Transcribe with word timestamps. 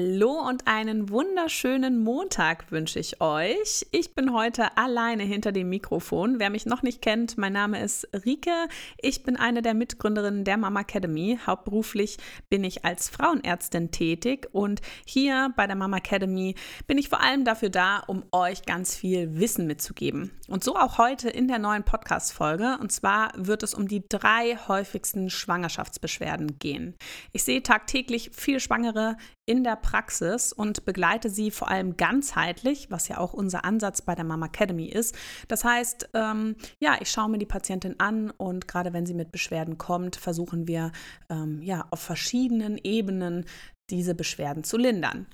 Hallo 0.00 0.30
und 0.48 0.68
einen 0.68 1.08
wunderschönen 1.08 1.98
Montag 2.04 2.70
wünsche 2.70 3.00
ich 3.00 3.20
euch. 3.20 3.84
Ich 3.90 4.14
bin 4.14 4.32
heute 4.32 4.76
alleine 4.76 5.24
hinter 5.24 5.50
dem 5.50 5.70
Mikrofon. 5.70 6.38
Wer 6.38 6.50
mich 6.50 6.66
noch 6.66 6.84
nicht 6.84 7.02
kennt, 7.02 7.36
mein 7.36 7.52
Name 7.52 7.82
ist 7.82 8.06
Rike. 8.24 8.68
Ich 8.98 9.24
bin 9.24 9.36
eine 9.36 9.60
der 9.60 9.74
Mitgründerinnen 9.74 10.44
der 10.44 10.56
Mama 10.56 10.82
Academy. 10.82 11.40
Hauptberuflich 11.44 12.18
bin 12.48 12.62
ich 12.62 12.84
als 12.84 13.08
Frauenärztin 13.08 13.90
tätig 13.90 14.48
und 14.52 14.82
hier 15.04 15.52
bei 15.56 15.66
der 15.66 15.74
Mama 15.74 15.96
Academy 15.96 16.54
bin 16.86 16.96
ich 16.96 17.08
vor 17.08 17.20
allem 17.20 17.44
dafür 17.44 17.70
da, 17.70 17.98
um 18.06 18.22
euch 18.30 18.62
ganz 18.66 18.94
viel 18.94 19.40
Wissen 19.40 19.66
mitzugeben. 19.66 20.30
Und 20.46 20.62
so 20.62 20.76
auch 20.76 20.98
heute 20.98 21.28
in 21.28 21.48
der 21.48 21.58
neuen 21.58 21.82
Podcast-Folge. 21.82 22.78
Und 22.80 22.92
zwar 22.92 23.32
wird 23.34 23.64
es 23.64 23.74
um 23.74 23.88
die 23.88 24.04
drei 24.08 24.56
häufigsten 24.68 25.28
Schwangerschaftsbeschwerden 25.28 26.60
gehen. 26.60 26.94
Ich 27.32 27.42
sehe 27.42 27.64
tagtäglich 27.64 28.30
viele 28.32 28.60
Schwangere 28.60 29.16
in 29.48 29.64
der 29.64 29.76
Praxis 29.76 30.52
und 30.52 30.84
begleite 30.84 31.30
sie 31.30 31.50
vor 31.50 31.68
allem 31.68 31.96
ganzheitlich, 31.96 32.90
was 32.90 33.08
ja 33.08 33.16
auch 33.16 33.32
unser 33.32 33.64
Ansatz 33.64 34.02
bei 34.02 34.14
der 34.14 34.24
Mama 34.24 34.46
Academy 34.46 34.86
ist. 34.86 35.16
Das 35.48 35.64
heißt, 35.64 36.10
ähm, 36.12 36.56
ja, 36.80 36.98
ich 37.00 37.10
schaue 37.10 37.30
mir 37.30 37.38
die 37.38 37.46
Patientin 37.46 37.98
an 37.98 38.30
und 38.30 38.68
gerade 38.68 38.92
wenn 38.92 39.06
sie 39.06 39.14
mit 39.14 39.32
Beschwerden 39.32 39.78
kommt, 39.78 40.16
versuchen 40.16 40.68
wir 40.68 40.92
ähm, 41.30 41.62
ja 41.62 41.86
auf 41.90 42.00
verschiedenen 42.00 42.76
Ebenen 42.76 43.46
diese 43.88 44.14
Beschwerden 44.14 44.64
zu 44.64 44.76
lindern. 44.76 45.26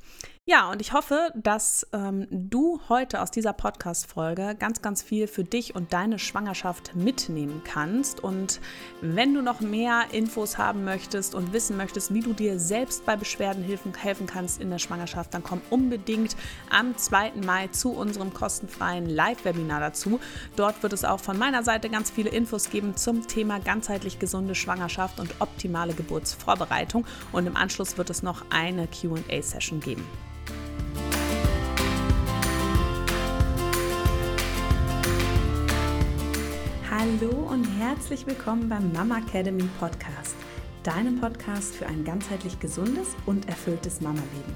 Ja, 0.46 0.70
und 0.70 0.82
ich 0.82 0.92
hoffe, 0.92 1.30
dass 1.34 1.86
ähm, 1.94 2.26
du 2.30 2.78
heute 2.90 3.22
aus 3.22 3.30
dieser 3.30 3.54
Podcast-Folge 3.54 4.54
ganz, 4.58 4.82
ganz 4.82 5.00
viel 5.00 5.26
für 5.26 5.42
dich 5.42 5.74
und 5.74 5.94
deine 5.94 6.18
Schwangerschaft 6.18 6.94
mitnehmen 6.94 7.62
kannst. 7.64 8.22
Und 8.22 8.60
wenn 9.00 9.32
du 9.32 9.40
noch 9.40 9.62
mehr 9.62 10.04
Infos 10.12 10.58
haben 10.58 10.84
möchtest 10.84 11.34
und 11.34 11.54
wissen 11.54 11.78
möchtest, 11.78 12.12
wie 12.12 12.20
du 12.20 12.34
dir 12.34 12.60
selbst 12.60 13.06
bei 13.06 13.16
Beschwerden 13.16 13.64
helfen, 13.64 13.94
helfen 13.94 14.26
kannst 14.26 14.60
in 14.60 14.68
der 14.68 14.78
Schwangerschaft, 14.78 15.32
dann 15.32 15.42
komm 15.42 15.62
unbedingt 15.70 16.36
am 16.68 16.95
2. 16.95 17.32
Mai 17.46 17.68
zu 17.68 17.92
unserem 17.92 18.34
kostenfreien 18.34 19.08
Live-Webinar 19.08 19.80
dazu. 19.80 20.20
Dort 20.56 20.82
wird 20.82 20.92
es 20.92 21.06
auch 21.06 21.20
von 21.20 21.38
meiner 21.38 21.62
Seite 21.62 21.88
ganz 21.88 22.10
viele 22.10 22.29
Infos 22.29 22.68
geben 22.68 22.98
zum 22.98 23.26
Thema 23.26 23.60
ganzheitlich 23.60 24.18
gesunde 24.18 24.54
Schwangerschaft 24.54 25.20
und 25.20 25.40
optimale 25.40 25.95
Geburtsvorbereitung. 25.95 27.06
Und 27.32 27.46
im 27.46 27.56
Anschluss 27.56 27.96
wird 27.96 28.10
es 28.10 28.23
noch 28.23 28.45
eine 28.51 28.88
QA-Session 28.88 29.80
geben. 29.80 30.06
Hallo 37.05 37.51
und 37.51 37.66
herzlich 37.79 38.27
willkommen 38.27 38.66
beim 38.71 38.91
Mama 38.91 39.19
Academy 39.19 39.69
Podcast, 39.79 40.37
deinem 40.85 41.21
Podcast 41.21 41.74
für 41.74 41.87
ein 41.87 42.02
ganzheitlich 42.02 42.59
gesundes 42.60 43.09
und 43.27 43.47
erfülltes 43.47 44.01
Mama-Leben. 44.01 44.55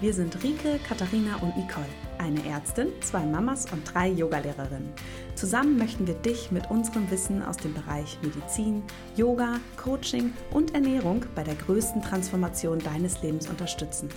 Wir 0.00 0.14
sind 0.14 0.40
Rike, 0.44 0.78
Katharina 0.86 1.38
und 1.38 1.56
Nicole, 1.56 1.88
eine 2.18 2.46
Ärztin, 2.46 2.92
zwei 3.00 3.26
Mamas 3.26 3.66
und 3.72 3.82
drei 3.92 4.10
Yogalehrerinnen. 4.10 4.92
Zusammen 5.34 5.76
möchten 5.76 6.06
wir 6.06 6.14
dich 6.14 6.52
mit 6.52 6.70
unserem 6.70 7.10
Wissen 7.10 7.42
aus 7.42 7.56
dem 7.56 7.74
Bereich 7.74 8.16
Medizin, 8.22 8.84
Yoga, 9.16 9.58
Coaching 9.76 10.32
und 10.52 10.74
Ernährung 10.74 11.24
bei 11.34 11.42
der 11.42 11.56
größten 11.56 12.00
Transformation 12.00 12.78
deines 12.78 13.22
Lebens 13.22 13.48
unterstützen. 13.48 14.08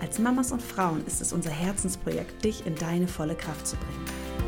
Als 0.00 0.18
Mamas 0.18 0.50
und 0.50 0.62
Frauen 0.62 1.06
ist 1.06 1.20
es 1.20 1.32
unser 1.32 1.50
Herzensprojekt, 1.50 2.44
dich 2.44 2.66
in 2.66 2.74
deine 2.74 3.06
volle 3.06 3.36
Kraft 3.36 3.64
zu 3.64 3.76
bringen. 3.76 4.47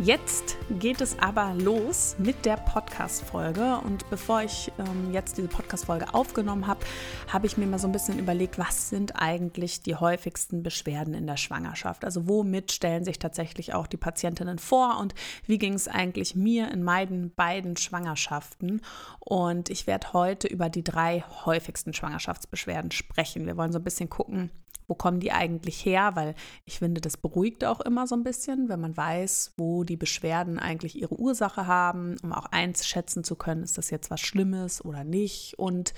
Jetzt 0.00 0.56
geht 0.78 1.00
es 1.00 1.18
aber 1.18 1.54
los 1.54 2.14
mit 2.18 2.44
der 2.44 2.56
Podcast-Folge. 2.56 3.80
Und 3.84 4.08
bevor 4.10 4.42
ich 4.42 4.70
ähm, 4.78 5.12
jetzt 5.12 5.38
diese 5.38 5.48
Podcast-Folge 5.48 6.14
aufgenommen 6.14 6.68
habe, 6.68 6.86
habe 7.26 7.46
ich 7.46 7.56
mir 7.56 7.66
mal 7.66 7.80
so 7.80 7.88
ein 7.88 7.92
bisschen 7.92 8.20
überlegt, 8.20 8.58
was 8.58 8.90
sind 8.90 9.20
eigentlich 9.20 9.82
die 9.82 9.96
häufigsten 9.96 10.62
Beschwerden 10.62 11.14
in 11.14 11.26
der 11.26 11.36
Schwangerschaft? 11.36 12.04
Also, 12.04 12.28
womit 12.28 12.70
stellen 12.70 13.04
sich 13.04 13.18
tatsächlich 13.18 13.74
auch 13.74 13.88
die 13.88 13.96
Patientinnen 13.96 14.60
vor 14.60 15.00
und 15.00 15.16
wie 15.46 15.58
ging 15.58 15.74
es 15.74 15.88
eigentlich 15.88 16.36
mir 16.36 16.70
in 16.70 16.84
meinen 16.84 17.34
beiden 17.34 17.76
Schwangerschaften? 17.76 18.82
Und 19.18 19.68
ich 19.68 19.88
werde 19.88 20.12
heute 20.12 20.46
über 20.46 20.68
die 20.68 20.84
drei 20.84 21.24
häufigsten 21.44 21.92
Schwangerschaftsbeschwerden 21.92 22.92
sprechen. 22.92 23.46
Wir 23.46 23.56
wollen 23.56 23.72
so 23.72 23.80
ein 23.80 23.84
bisschen 23.84 24.08
gucken, 24.08 24.50
wo 24.88 24.94
kommen 24.94 25.20
die 25.20 25.30
eigentlich 25.30 25.84
her? 25.84 26.16
Weil 26.16 26.34
ich 26.64 26.78
finde, 26.78 27.00
das 27.00 27.16
beruhigt 27.16 27.64
auch 27.64 27.80
immer 27.80 28.06
so 28.06 28.16
ein 28.16 28.24
bisschen, 28.24 28.68
wenn 28.68 28.80
man 28.80 28.96
weiß, 28.96 29.54
wo 29.56 29.84
die 29.84 29.96
Beschwerden 29.96 30.58
eigentlich 30.58 31.00
ihre 31.00 31.18
Ursache 31.18 31.66
haben, 31.66 32.16
um 32.22 32.32
auch 32.32 32.46
einschätzen 32.46 33.22
zu 33.22 33.36
können, 33.36 33.62
ist 33.62 33.78
das 33.78 33.90
jetzt 33.90 34.10
was 34.10 34.20
Schlimmes 34.20 34.84
oder 34.84 35.04
nicht. 35.04 35.58
Und 35.58 35.94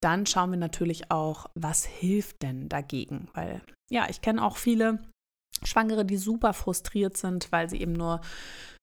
dann 0.00 0.26
schauen 0.26 0.50
wir 0.50 0.58
natürlich 0.58 1.10
auch, 1.10 1.46
was 1.54 1.84
hilft 1.84 2.42
denn 2.42 2.68
dagegen? 2.68 3.28
Weil 3.32 3.62
ja, 3.90 4.06
ich 4.08 4.20
kenne 4.20 4.44
auch 4.44 4.58
viele 4.58 5.00
Schwangere, 5.64 6.04
die 6.04 6.18
super 6.18 6.52
frustriert 6.52 7.16
sind, 7.16 7.50
weil 7.50 7.70
sie 7.70 7.80
eben 7.80 7.94
nur 7.94 8.20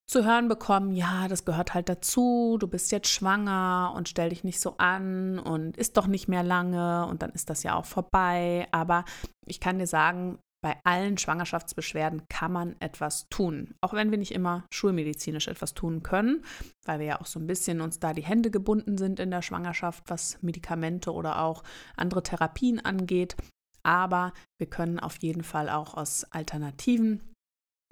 zu 0.06 0.26
hören 0.26 0.48
bekommen, 0.48 0.92
ja, 0.92 1.28
das 1.28 1.46
gehört 1.46 1.74
halt 1.74 1.90
dazu, 1.90 2.58
du 2.60 2.68
bist 2.68 2.92
jetzt 2.92 3.10
schwanger 3.10 3.94
und 3.96 4.10
stell 4.10 4.30
dich 4.30 4.44
nicht 4.44 4.60
so 4.60 4.76
an 4.78 5.40
und 5.40 5.78
ist 5.78 5.98
doch 5.98 6.08
nicht 6.08 6.28
mehr 6.28 6.44
lange 6.44 7.08
und 7.08 7.22
dann 7.22 7.32
ist 7.32 7.50
das 7.50 7.64
ja 7.64 7.76
auch 7.76 7.86
vorbei. 7.86 8.68
Aber 8.72 9.06
ich 9.46 9.60
kann 9.60 9.80
dir 9.80 9.88
sagen, 9.88 10.40
bei 10.64 10.78
allen 10.86 11.18
Schwangerschaftsbeschwerden 11.18 12.24
kann 12.30 12.52
man 12.52 12.76
etwas 12.80 13.28
tun. 13.30 13.76
Auch 13.82 13.94
wenn 13.94 14.12
wir 14.12 14.18
nicht 14.18 14.32
immer 14.32 14.66
schulmedizinisch 14.72 15.50
etwas 15.50 15.74
tun 15.74 16.04
können, 16.04 16.44
weil 16.86 17.00
wir 17.00 17.06
ja 17.06 17.22
auch 17.22 17.26
so 17.26 17.38
ein 17.40 17.48
bisschen 17.48 17.82
uns 17.82 18.00
da 18.00 18.14
die 18.14 18.24
Hände 18.24 18.50
gebunden 18.50 18.98
sind 18.98 19.20
in 19.20 19.30
der 19.30 19.42
Schwangerschaft, 19.42 20.06
was 20.08 20.42
Medikamente 20.42 21.12
oder 21.12 21.42
auch 21.42 21.64
andere 21.98 22.24
Therapien 22.24 22.84
angeht. 22.84 23.36
Aber 23.84 24.32
wir 24.58 24.70
können 24.70 25.00
auf 25.00 25.18
jeden 25.18 25.44
Fall 25.44 25.70
auch 25.70 25.96
aus 25.96 26.24
Alternativen 26.32 27.33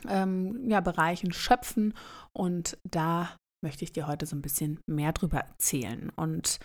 ähm, 0.08 0.70
ja, 0.70 0.82
Bereichen 0.82 1.32
schöpfen. 1.32 1.94
Und 2.34 2.78
da 2.84 3.36
möchte 3.64 3.84
ich 3.84 3.92
dir 3.92 4.08
heute 4.08 4.26
so 4.26 4.36
ein 4.36 4.42
bisschen 4.42 4.80
mehr 4.88 5.14
drüber 5.14 5.40
erzählen. 5.40 6.10
Und 6.16 6.60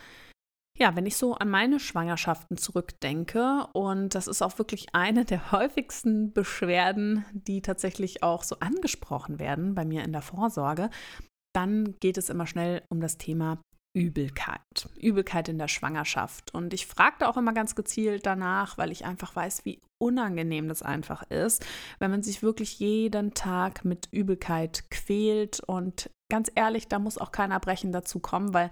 ja, 0.79 0.95
wenn 0.95 1.07
ich 1.07 1.17
so 1.17 1.35
an 1.35 1.49
meine 1.49 1.81
Schwangerschaften 1.81 2.59
zurückdenke, 2.59 3.67
und 3.73 4.15
das 4.15 4.27
ist 4.27 4.43
auch 4.43 4.59
wirklich 4.59 4.95
eine 4.95 5.25
der 5.25 5.53
häufigsten 5.53 6.33
Beschwerden, 6.33 7.25
die 7.33 7.63
tatsächlich 7.63 8.23
auch 8.23 8.43
so 8.43 8.59
angesprochen 8.61 9.39
werden 9.39 9.75
bei 9.75 9.85
mir 9.85 10.05
in 10.05 10.13
der 10.13 10.23
Vorsorge, 10.23 10.91
dann 11.55 11.95
geht 12.01 12.19
es 12.19 12.29
immer 12.29 12.47
schnell 12.47 12.83
um 12.91 13.01
das 13.01 13.17
Thema 13.17 13.59
Übelkeit. 13.97 14.61
Übelkeit 15.01 15.49
in 15.49 15.57
der 15.57 15.69
Schwangerschaft. 15.69 16.53
Und 16.53 16.75
ich 16.75 16.87
fragte 16.87 17.27
auch 17.27 17.39
immer 17.39 17.55
ganz 17.55 17.75
gezielt 17.75 18.27
danach, 18.27 18.77
weil 18.77 18.93
ich 18.93 19.07
einfach 19.07 19.35
weiß, 19.35 19.65
wie 19.65 19.81
unangenehm 19.99 20.69
das 20.69 20.83
einfach 20.83 21.23
ist, 21.31 21.65
wenn 21.99 22.11
man 22.11 22.23
sich 22.23 22.43
wirklich 22.43 22.79
jeden 22.79 23.35
Tag 23.35 23.85
mit 23.85 24.09
Übelkeit 24.13 24.91
quält. 24.91 25.61
Und 25.61 26.11
ganz 26.31 26.51
ehrlich, 26.55 26.89
da 26.89 26.99
muss 26.99 27.19
auch 27.19 27.33
kein 27.33 27.51
Erbrechen 27.51 27.93
dazu 27.93 28.19
kommen, 28.19 28.55
weil 28.55 28.71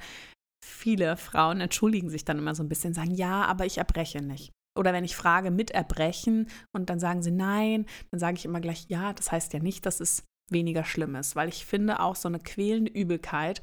viele 0.65 1.17
Frauen 1.17 1.61
entschuldigen 1.61 2.11
sich 2.11 2.25
dann 2.25 2.39
immer 2.39 2.55
so 2.55 2.63
ein 2.63 2.69
bisschen, 2.69 2.95
sagen, 2.95 3.13
ja, 3.13 3.45
aber 3.45 3.67
ich 3.67 3.79
erbreche 3.79 4.23
nicht. 4.23 4.53
Oder 4.77 4.93
wenn 4.93 5.05
ich 5.05 5.15
frage 5.15 5.51
mit 5.51 5.71
Erbrechen 5.71 6.49
und 6.73 6.91
dann 6.91 6.99
sagen 6.99 7.23
sie 7.23 7.31
nein, 7.31 7.87
dann 8.11 8.19
sage 8.19 8.37
ich 8.37 8.45
immer 8.45 8.61
gleich, 8.61 8.87
ja, 8.89 9.13
das 9.13 9.31
heißt 9.31 9.53
ja 9.53 9.61
nicht, 9.61 9.87
dass 9.87 10.01
es 10.01 10.25
weniger 10.51 10.85
schlimm 10.85 11.15
ist, 11.15 11.37
weil 11.37 11.49
ich 11.49 11.65
finde 11.65 12.01
auch 12.01 12.17
so 12.17 12.29
eine 12.29 12.41
quälende 12.41 12.91
Übelkeit, 12.91 13.63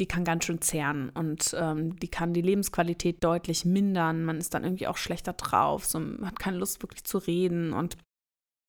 die 0.00 0.06
kann 0.06 0.24
ganz 0.24 0.44
schön 0.44 0.60
zehren 0.60 1.10
und 1.10 1.54
ähm, 1.58 1.96
die 1.96 2.08
kann 2.08 2.32
die 2.32 2.42
Lebensqualität 2.42 3.22
deutlich 3.22 3.64
mindern. 3.64 4.24
Man 4.24 4.38
ist 4.38 4.54
dann 4.54 4.64
irgendwie 4.64 4.88
auch 4.88 4.96
schlechter 4.96 5.34
drauf, 5.34 5.84
so, 5.84 6.00
hat 6.24 6.38
keine 6.38 6.58
Lust 6.58 6.82
wirklich 6.82 7.04
zu 7.04 7.18
reden 7.18 7.72
und 7.72 7.96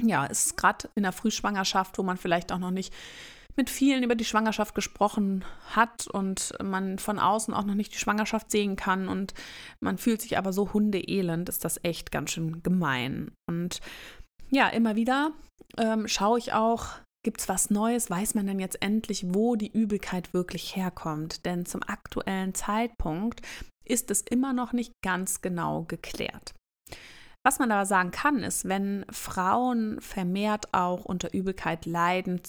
ja, 0.04 0.26
es 0.26 0.48
ist 0.48 0.58
gerade 0.58 0.90
in 0.96 1.04
der 1.04 1.14
Frühschwangerschaft, 1.14 1.98
wo 1.98 2.04
man 2.04 2.18
vielleicht 2.18 2.52
auch 2.52 2.60
noch 2.60 2.72
nicht 2.72 2.94
mit 3.56 3.70
vielen 3.70 4.04
über 4.04 4.16
die 4.16 4.26
Schwangerschaft 4.26 4.76
gesprochen 4.76 5.46
hat 5.74 6.08
und 6.08 6.54
man 6.62 7.00
von 7.00 7.20
außen 7.20 7.54
auch 7.54 7.64
noch 7.64 7.76
nicht 7.76 7.94
die 7.94 8.00
Schwangerschaft 8.00 8.52
sehen 8.52 8.76
kann 8.76 9.08
und 9.08 9.34
man 9.80 9.98
fühlt 9.98 10.22
sich 10.22 10.38
aber 10.38 10.52
so 10.52 10.74
hundeelend, 10.74 11.48
ist 11.48 11.64
das 11.64 11.80
echt 11.84 12.12
ganz 12.12 12.32
schön 12.32 12.62
gemein. 12.64 13.32
Und 13.48 13.80
ja, 14.52 14.68
immer 14.68 14.96
wieder 14.96 15.32
ähm, 15.78 16.08
schaue 16.08 16.38
ich 16.38 16.54
auch, 16.54 16.88
Gibt 17.26 17.42
es 17.42 17.50
was 17.50 17.72
Neues? 17.72 18.12
Weiß 18.12 18.36
man 18.36 18.46
dann 18.46 18.60
jetzt 18.60 18.80
endlich, 18.84 19.26
wo 19.34 19.56
die 19.56 19.72
Übelkeit 19.72 20.36
wirklich 20.36 20.76
herkommt? 20.76 21.44
Denn 21.44 21.66
zum 21.66 21.82
aktuellen 21.82 22.54
Zeitpunkt 22.54 23.42
ist 23.84 24.12
es 24.12 24.22
immer 24.22 24.54
noch 24.54 24.74
nicht 24.74 24.94
ganz 25.04 25.42
genau 25.42 25.86
geklärt. 25.86 26.54
Was 27.44 27.58
man 27.58 27.72
aber 27.72 27.88
sagen 27.88 28.12
kann, 28.12 28.44
ist, 28.44 28.66
wenn 28.70 29.08
Frauen 29.10 30.00
vermehrt 30.02 30.72
auch 30.72 31.04
unter 31.04 31.34
Übelkeit 31.34 31.88
leiden, 31.88 32.42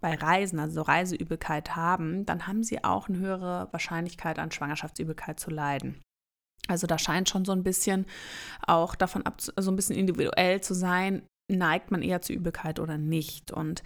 bei 0.00 0.14
Reisen, 0.14 0.58
also 0.58 0.80
Reiseübelkeit 0.80 1.76
haben, 1.76 2.24
dann 2.24 2.46
haben 2.46 2.62
sie 2.62 2.82
auch 2.84 3.10
eine 3.10 3.18
höhere 3.18 3.68
Wahrscheinlichkeit 3.70 4.38
an 4.38 4.50
Schwangerschaftsübelkeit 4.50 5.40
zu 5.40 5.50
leiden. 5.50 6.00
Also 6.68 6.86
da 6.86 6.96
scheint 6.96 7.28
schon 7.28 7.44
so 7.44 7.52
ein 7.52 7.64
bisschen 7.64 8.06
auch 8.66 8.94
davon 8.94 9.26
ab, 9.26 9.42
so 9.42 9.70
ein 9.70 9.76
bisschen 9.76 9.96
individuell 9.96 10.62
zu 10.62 10.72
sein, 10.72 11.22
neigt 11.52 11.90
man 11.90 12.02
eher 12.02 12.22
zu 12.22 12.32
Übelkeit 12.32 12.80
oder 12.80 12.98
nicht. 12.98 13.52
Und 13.52 13.82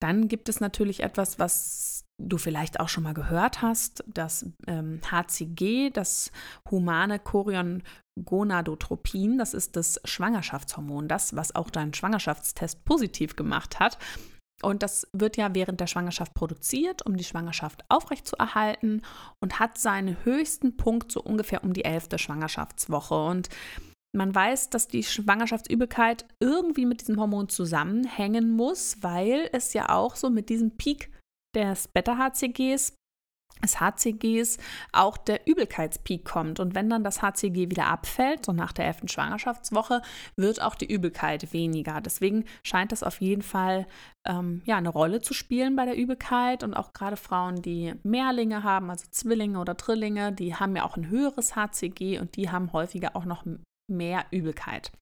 dann 0.00 0.28
gibt 0.28 0.48
es 0.48 0.60
natürlich 0.60 1.02
etwas, 1.02 1.38
was 1.38 2.04
du 2.18 2.38
vielleicht 2.38 2.80
auch 2.80 2.88
schon 2.88 3.04
mal 3.04 3.14
gehört 3.14 3.62
hast, 3.62 4.04
das 4.06 4.46
ähm, 4.66 5.00
HCG, 5.10 5.90
das 5.90 6.30
humane 6.70 7.18
Chorion 7.18 7.82
Gonadotropin, 8.22 9.38
das 9.38 9.54
ist 9.54 9.76
das 9.76 10.00
Schwangerschaftshormon, 10.04 11.08
das, 11.08 11.34
was 11.34 11.54
auch 11.54 11.70
deinen 11.70 11.94
Schwangerschaftstest 11.94 12.84
positiv 12.84 13.36
gemacht 13.36 13.80
hat. 13.80 13.98
Und 14.62 14.84
das 14.84 15.08
wird 15.12 15.36
ja 15.36 15.54
während 15.54 15.80
der 15.80 15.88
Schwangerschaft 15.88 16.34
produziert, 16.34 17.04
um 17.04 17.16
die 17.16 17.24
Schwangerschaft 17.24 17.84
aufrechtzuerhalten 17.88 19.02
und 19.40 19.58
hat 19.58 19.76
seinen 19.76 20.24
höchsten 20.24 20.76
Punkt 20.76 21.10
so 21.10 21.20
ungefähr 21.20 21.64
um 21.64 21.72
die 21.72 21.84
elfte 21.84 22.18
Schwangerschaftswoche. 22.18 23.26
Und 23.26 23.48
man 24.14 24.34
weiß, 24.34 24.70
dass 24.70 24.88
die 24.88 25.02
Schwangerschaftsübelkeit 25.02 26.26
irgendwie 26.38 26.86
mit 26.86 27.00
diesem 27.00 27.18
Hormon 27.18 27.48
zusammenhängen 27.48 28.50
muss, 28.50 29.02
weil 29.02 29.48
es 29.52 29.72
ja 29.72 29.88
auch 29.88 30.16
so 30.16 30.30
mit 30.30 30.48
diesem 30.48 30.76
Peak 30.76 31.10
des 31.54 31.88
Beta-HCGs 31.88 32.94
des 33.62 33.80
HCGs 33.80 34.58
auch 34.92 35.16
der 35.16 35.46
Übelkeitspeak 35.46 36.24
kommt. 36.24 36.60
Und 36.60 36.74
wenn 36.74 36.90
dann 36.90 37.04
das 37.04 37.22
HCG 37.22 37.70
wieder 37.70 37.86
abfällt, 37.86 38.44
so 38.44 38.52
nach 38.52 38.72
der 38.72 38.86
elften 38.86 39.08
Schwangerschaftswoche, 39.08 40.02
wird 40.36 40.60
auch 40.60 40.74
die 40.74 40.92
Übelkeit 40.92 41.52
weniger. 41.52 42.00
Deswegen 42.00 42.44
scheint 42.64 42.92
das 42.92 43.02
auf 43.02 43.20
jeden 43.20 43.42
Fall 43.42 43.86
ähm, 44.26 44.62
ja, 44.64 44.76
eine 44.76 44.88
Rolle 44.88 45.20
zu 45.20 45.34
spielen 45.34 45.76
bei 45.76 45.84
der 45.84 45.96
Übelkeit. 45.96 46.64
Und 46.64 46.74
auch 46.74 46.92
gerade 46.92 47.16
Frauen, 47.16 47.62
die 47.62 47.94
Mehrlinge 48.02 48.64
haben, 48.64 48.90
also 48.90 49.06
Zwillinge 49.10 49.58
oder 49.58 49.76
Trillinge, 49.76 50.32
die 50.32 50.56
haben 50.56 50.74
ja 50.76 50.84
auch 50.84 50.96
ein 50.96 51.08
höheres 51.08 51.54
HCG 51.54 52.18
und 52.18 52.36
die 52.36 52.50
haben 52.50 52.72
häufiger 52.72 53.14
auch 53.14 53.24
noch 53.24 53.44
mehr 53.92 54.26
Übelkeit. 54.30 54.92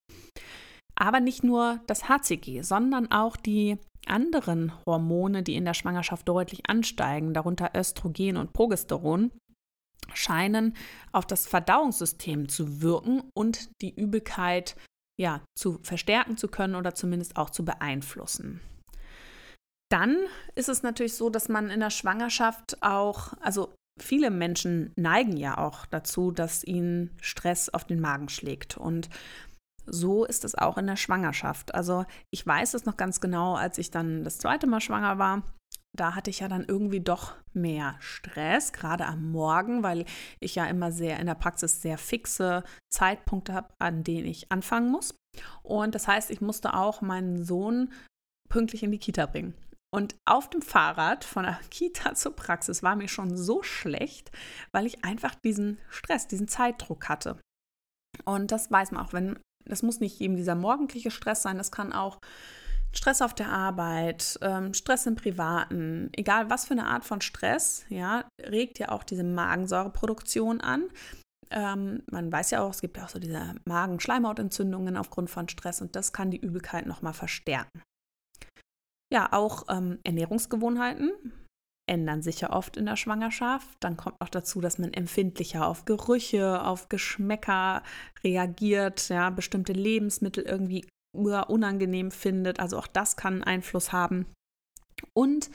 Aber 0.95 1.21
nicht 1.21 1.43
nur 1.43 1.81
das 1.87 2.09
HCG, 2.09 2.63
sondern 2.63 3.11
auch 3.11 3.37
die 3.37 3.79
anderen 4.07 4.73
Hormone, 4.87 5.43
die 5.43 5.55
in 5.55 5.65
der 5.65 5.75
Schwangerschaft 5.75 6.29
deutlich 6.29 6.69
ansteigen, 6.69 7.33
darunter 7.33 7.71
Östrogen 7.75 8.37
und 8.37 8.53
Progesteron, 8.53 9.31
scheinen 10.15 10.75
auf 11.13 11.27
das 11.27 11.47
Verdauungssystem 11.47 12.49
zu 12.49 12.83
wirken 12.83 13.23
und 13.35 13.71
die 13.81 13.95
Übelkeit 13.95 14.77
ja, 15.19 15.43
zu 15.55 15.79
verstärken 15.83 16.37
zu 16.37 16.49
können 16.49 16.75
oder 16.75 16.95
zumindest 16.95 17.37
auch 17.37 17.51
zu 17.51 17.65
beeinflussen. 17.65 18.61
Dann 19.91 20.17
ist 20.55 20.69
es 20.69 20.83
natürlich 20.83 21.15
so, 21.15 21.31
dass 21.31 21.49
man 21.49 21.69
in 21.69 21.81
der 21.81 21.91
Schwangerschaft 21.91 22.83
auch, 22.83 23.35
also 23.41 23.75
viele 23.99 24.31
Menschen 24.31 24.93
neigen 24.97 25.37
ja 25.37 25.59
auch 25.59 25.87
dazu, 25.87 26.31
dass 26.31 26.65
ihnen 26.65 27.17
Stress 27.21 27.69
auf 27.69 27.85
den 27.85 28.01
Magen 28.01 28.29
schlägt. 28.29 28.77
Und 28.77 29.09
so 29.87 30.25
ist 30.25 30.45
es 30.45 30.55
auch 30.55 30.79
in 30.79 30.87
der 30.87 30.97
Schwangerschaft. 30.97 31.75
Also 31.75 32.05
ich 32.31 32.47
weiß 32.47 32.75
es 32.75 32.85
noch 32.85 32.97
ganz 32.97 33.21
genau, 33.21 33.55
als 33.55 33.79
ich 33.79 33.91
dann 33.91 34.25
das 34.25 34.39
zweite 34.39 34.67
Mal 34.67 34.81
schwanger 34.81 35.19
war. 35.19 35.43
Da 35.93 36.15
hatte 36.15 36.31
ich 36.31 36.41
ja 36.41 36.49
dann 36.49 36.65
irgendwie 36.65 37.01
doch 37.01 37.35
mehr 37.53 37.97
Stress, 37.99 38.73
gerade 38.73 39.07
am 39.07 39.33
Morgen, 39.33 39.83
weil 39.83 40.05
ich 40.39 40.55
ja 40.55 40.67
immer 40.67 40.93
sehr 40.93 41.19
in 41.19 41.27
der 41.27 41.35
Praxis 41.35 41.83
sehr 41.83 41.99
fixe 41.99 42.63
Zeitpunkte 42.93 43.55
habe, 43.55 43.75
an 43.81 44.05
denen 44.05 44.27
ich 44.27 44.53
anfangen 44.53 44.93
muss. 44.93 45.19
Und 45.63 45.97
das 45.97 46.07
heißt, 46.07 46.31
ich 46.31 46.41
musste 46.41 46.75
auch 46.75 47.01
meinen 47.01 47.45
Sohn 47.45 47.93
pünktlich 48.49 48.85
in 48.85 48.93
die 48.93 48.99
Kita 48.99 49.27
bringen. 49.27 49.55
Und 49.93 50.15
auf 50.25 50.49
dem 50.49 50.63
Fahrrad 50.63 51.25
von 51.25 51.43
der 51.45 51.59
Kita 51.71 52.15
zur 52.15 52.35
Praxis 52.37 52.83
war 52.83 52.97
mir 52.97 53.09
schon 53.09 53.37
so 53.37 53.63
schlecht, 53.63 54.31
weil 54.73 54.87
ich 54.87 55.05
einfach 55.05 55.35
diesen 55.35 55.79
Stress, 55.89 56.29
diesen 56.29 56.49
Zeitdruck 56.49 57.09
hatte. 57.09 57.41
Und 58.25 58.53
das 58.53 58.71
weiß 58.71 58.93
man 58.93 59.05
auch, 59.05 59.13
wenn 59.13 59.39
das 59.65 59.83
muss 59.83 60.01
nicht 60.01 60.21
eben 60.21 60.37
dieser 60.37 60.55
morgendliche 60.55 61.11
Stress 61.11 61.43
sein, 61.43 61.59
das 61.59 61.71
kann 61.71 61.93
auch 61.93 62.19
Stress 62.93 63.23
auf 63.23 63.35
der 63.35 63.51
Arbeit, 63.51 64.39
ähm, 64.43 64.75
Stress 64.75 65.07
im 65.07 65.15
Privaten, 65.15 66.11
egal 66.17 66.51
was 66.51 66.65
für 66.65 66.73
eine 66.73 66.87
Art 66.87 67.05
von 67.05 67.21
Stress, 67.21 67.85
ja, 67.89 68.25
regt 68.43 68.79
ja 68.79 68.89
auch 68.89 69.05
diese 69.05 69.23
Magensäureproduktion 69.23 70.61
an. 70.61 70.85
Ähm, 71.51 72.03
man 72.11 72.33
weiß 72.33 72.51
ja 72.51 72.63
auch, 72.63 72.71
es 72.71 72.81
gibt 72.81 72.97
ja 72.97 73.05
auch 73.05 73.09
so 73.09 73.19
diese 73.19 73.55
Magenschleimhautentzündungen 73.65 74.97
aufgrund 74.97 75.31
von 75.31 75.49
Stress 75.49 75.81
und 75.81 75.95
das 75.95 76.13
kann 76.13 76.31
die 76.31 76.41
Übelkeit 76.41 76.87
nochmal 76.87 77.13
verstärken. 77.13 77.83
Ja, 79.13 79.33
auch 79.33 79.65
ähm, 79.69 79.99
Ernährungsgewohnheiten 80.05 81.11
ändern 81.91 82.23
sich 82.23 82.41
ja 82.41 82.53
oft 82.53 82.77
in 82.77 82.87
der 82.87 82.97
Schwangerschaft. 82.97 83.69
Dann 83.81 83.97
kommt 83.97 84.21
noch 84.21 84.29
dazu, 84.29 84.61
dass 84.61 84.79
man 84.79 84.95
empfindlicher 84.95 85.67
auf 85.67 85.85
Gerüche, 85.85 86.63
auf 86.63 86.89
Geschmäcker 86.89 87.83
reagiert, 88.23 89.09
ja, 89.09 89.31
bestimmte 89.31 89.73
Lebensmittel 89.73 90.45
irgendwie 90.45 90.87
unangenehm 91.13 92.13
findet. 92.13 92.61
Also 92.61 92.79
auch 92.79 92.87
das 92.87 93.17
kann 93.17 93.35
einen 93.35 93.45
Einfluss 93.45 93.91
haben. 93.91 94.27
Und 95.13 95.51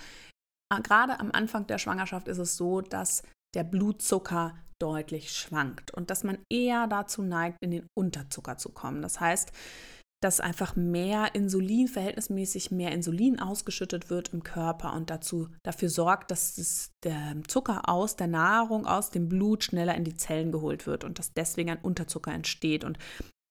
äh, 0.73 0.81
gerade 0.81 1.19
am 1.21 1.31
Anfang 1.31 1.67
der 1.67 1.77
Schwangerschaft 1.77 2.27
ist 2.27 2.39
es 2.39 2.57
so, 2.57 2.81
dass 2.81 3.23
der 3.55 3.63
Blutzucker 3.63 4.57
deutlich 4.81 5.31
schwankt 5.31 5.91
und 5.91 6.09
dass 6.09 6.25
man 6.25 6.39
eher 6.51 6.87
dazu 6.87 7.21
neigt, 7.21 7.57
in 7.61 7.71
den 7.71 7.87
Unterzucker 7.97 8.57
zu 8.57 8.73
kommen. 8.73 9.01
Das 9.01 9.21
heißt, 9.21 9.53
dass 10.21 10.39
einfach 10.39 10.75
mehr 10.75 11.35
Insulin, 11.35 11.87
verhältnismäßig 11.87 12.71
mehr 12.71 12.91
Insulin 12.91 13.39
ausgeschüttet 13.39 14.09
wird 14.09 14.33
im 14.33 14.43
Körper 14.43 14.93
und 14.93 15.09
dazu, 15.09 15.49
dafür 15.63 15.89
sorgt, 15.89 16.31
dass 16.31 16.57
es 16.57 16.91
der 17.03 17.35
Zucker 17.47 17.87
aus 17.89 18.15
der 18.15 18.27
Nahrung, 18.27 18.85
aus 18.85 19.11
dem 19.11 19.29
Blut 19.29 19.63
schneller 19.63 19.95
in 19.95 20.03
die 20.03 20.15
Zellen 20.15 20.51
geholt 20.51 20.87
wird 20.87 21.03
und 21.03 21.19
dass 21.19 21.33
deswegen 21.33 21.69
ein 21.69 21.81
Unterzucker 21.81 22.33
entsteht. 22.33 22.83
Und 22.83 22.97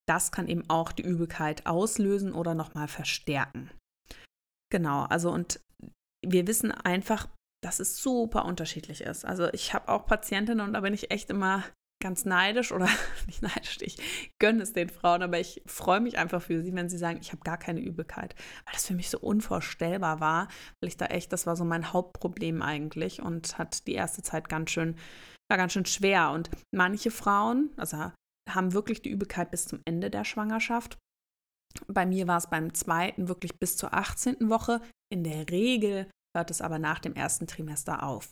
das 0.08 0.32
kann 0.32 0.48
eben 0.48 0.68
auch 0.68 0.92
die 0.92 1.02
Übelkeit 1.02 1.66
auslösen 1.66 2.32
oder 2.32 2.54
nochmal 2.54 2.88
verstärken. 2.88 3.70
Genau, 4.70 5.04
also 5.04 5.30
und 5.30 5.60
wir 6.26 6.46
wissen 6.46 6.72
einfach, 6.72 7.28
dass 7.62 7.80
es 7.80 8.02
super 8.02 8.44
unterschiedlich 8.44 9.02
ist. 9.02 9.24
Also 9.24 9.52
ich 9.52 9.72
habe 9.74 9.88
auch 9.88 10.06
Patientinnen 10.06 10.66
und 10.66 10.74
da 10.74 10.80
bin 10.80 10.94
ich 10.94 11.10
echt 11.10 11.30
immer 11.30 11.62
ganz 12.04 12.26
neidisch 12.26 12.70
oder 12.70 12.86
nicht 13.26 13.40
neidisch, 13.40 13.78
ich 13.80 13.96
gönne 14.38 14.62
es 14.62 14.74
den 14.74 14.90
Frauen, 14.90 15.22
aber 15.22 15.40
ich 15.40 15.62
freue 15.64 16.00
mich 16.00 16.18
einfach 16.18 16.42
für 16.42 16.62
sie, 16.62 16.74
wenn 16.74 16.90
sie 16.90 16.98
sagen, 16.98 17.18
ich 17.20 17.32
habe 17.32 17.42
gar 17.42 17.56
keine 17.56 17.80
Übelkeit, 17.80 18.34
weil 18.66 18.74
das 18.74 18.86
für 18.86 18.94
mich 18.94 19.08
so 19.08 19.18
unvorstellbar 19.18 20.20
war, 20.20 20.48
weil 20.80 20.88
ich 20.88 20.98
da 20.98 21.06
echt, 21.06 21.32
das 21.32 21.46
war 21.46 21.56
so 21.56 21.64
mein 21.64 21.94
Hauptproblem 21.94 22.60
eigentlich 22.60 23.22
und 23.22 23.56
hat 23.56 23.86
die 23.86 23.94
erste 23.94 24.22
Zeit 24.22 24.50
ganz 24.50 24.70
schön, 24.70 24.96
war 25.50 25.56
ganz 25.56 25.72
schön 25.72 25.86
schwer 25.86 26.30
und 26.30 26.50
manche 26.74 27.10
Frauen, 27.10 27.70
also 27.78 28.12
haben 28.50 28.74
wirklich 28.74 29.00
die 29.00 29.10
Übelkeit 29.10 29.50
bis 29.50 29.66
zum 29.66 29.80
Ende 29.86 30.10
der 30.10 30.24
Schwangerschaft. 30.24 30.98
Bei 31.86 32.04
mir 32.04 32.28
war 32.28 32.36
es 32.36 32.50
beim 32.50 32.74
zweiten 32.74 33.28
wirklich 33.28 33.58
bis 33.58 33.78
zur 33.78 33.94
18. 33.94 34.50
Woche. 34.50 34.82
In 35.10 35.24
der 35.24 35.48
Regel 35.48 36.10
hört 36.36 36.50
es 36.50 36.60
aber 36.60 36.78
nach 36.78 36.98
dem 36.98 37.14
ersten 37.14 37.46
Trimester 37.46 38.02
auf. 38.02 38.30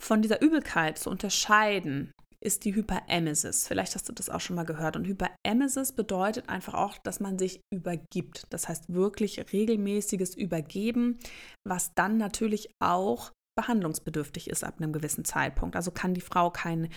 Von 0.00 0.22
dieser 0.22 0.42
Übelkeit 0.42 0.98
zu 0.98 1.08
unterscheiden, 1.10 2.10
ist 2.44 2.64
die 2.64 2.74
Hyperemesis. 2.74 3.66
Vielleicht 3.66 3.94
hast 3.94 4.08
du 4.08 4.12
das 4.12 4.30
auch 4.30 4.40
schon 4.40 4.56
mal 4.56 4.64
gehört. 4.64 4.96
Und 4.96 5.06
Hyperemesis 5.06 5.92
bedeutet 5.92 6.48
einfach 6.48 6.74
auch, 6.74 6.96
dass 6.98 7.20
man 7.20 7.38
sich 7.38 7.60
übergibt. 7.72 8.46
Das 8.50 8.68
heißt 8.68 8.92
wirklich 8.92 9.52
regelmäßiges 9.52 10.36
Übergeben, 10.36 11.18
was 11.66 11.94
dann 11.94 12.16
natürlich 12.16 12.70
auch 12.80 13.32
behandlungsbedürftig 13.56 14.50
ist 14.50 14.62
ab 14.62 14.76
einem 14.78 14.92
gewissen 14.92 15.24
Zeitpunkt. 15.24 15.74
Also 15.74 15.90
kann 15.90 16.14
die 16.14 16.20
Frau 16.20 16.50
kein, 16.50 16.90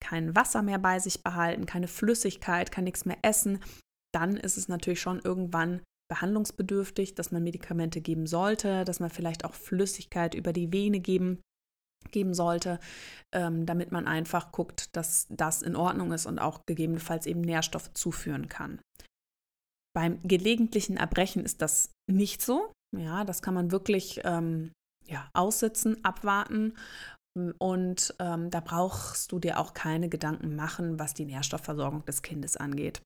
kein 0.00 0.36
Wasser 0.36 0.62
mehr 0.62 0.78
bei 0.78 1.00
sich 1.00 1.24
behalten, 1.24 1.66
keine 1.66 1.88
Flüssigkeit, 1.88 2.70
kann 2.70 2.84
nichts 2.84 3.04
mehr 3.04 3.18
essen. 3.22 3.58
Dann 4.14 4.36
ist 4.36 4.56
es 4.56 4.68
natürlich 4.68 5.00
schon 5.00 5.18
irgendwann 5.18 5.82
behandlungsbedürftig, 6.08 7.16
dass 7.16 7.32
man 7.32 7.42
Medikamente 7.42 8.00
geben 8.00 8.28
sollte, 8.28 8.84
dass 8.84 9.00
man 9.00 9.10
vielleicht 9.10 9.44
auch 9.44 9.54
Flüssigkeit 9.54 10.36
über 10.36 10.52
die 10.52 10.72
Vene 10.72 11.00
geben 11.00 11.40
geben 12.12 12.34
sollte, 12.34 12.78
ähm, 13.32 13.66
damit 13.66 13.92
man 13.92 14.06
einfach 14.06 14.52
guckt, 14.52 14.94
dass 14.96 15.26
das 15.30 15.62
in 15.62 15.76
Ordnung 15.76 16.12
ist 16.12 16.26
und 16.26 16.38
auch 16.38 16.66
gegebenenfalls 16.66 17.26
eben 17.26 17.40
Nährstoffe 17.40 17.92
zuführen 17.94 18.48
kann. 18.48 18.80
Beim 19.94 20.20
gelegentlichen 20.22 20.96
Erbrechen 20.96 21.44
ist 21.44 21.62
das 21.62 21.90
nicht 22.10 22.42
so. 22.42 22.72
Ja, 22.96 23.24
das 23.24 23.42
kann 23.42 23.54
man 23.54 23.70
wirklich 23.70 24.20
ähm, 24.24 24.72
ja, 25.06 25.28
aussitzen, 25.32 26.04
abwarten. 26.04 26.74
Und 27.58 28.14
ähm, 28.20 28.50
da 28.50 28.60
brauchst 28.60 29.32
du 29.32 29.40
dir 29.40 29.58
auch 29.58 29.74
keine 29.74 30.08
Gedanken 30.08 30.54
machen, 30.54 30.98
was 30.98 31.14
die 31.14 31.24
Nährstoffversorgung 31.24 32.04
des 32.04 32.22
Kindes 32.22 32.56
angeht. 32.56 33.02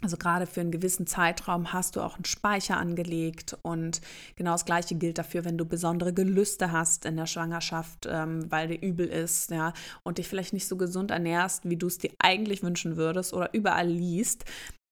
Also 0.00 0.16
gerade 0.16 0.46
für 0.46 0.60
einen 0.60 0.70
gewissen 0.70 1.08
Zeitraum 1.08 1.72
hast 1.72 1.96
du 1.96 2.02
auch 2.02 2.14
einen 2.14 2.24
Speicher 2.24 2.76
angelegt 2.76 3.56
und 3.62 4.00
genau 4.36 4.52
das 4.52 4.64
gleiche 4.64 4.94
gilt 4.94 5.18
dafür, 5.18 5.44
wenn 5.44 5.58
du 5.58 5.64
besondere 5.64 6.12
Gelüste 6.12 6.70
hast 6.70 7.04
in 7.04 7.16
der 7.16 7.26
Schwangerschaft, 7.26 8.06
ähm, 8.08 8.50
weil 8.50 8.68
dir 8.68 8.80
übel 8.80 9.08
ist, 9.08 9.50
ja, 9.50 9.72
und 10.04 10.18
dich 10.18 10.28
vielleicht 10.28 10.52
nicht 10.52 10.68
so 10.68 10.76
gesund 10.76 11.10
ernährst, 11.10 11.68
wie 11.68 11.76
du 11.76 11.88
es 11.88 11.98
dir 11.98 12.12
eigentlich 12.20 12.62
wünschen 12.62 12.96
würdest 12.96 13.34
oder 13.34 13.52
überall 13.54 13.88
liest, 13.88 14.44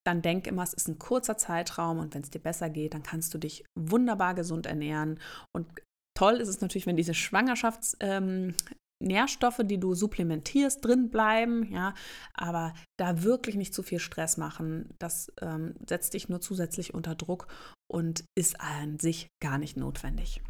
dann 0.05 0.23
denk 0.23 0.49
immer, 0.49 0.65
es 0.65 0.75
ist 0.75 0.89
ein 0.89 0.99
kurzer 0.99 1.37
Zeitraum 1.37 1.99
und 1.99 2.15
wenn 2.15 2.23
es 2.23 2.31
dir 2.31 2.41
besser 2.41 2.69
geht, 2.69 2.95
dann 2.95 3.03
kannst 3.05 3.33
du 3.33 3.39
dich 3.39 3.65
wunderbar 3.79 4.35
gesund 4.35 4.67
ernähren. 4.67 5.21
Und 5.53 5.67
Toll 6.17 6.37
ist 6.37 6.49
es 6.49 6.63
natürlich, 6.63 6.87
wenn 6.87 6.97
diese 6.97 7.15
Schwangerschafts, 7.15 7.97
ähm, 8.01 8.55
Nährstoffe, 9.03 9.61
die 9.63 9.79
du 9.79 9.95
supplementierst, 9.95 10.85
drin 10.85 11.11
bleiben, 11.11 11.71
ja, 11.71 11.95
aber 12.35 12.73
da 12.99 13.23
wirklich 13.23 13.57
nicht 13.57 13.75
zu 13.75 13.83
viel 13.83 13.99
Stress 13.99 14.37
machen. 14.37 14.95
Das 14.99 15.33
ähm, 15.41 15.75
setzt 15.87 16.15
dich 16.15 16.29
nur 16.29 16.41
zusätzlich 16.41 16.95
unter 16.95 17.15
Druck 17.15 17.49
und 17.91 18.25
ist 18.35 18.61
an 18.61 18.99
sich 18.99 19.29
gar 19.43 19.59
nicht 19.59 19.77
notwendig. 19.77 20.41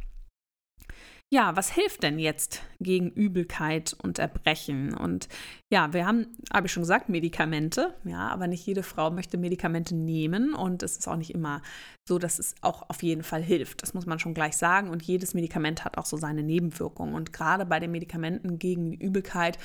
Ja, 1.32 1.56
was 1.56 1.72
hilft 1.72 2.04
denn 2.04 2.20
jetzt 2.20 2.62
gegen 2.78 3.10
Übelkeit 3.10 3.96
und 4.00 4.20
Erbrechen? 4.20 4.94
Und 4.94 5.28
ja, 5.72 5.92
wir 5.92 6.06
haben, 6.06 6.28
habe 6.52 6.68
ich 6.68 6.72
schon 6.72 6.84
gesagt, 6.84 7.08
Medikamente. 7.08 7.96
Ja, 8.04 8.28
aber 8.28 8.46
nicht 8.46 8.64
jede 8.64 8.84
Frau 8.84 9.10
möchte 9.10 9.36
Medikamente 9.36 9.96
nehmen 9.96 10.54
und 10.54 10.84
es 10.84 10.98
ist 10.98 11.08
auch 11.08 11.16
nicht 11.16 11.34
immer 11.34 11.62
so, 12.08 12.20
dass 12.20 12.38
es 12.38 12.54
auch 12.60 12.88
auf 12.88 13.02
jeden 13.02 13.24
Fall 13.24 13.42
hilft. 13.42 13.82
Das 13.82 13.92
muss 13.92 14.06
man 14.06 14.20
schon 14.20 14.34
gleich 14.34 14.56
sagen. 14.56 14.88
Und 14.88 15.02
jedes 15.02 15.34
Medikament 15.34 15.84
hat 15.84 15.98
auch 15.98 16.06
so 16.06 16.16
seine 16.16 16.44
Nebenwirkungen. 16.44 17.16
Und 17.16 17.32
gerade 17.32 17.66
bei 17.66 17.80
den 17.80 17.90
Medikamenten 17.90 18.60
gegen 18.60 18.92
Übelkeit 18.92 19.58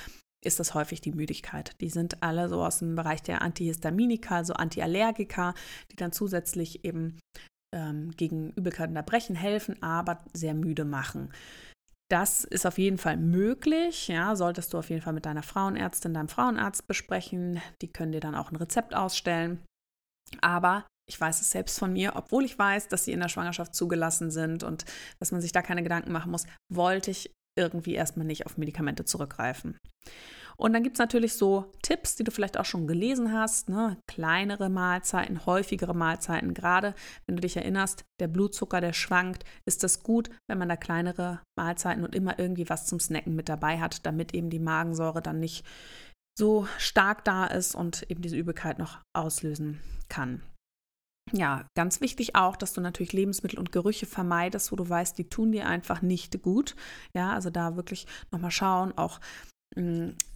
ist 0.43 0.59
das 0.59 0.73
häufig 0.73 1.01
die 1.01 1.11
Müdigkeit. 1.11 1.79
Die 1.79 1.89
sind 1.89 2.23
alle 2.23 2.49
so 2.49 2.63
aus 2.63 2.79
dem 2.79 2.95
Bereich 2.95 3.21
der 3.21 3.43
Antihistaminika, 3.43 4.37
also 4.37 4.53
Antiallergika, 4.53 5.53
die 5.91 5.95
dann 5.95 6.11
zusätzlich 6.11 6.83
eben 6.83 7.19
ähm, 7.73 8.11
gegen 8.17 8.51
Übelkeit 8.51 8.89
und 8.89 8.95
Erbrechen 8.95 9.35
helfen, 9.35 9.81
aber 9.81 10.23
sehr 10.33 10.53
müde 10.53 10.85
machen. 10.85 11.31
Das 12.09 12.43
ist 12.43 12.65
auf 12.65 12.77
jeden 12.77 12.97
Fall 12.97 13.15
möglich. 13.15 14.09
Ja, 14.09 14.35
solltest 14.35 14.73
du 14.73 14.77
auf 14.77 14.89
jeden 14.89 15.01
Fall 15.01 15.13
mit 15.13 15.25
deiner 15.25 15.43
Frauenärztin, 15.43 16.13
deinem 16.13 16.27
Frauenarzt 16.27 16.85
besprechen. 16.85 17.61
Die 17.81 17.87
können 17.87 18.11
dir 18.11 18.19
dann 18.19 18.35
auch 18.35 18.51
ein 18.51 18.57
Rezept 18.57 18.93
ausstellen. 18.93 19.61
Aber 20.41 20.85
ich 21.07 21.19
weiß 21.19 21.39
es 21.41 21.51
selbst 21.51 21.79
von 21.79 21.93
mir, 21.93 22.15
obwohl 22.15 22.43
ich 22.43 22.57
weiß, 22.59 22.89
dass 22.89 23.05
sie 23.05 23.13
in 23.13 23.21
der 23.21 23.29
Schwangerschaft 23.29 23.75
zugelassen 23.75 24.29
sind 24.29 24.63
und 24.63 24.85
dass 25.19 25.31
man 25.31 25.41
sich 25.41 25.51
da 25.51 25.61
keine 25.61 25.83
Gedanken 25.83 26.11
machen 26.11 26.31
muss, 26.31 26.45
wollte 26.69 27.11
ich 27.11 27.31
irgendwie 27.57 27.95
erstmal 27.95 28.25
nicht 28.25 28.45
auf 28.45 28.57
Medikamente 28.57 29.05
zurückgreifen. 29.05 29.77
Und 30.57 30.73
dann 30.73 30.83
gibt 30.83 30.95
es 30.95 30.99
natürlich 30.99 31.33
so 31.33 31.71
Tipps, 31.81 32.15
die 32.15 32.23
du 32.23 32.31
vielleicht 32.31 32.57
auch 32.57 32.65
schon 32.65 32.87
gelesen 32.87 33.33
hast. 33.33 33.69
Ne? 33.69 33.97
Kleinere 34.07 34.69
Mahlzeiten, 34.69 35.45
häufigere 35.45 35.95
Mahlzeiten. 35.95 36.53
Gerade 36.53 36.93
wenn 37.25 37.35
du 37.35 37.41
dich 37.41 37.57
erinnerst, 37.57 38.03
der 38.19 38.27
Blutzucker, 38.27 38.81
der 38.81 38.93
schwankt, 38.93 39.43
ist 39.65 39.83
das 39.83 40.03
gut, 40.03 40.29
wenn 40.47 40.57
man 40.57 40.69
da 40.69 40.75
kleinere 40.75 41.41
Mahlzeiten 41.57 42.03
und 42.03 42.15
immer 42.15 42.39
irgendwie 42.39 42.69
was 42.69 42.85
zum 42.85 42.99
Snacken 42.99 43.35
mit 43.35 43.49
dabei 43.49 43.79
hat, 43.79 44.05
damit 44.05 44.33
eben 44.33 44.49
die 44.49 44.59
Magensäure 44.59 45.21
dann 45.21 45.39
nicht 45.39 45.65
so 46.37 46.67
stark 46.77 47.25
da 47.25 47.45
ist 47.45 47.75
und 47.75 48.09
eben 48.09 48.21
diese 48.21 48.37
Übelkeit 48.37 48.79
noch 48.79 48.99
auslösen 49.13 49.81
kann. 50.09 50.41
Ja, 51.33 51.65
ganz 51.75 52.01
wichtig 52.01 52.35
auch, 52.35 52.55
dass 52.55 52.73
du 52.73 52.81
natürlich 52.81 53.13
Lebensmittel 53.13 53.59
und 53.59 53.71
Gerüche 53.71 54.05
vermeidest, 54.05 54.71
wo 54.71 54.75
du 54.75 54.87
weißt, 54.87 55.17
die 55.17 55.29
tun 55.29 55.51
dir 55.51 55.67
einfach 55.67 56.01
nicht 56.01 56.41
gut. 56.41 56.75
Ja, 57.13 57.33
also 57.33 57.49
da 57.49 57.75
wirklich 57.75 58.05
nochmal 58.31 58.51
schauen, 58.51 58.97
auch 58.97 59.19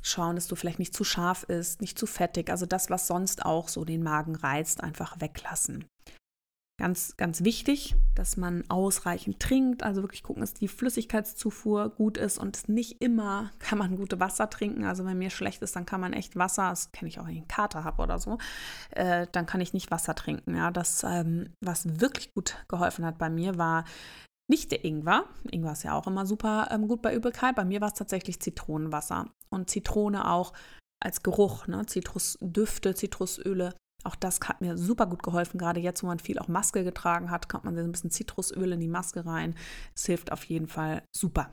schauen, 0.01 0.35
dass 0.35 0.47
du 0.47 0.55
vielleicht 0.55 0.79
nicht 0.79 0.93
zu 0.93 1.03
scharf 1.03 1.43
ist, 1.43 1.81
nicht 1.81 1.99
zu 1.99 2.05
fettig. 2.05 2.49
Also 2.49 2.65
das, 2.65 2.89
was 2.89 3.07
sonst 3.07 3.45
auch 3.45 3.67
so 3.67 3.83
den 3.83 4.03
Magen 4.03 4.35
reizt, 4.35 4.81
einfach 4.81 5.19
weglassen. 5.19 5.85
Ganz, 6.77 7.15
ganz 7.15 7.45
wichtig, 7.45 7.95
dass 8.15 8.35
man 8.35 8.69
ausreichend 8.69 9.39
trinkt, 9.39 9.83
also 9.83 10.01
wirklich 10.01 10.23
gucken, 10.23 10.41
dass 10.41 10.53
die 10.53 10.67
Flüssigkeitszufuhr 10.67 11.87
gut 11.87 12.17
ist 12.17 12.37
und 12.37 12.67
nicht 12.67 13.01
immer 13.01 13.51
kann 13.59 13.77
man 13.77 13.95
gute 13.95 14.19
Wasser 14.19 14.49
trinken. 14.49 14.83
Also 14.83 15.05
wenn 15.05 15.17
mir 15.17 15.29
schlecht 15.29 15.61
ist, 15.61 15.77
dann 15.77 15.85
kann 15.85 16.01
man 16.01 16.11
echt 16.11 16.35
Wasser, 16.35 16.69
das 16.69 16.91
kenne 16.91 17.07
ich 17.07 17.19
auch, 17.19 17.25
wenn 17.25 17.31
ich 17.31 17.39
einen 17.39 17.47
Kater 17.47 17.85
habe 17.85 18.03
oder 18.03 18.19
so, 18.19 18.39
äh, 18.91 19.25
dann 19.31 19.45
kann 19.45 19.61
ich 19.61 19.71
nicht 19.71 19.89
Wasser 19.89 20.15
trinken. 20.15 20.55
Ja, 20.55 20.69
das, 20.69 21.05
ähm, 21.05 21.49
was 21.61 22.01
wirklich 22.01 22.33
gut 22.33 22.57
geholfen 22.67 23.05
hat 23.05 23.17
bei 23.17 23.29
mir, 23.29 23.57
war 23.57 23.85
nicht 24.47 24.71
der 24.71 24.85
Ingwer. 24.85 25.25
Ingwer 25.51 25.71
ist 25.71 25.83
ja 25.83 25.93
auch 25.93 26.07
immer 26.07 26.25
super 26.25 26.69
ähm, 26.71 26.87
gut 26.87 27.01
bei 27.01 27.15
Übelkeit. 27.15 27.55
Bei 27.55 27.65
mir 27.65 27.81
war 27.81 27.89
es 27.89 27.95
tatsächlich 27.95 28.39
Zitronenwasser. 28.39 29.25
Und 29.49 29.69
Zitrone 29.69 30.29
auch 30.29 30.53
als 31.01 31.23
Geruch, 31.23 31.67
ne? 31.67 31.85
Zitrusdüfte, 31.85 32.95
Zitrusöle. 32.95 33.73
Auch 34.03 34.15
das 34.15 34.39
hat 34.41 34.61
mir 34.61 34.77
super 34.77 35.07
gut 35.07 35.23
geholfen. 35.23 35.57
Gerade 35.57 35.79
jetzt, 35.79 36.03
wo 36.03 36.07
man 36.07 36.19
viel 36.19 36.37
auch 36.37 36.47
Maske 36.47 36.83
getragen 36.83 37.31
hat, 37.31 37.49
kommt 37.49 37.63
man 37.63 37.77
ein 37.77 37.91
bisschen 37.91 38.11
Zitrusöl 38.11 38.73
in 38.73 38.79
die 38.79 38.87
Maske 38.87 39.25
rein. 39.25 39.55
Es 39.95 40.05
hilft 40.05 40.31
auf 40.31 40.43
jeden 40.45 40.67
Fall 40.67 41.03
super. 41.15 41.49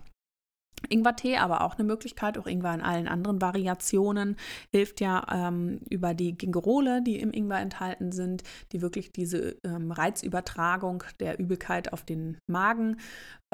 Ingwertee, 0.88 1.36
aber 1.36 1.62
auch 1.62 1.74
eine 1.74 1.84
Möglichkeit, 1.84 2.38
auch 2.38 2.46
Ingwer 2.46 2.74
in 2.74 2.80
allen 2.80 3.08
anderen 3.08 3.40
Variationen, 3.40 4.36
hilft 4.72 5.00
ja 5.00 5.24
ähm, 5.30 5.80
über 5.90 6.14
die 6.14 6.36
Gingerole, 6.36 7.02
die 7.02 7.20
im 7.20 7.32
Ingwer 7.32 7.58
enthalten 7.58 8.12
sind, 8.12 8.42
die 8.72 8.82
wirklich 8.82 9.12
diese 9.12 9.56
ähm, 9.64 9.92
Reizübertragung 9.92 11.04
der 11.20 11.38
Übelkeit 11.38 11.92
auf 11.92 12.02
den 12.02 12.38
Magen 12.50 12.98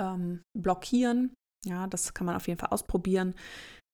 ähm, 0.00 0.42
blockieren. 0.56 1.34
Ja, 1.64 1.86
das 1.86 2.14
kann 2.14 2.26
man 2.26 2.36
auf 2.36 2.46
jeden 2.46 2.60
Fall 2.60 2.70
ausprobieren. 2.70 3.34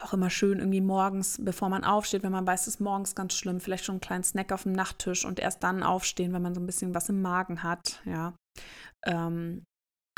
Auch 0.02 0.12
immer 0.12 0.28
schön 0.28 0.58
irgendwie 0.58 0.80
morgens, 0.80 1.38
bevor 1.40 1.68
man 1.68 1.84
aufsteht, 1.84 2.22
wenn 2.22 2.32
man 2.32 2.46
weiß, 2.46 2.62
es 2.62 2.74
ist 2.74 2.80
morgens 2.80 3.14
ganz 3.14 3.34
schlimm, 3.34 3.60
vielleicht 3.60 3.84
schon 3.84 3.94
einen 3.94 4.00
kleinen 4.00 4.24
Snack 4.24 4.52
auf 4.52 4.64
dem 4.64 4.72
Nachttisch 4.72 5.24
und 5.24 5.40
erst 5.40 5.62
dann 5.62 5.82
aufstehen, 5.82 6.32
wenn 6.32 6.42
man 6.42 6.54
so 6.54 6.60
ein 6.60 6.66
bisschen 6.66 6.94
was 6.94 7.08
im 7.08 7.22
Magen 7.22 7.62
hat. 7.62 8.02
Ja, 8.04 8.34
ähm, 9.06 9.64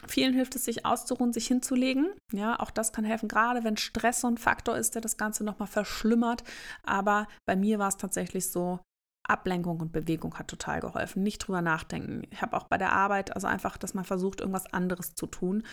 Vielen 0.06 0.34
hilft 0.34 0.54
es, 0.54 0.64
sich 0.64 0.84
auszuruhen, 0.84 1.32
sich 1.32 1.46
hinzulegen. 1.46 2.12
Ja, 2.32 2.60
auch 2.60 2.70
das 2.70 2.92
kann 2.92 3.04
helfen, 3.04 3.28
gerade 3.28 3.64
wenn 3.64 3.76
Stress 3.76 4.20
so 4.20 4.28
ein 4.28 4.38
Faktor 4.38 4.76
ist, 4.76 4.94
der 4.94 5.02
das 5.02 5.16
Ganze 5.16 5.42
nochmal 5.42 5.68
verschlimmert. 5.68 6.44
Aber 6.82 7.26
bei 7.46 7.56
mir 7.56 7.78
war 7.78 7.88
es 7.88 7.96
tatsächlich 7.96 8.50
so, 8.50 8.80
Ablenkung 9.28 9.80
und 9.80 9.92
Bewegung 9.92 10.38
hat 10.38 10.48
total 10.48 10.80
geholfen. 10.80 11.22
Nicht 11.22 11.38
drüber 11.38 11.62
nachdenken. 11.62 12.22
Ich 12.30 12.42
habe 12.42 12.56
auch 12.56 12.68
bei 12.68 12.78
der 12.78 12.92
Arbeit, 12.92 13.34
also 13.34 13.46
einfach, 13.46 13.76
dass 13.76 13.94
man 13.94 14.04
versucht, 14.04 14.40
irgendwas 14.40 14.72
anderes 14.72 15.14
zu 15.14 15.26
tun, 15.26 15.64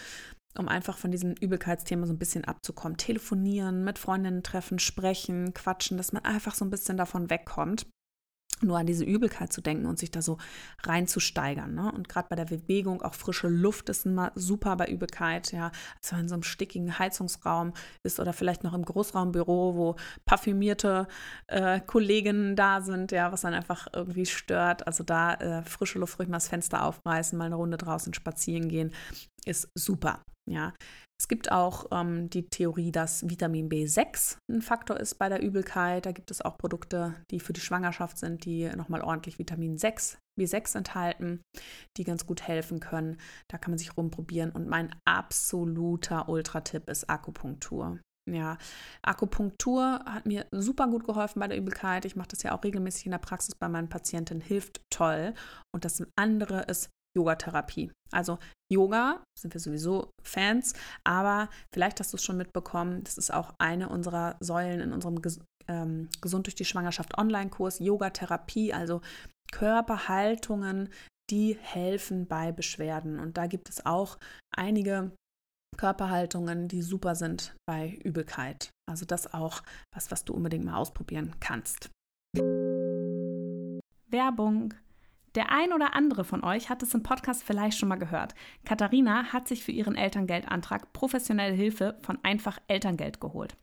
um 0.58 0.68
einfach 0.68 0.98
von 0.98 1.12
diesem 1.12 1.34
Übelkeitsthema 1.34 2.08
so 2.08 2.14
ein 2.14 2.20
bisschen 2.20 2.46
abzukommen. 2.46 2.98
Telefonieren, 2.98 3.84
mit 3.84 4.00
Freundinnen 4.00 4.42
treffen, 4.42 4.80
sprechen, 4.80 5.54
quatschen, 5.54 5.98
dass 5.98 6.14
man 6.14 6.26
einfach 6.26 6.56
so 6.56 6.66
ein 6.66 6.72
bisschen 6.72 6.98
davon 6.98 7.30
wegkommt 7.30 7.86
nur 8.64 8.78
an 8.78 8.86
diese 8.86 9.04
Übelkeit 9.06 9.52
zu 9.52 9.62
denken 9.62 9.86
und 9.86 10.00
sich 10.00 10.12
da 10.12 10.22
so 10.22 10.38
reinzusteigern. 10.84 11.74
Ne? 11.74 11.92
Und 11.92 12.10
gerade 12.10 12.28
bei 12.30 12.36
der 12.36 12.46
Bewegung, 12.46 13.02
auch 13.02 13.14
frische 13.14 13.48
Luft 13.48 13.90
ist 13.90 14.06
immer 14.06 14.32
super 14.36 14.76
bei 14.76 14.88
Übelkeit, 14.88 15.52
ja. 15.52 15.72
Als 15.96 16.12
wenn 16.12 16.18
man 16.18 16.26
in 16.26 16.30
so 16.30 16.36
einem 16.36 16.44
stickigen 16.44 17.00
Heizungsraum 17.00 17.74
ist 18.04 18.20
oder 18.20 18.34
vielleicht 18.34 18.64
noch 18.64 18.74
im 18.74 18.86
Großraumbüro, 18.86 19.76
wo 19.76 19.96
parfümierte 20.26 21.08
äh, 21.48 21.80
Kolleginnen 21.82 22.56
da 22.56 22.82
sind, 22.82 23.12
ja, 23.12 23.32
was 23.32 23.42
dann 23.42 23.54
einfach 23.54 23.88
irgendwie 23.94 24.26
stört. 24.26 24.88
Also 24.88 25.04
da 25.04 25.34
äh, 25.36 25.64
frische 25.64 26.00
Luft, 26.00 26.20
ruhig 26.20 26.30
mal 26.30 26.38
das 26.38 26.48
Fenster 26.48 26.84
aufreißen, 26.84 27.38
mal 27.38 27.46
eine 27.46 27.56
Runde 27.56 27.78
draußen 27.78 28.14
spazieren 28.14 28.70
gehen, 28.70 28.94
ist 29.46 29.70
super. 29.76 30.24
Ja, 30.46 30.74
es 31.24 31.30
gibt 31.30 31.54
auch 31.54 31.86
ähm, 31.92 32.30
die 32.30 32.50
Theorie, 32.50 32.92
dass 32.92 33.30
Vitamin 33.30 33.70
B6 33.70 34.40
ein 34.52 34.62
Faktor 34.62 35.00
ist 35.00 35.16
bei 35.16 35.30
der 35.30 35.42
Übelkeit. 35.42 36.06
Da 36.06 36.12
gibt 36.12 36.32
es 36.32 36.42
auch 36.42 36.58
Produkte, 36.58 37.16
die 37.32 37.40
für 37.40 37.54
die 37.54 37.62
Schwangerschaft 37.62 38.18
sind, 38.18 38.44
die 38.44 38.68
nochmal 38.76 39.00
ordentlich 39.00 39.40
Vitamin 39.40 39.78
6, 39.78 40.18
B6 40.38 40.80
enthalten, 40.80 41.42
die 41.96 42.04
ganz 42.04 42.26
gut 42.26 42.46
helfen 42.46 42.82
können. 42.82 43.16
Da 43.50 43.58
kann 43.58 43.72
man 43.72 43.78
sich 43.78 43.96
rumprobieren. 43.96 44.52
Und 44.52 44.68
mein 44.68 44.94
absoluter 45.06 46.28
Ultra-Tipp 46.28 46.90
ist 46.90 47.10
Akupunktur. 47.10 48.02
Ja, 48.30 48.58
Akupunktur 49.02 50.04
hat 50.04 50.26
mir 50.26 50.46
super 50.52 50.90
gut 50.90 51.06
geholfen 51.06 51.40
bei 51.40 51.48
der 51.48 51.58
Übelkeit. 51.58 52.04
Ich 52.04 52.18
mache 52.18 52.30
das 52.32 52.44
ja 52.44 52.54
auch 52.54 52.66
regelmäßig 52.66 53.06
in 53.06 53.12
der 53.12 53.20
Praxis 53.20 53.56
bei 53.56 53.70
meinen 53.70 53.88
Patienten. 53.88 54.42
Hilft 54.42 54.82
toll. 54.90 55.34
Und 55.74 55.86
das 55.86 56.04
andere 56.18 56.64
ist 56.64 56.90
Yogatherapie. 57.16 57.92
Also 58.12 58.40
Yoga 58.72 59.24
sind 59.38 59.54
wir 59.54 59.62
sowieso 59.62 60.12
Fans, 60.24 60.74
aber 61.04 61.50
vielleicht 61.74 62.00
hast 62.00 62.14
du 62.14 62.18
es 62.18 62.24
schon 62.24 62.38
mitbekommen, 62.38 63.04
das 63.04 63.18
ist 63.18 63.34
auch 63.34 63.54
eine 63.60 63.90
unserer 63.90 64.38
Säulen 64.40 64.80
in 64.80 64.94
unserem 64.94 65.22
Ges 65.22 65.40
ähm, 65.68 66.10
Gesund 66.22 66.48
durch 66.48 66.56
die 66.56 66.66
Schwangerschaft 66.66 67.18
Online-Kurs, 67.18 67.80
Yogatherapie, 67.80 68.74
also 68.74 69.02
Körperhaltungen, 69.52 70.90
die 71.30 71.58
helfen 71.62 72.28
bei 72.28 72.52
Beschwerden. 72.52 73.20
Und 73.20 73.38
da 73.38 73.48
gibt 73.48 73.70
es 73.70 73.86
auch 73.86 74.18
einige 74.52 75.12
Körperhaltungen, 75.78 76.68
die 76.68 76.82
super 76.82 77.16
sind 77.16 77.56
bei 77.66 78.00
Übelkeit. 78.04 78.70
Also 78.90 79.06
das 79.06 79.34
auch 79.34 79.62
was, 79.94 80.12
was 80.12 80.26
du 80.26 80.34
unbedingt 80.34 80.66
mal 80.66 80.76
ausprobieren 80.76 81.36
kannst. 81.40 81.90
Werbung 84.08 84.74
der 85.36 85.52
ein 85.52 85.74
oder 85.74 85.96
andere 85.96 86.24
von 86.24 86.44
euch 86.44 86.70
hat 86.70 86.84
es 86.84 86.94
im 86.94 87.04
Podcast 87.04 87.44
vielleicht 87.44 87.78
schon 87.78 87.90
mal 87.90 87.98
gehört. 87.98 88.36
Katharina 88.66 89.34
hat 89.34 89.48
sich 89.48 89.64
für 89.64 89.72
ihren 89.72 89.96
Elterngeldantrag 89.96 90.94
professionelle 90.94 91.56
Hilfe 91.56 91.98
von 92.04 92.20
Einfach 92.24 92.60
Elterngeld 92.68 93.20
geholt. 93.20 93.56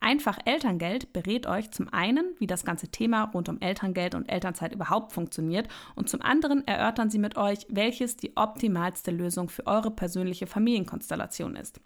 Einfach 0.00 0.38
Elterngeld 0.44 1.12
berät 1.12 1.46
euch 1.48 1.72
zum 1.72 1.92
einen, 1.92 2.34
wie 2.38 2.46
das 2.46 2.64
ganze 2.64 2.88
Thema 2.88 3.24
rund 3.24 3.48
um 3.48 3.60
Elterngeld 3.60 4.14
und 4.14 4.28
Elternzeit 4.28 4.72
überhaupt 4.72 5.12
funktioniert 5.12 5.68
und 5.96 6.08
zum 6.08 6.22
anderen 6.22 6.66
erörtern 6.68 7.10
sie 7.10 7.18
mit 7.18 7.36
euch, 7.36 7.66
welches 7.68 8.16
die 8.16 8.36
optimalste 8.36 9.10
Lösung 9.10 9.48
für 9.48 9.66
eure 9.66 9.90
persönliche 9.90 10.46
Familienkonstellation 10.46 11.56
ist. 11.56 11.80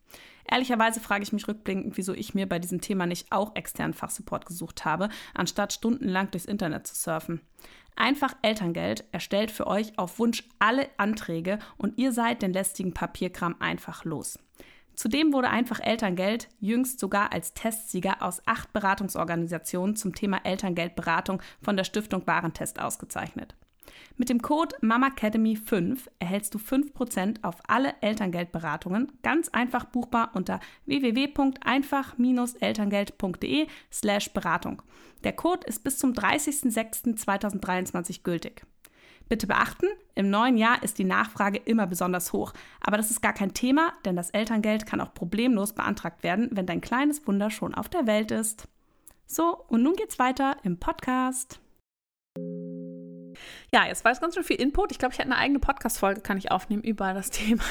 Ehrlicherweise 0.50 1.00
frage 1.00 1.22
ich 1.22 1.32
mich 1.32 1.48
rückblickend, 1.48 1.96
wieso 1.96 2.12
ich 2.12 2.34
mir 2.34 2.46
bei 2.48 2.58
diesem 2.58 2.80
Thema 2.80 3.06
nicht 3.06 3.32
auch 3.32 3.54
externen 3.54 3.94
Fachsupport 3.94 4.44
gesucht 4.44 4.84
habe, 4.84 5.08
anstatt 5.34 5.72
stundenlang 5.72 6.30
durchs 6.30 6.46
Internet 6.46 6.86
zu 6.86 6.94
surfen. 6.94 7.40
Einfach 7.96 8.34
Elterngeld 8.42 9.04
erstellt 9.12 9.50
für 9.50 9.66
euch 9.66 9.98
auf 9.98 10.18
Wunsch 10.18 10.44
alle 10.58 10.88
Anträge 10.96 11.58
und 11.76 11.98
ihr 11.98 12.12
seid 12.12 12.42
den 12.42 12.52
lästigen 12.52 12.94
Papierkram 12.94 13.56
einfach 13.60 14.04
los. 14.04 14.38
Zudem 14.94 15.32
wurde 15.32 15.50
einfach 15.50 15.80
Elterngeld 15.80 16.48
jüngst 16.60 17.00
sogar 17.00 17.32
als 17.32 17.54
Testsieger 17.54 18.22
aus 18.22 18.42
acht 18.46 18.72
Beratungsorganisationen 18.72 19.96
zum 19.96 20.14
Thema 20.14 20.40
Elterngeldberatung 20.44 21.42
von 21.62 21.76
der 21.76 21.84
Stiftung 21.84 22.26
Warentest 22.26 22.80
ausgezeichnet. 22.80 23.54
Mit 24.16 24.28
dem 24.28 24.42
Code 24.42 24.76
MAMACADEMY5 24.82 26.00
erhältst 26.18 26.52
du 26.54 26.58
5% 26.58 27.42
auf 27.42 27.56
alle 27.66 27.94
Elterngeldberatungen, 28.00 29.10
ganz 29.22 29.48
einfach 29.48 29.86
buchbar 29.86 30.32
unter 30.34 30.60
www.einfach-elterngeld.de 30.86 33.66
slash 33.90 34.32
Beratung. 34.32 34.82
Der 35.24 35.32
Code 35.32 35.66
ist 35.66 35.82
bis 35.84 35.98
zum 35.98 36.12
30.06.2023 36.12 38.22
gültig. 38.22 38.64
Bitte 39.28 39.46
beachten, 39.46 39.86
im 40.14 40.30
neuen 40.30 40.56
Jahr 40.58 40.82
ist 40.82 40.98
die 40.98 41.04
Nachfrage 41.04 41.58
immer 41.58 41.86
besonders 41.86 42.32
hoch, 42.32 42.52
aber 42.80 42.96
das 42.98 43.10
ist 43.10 43.22
gar 43.22 43.32
kein 43.32 43.54
Thema, 43.54 43.94
denn 44.04 44.14
das 44.14 44.28
Elterngeld 44.30 44.84
kann 44.84 45.00
auch 45.00 45.14
problemlos 45.14 45.72
beantragt 45.72 46.22
werden, 46.22 46.50
wenn 46.52 46.66
dein 46.66 46.82
kleines 46.82 47.26
Wunder 47.26 47.50
schon 47.50 47.74
auf 47.74 47.88
der 47.88 48.06
Welt 48.06 48.30
ist. 48.30 48.68
So, 49.26 49.64
und 49.68 49.82
nun 49.82 49.94
geht's 49.94 50.18
weiter 50.18 50.58
im 50.64 50.78
Podcast. 50.78 51.60
Ja, 53.74 53.86
jetzt 53.86 54.04
war 54.04 54.12
es 54.12 54.20
ganz 54.20 54.34
schön 54.34 54.44
viel 54.44 54.60
Input. 54.60 54.92
Ich 54.92 54.98
glaube, 54.98 55.12
ich 55.12 55.18
hätte 55.18 55.30
eine 55.30 55.38
eigene 55.38 55.58
Podcast-Folge, 55.58 56.20
kann 56.20 56.36
ich 56.38 56.50
aufnehmen, 56.50 56.82
über 56.82 57.14
das 57.14 57.30
Thema 57.30 57.64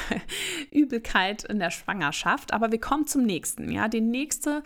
Übelkeit 0.70 1.44
in 1.44 1.58
der 1.58 1.70
Schwangerschaft. 1.70 2.52
Aber 2.52 2.72
wir 2.72 2.80
kommen 2.80 3.06
zum 3.06 3.22
nächsten. 3.22 3.70
Ja, 3.70 3.88
die 3.88 4.00
nächste 4.00 4.62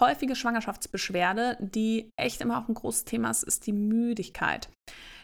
häufige 0.00 0.36
Schwangerschaftsbeschwerde, 0.36 1.56
die 1.60 2.10
echt 2.16 2.40
immer 2.40 2.58
auch 2.58 2.68
ein 2.68 2.74
großes 2.74 3.04
Thema 3.04 3.30
ist, 3.30 3.42
ist 3.42 3.66
die 3.66 3.72
Müdigkeit. 3.72 4.68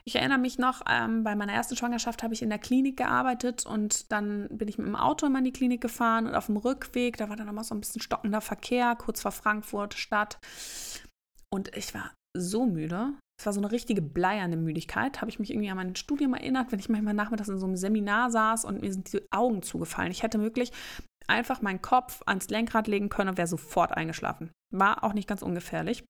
Ich 0.08 0.14
erinnere 0.14 0.38
mich 0.38 0.56
noch, 0.56 0.82
ähm, 0.88 1.24
bei 1.24 1.34
meiner 1.34 1.52
ersten 1.52 1.74
Schwangerschaft 1.74 2.22
habe 2.22 2.32
ich 2.32 2.40
in 2.40 2.48
der 2.48 2.60
Klinik 2.60 2.96
gearbeitet 2.96 3.66
und 3.66 4.12
dann 4.12 4.46
bin 4.50 4.68
ich 4.68 4.78
mit 4.78 4.86
dem 4.86 4.94
Auto 4.94 5.26
immer 5.26 5.38
in 5.38 5.44
die 5.44 5.52
Klinik 5.52 5.80
gefahren 5.80 6.28
und 6.28 6.36
auf 6.36 6.46
dem 6.46 6.56
Rückweg, 6.56 7.16
da 7.16 7.28
war 7.28 7.34
dann 7.34 7.48
immer 7.48 7.64
so 7.64 7.74
ein 7.74 7.80
bisschen 7.80 8.00
stockender 8.00 8.40
Verkehr, 8.40 8.94
kurz 8.94 9.20
vor 9.20 9.32
Frankfurt 9.32 9.94
Stadt. 9.94 10.38
Und 11.50 11.76
ich 11.76 11.92
war 11.92 12.12
so 12.36 12.66
müde. 12.66 13.14
Es 13.38 13.46
war 13.46 13.52
so 13.52 13.60
eine 13.60 13.70
richtige 13.70 14.02
bleierne 14.02 14.56
Müdigkeit. 14.56 15.20
Habe 15.20 15.30
ich 15.30 15.38
mich 15.38 15.50
irgendwie 15.50 15.70
an 15.70 15.76
mein 15.76 15.96
Studium 15.96 16.34
erinnert, 16.34 16.72
wenn 16.72 16.78
ich 16.78 16.88
manchmal 16.88 17.14
nachmittags 17.14 17.48
in 17.48 17.58
so 17.58 17.66
einem 17.66 17.76
Seminar 17.76 18.30
saß 18.30 18.64
und 18.64 18.80
mir 18.80 18.92
sind 18.92 19.12
die 19.12 19.22
Augen 19.30 19.62
zugefallen. 19.62 20.10
Ich 20.10 20.22
hätte 20.22 20.40
wirklich 20.40 20.72
einfach 21.26 21.60
meinen 21.60 21.82
Kopf 21.82 22.22
ans 22.26 22.48
Lenkrad 22.48 22.86
legen 22.86 23.08
können 23.08 23.30
und 23.30 23.38
wäre 23.38 23.48
sofort 23.48 23.92
eingeschlafen. 23.92 24.50
War 24.72 25.04
auch 25.04 25.12
nicht 25.12 25.28
ganz 25.28 25.42
ungefährlich. 25.42 26.04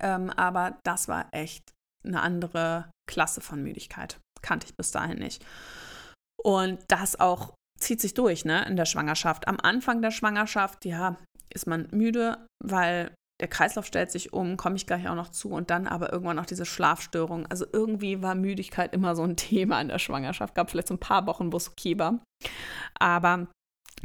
Ähm, 0.00 0.30
aber 0.30 0.78
das 0.84 1.08
war 1.08 1.28
echt 1.32 1.72
eine 2.04 2.22
andere 2.22 2.90
Klasse 3.08 3.40
von 3.40 3.62
Müdigkeit. 3.62 4.18
Kannte 4.42 4.66
ich 4.66 4.76
bis 4.76 4.90
dahin 4.90 5.18
nicht. 5.18 5.44
Und 6.42 6.78
das 6.88 7.18
auch 7.18 7.54
zieht 7.78 8.00
sich 8.00 8.14
durch, 8.14 8.44
ne, 8.44 8.64
in 8.66 8.76
der 8.76 8.84
Schwangerschaft. 8.86 9.48
Am 9.48 9.58
Anfang 9.60 10.02
der 10.02 10.10
Schwangerschaft, 10.10 10.84
ja, 10.84 11.16
ist 11.52 11.66
man 11.66 11.88
müde, 11.90 12.46
weil 12.62 13.14
der 13.40 13.48
Kreislauf 13.48 13.86
stellt 13.86 14.10
sich 14.10 14.32
um, 14.32 14.56
komme 14.56 14.76
ich 14.76 14.86
gleich 14.86 15.08
auch 15.08 15.14
noch 15.14 15.30
zu 15.30 15.50
und 15.50 15.70
dann 15.70 15.86
aber 15.86 16.12
irgendwann 16.12 16.36
noch 16.36 16.46
diese 16.46 16.66
Schlafstörung. 16.66 17.46
Also 17.46 17.66
irgendwie 17.72 18.20
war 18.22 18.34
Müdigkeit 18.34 18.92
immer 18.92 19.14
so 19.14 19.22
ein 19.22 19.36
Thema 19.36 19.80
in 19.80 19.88
der 19.88 19.98
Schwangerschaft. 19.98 20.54
Gab 20.54 20.70
vielleicht 20.70 20.88
so 20.88 20.94
ein 20.94 21.00
paar 21.00 21.26
Wochen, 21.26 21.52
wo 21.52 21.56
es 21.56 21.70
okay 21.70 21.98
war. 21.98 22.20
Aber 22.98 23.46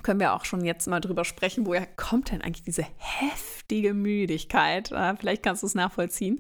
können 0.02 0.20
wir 0.20 0.34
auch 0.34 0.46
schon 0.46 0.66
jetzt 0.66 0.88
mal 0.88 1.00
drüber 1.00 1.24
sprechen, 1.26 1.66
woher 1.66 1.86
kommt 1.86 2.32
denn 2.32 2.42
eigentlich 2.42 2.64
diese 2.64 2.86
heftige 2.98 3.94
Müdigkeit? 3.94 4.92
Äh, 4.92 5.16
vielleicht 5.18 5.44
kannst 5.44 5.62
du 5.62 5.68
es 5.68 5.76
nachvollziehen. 5.76 6.40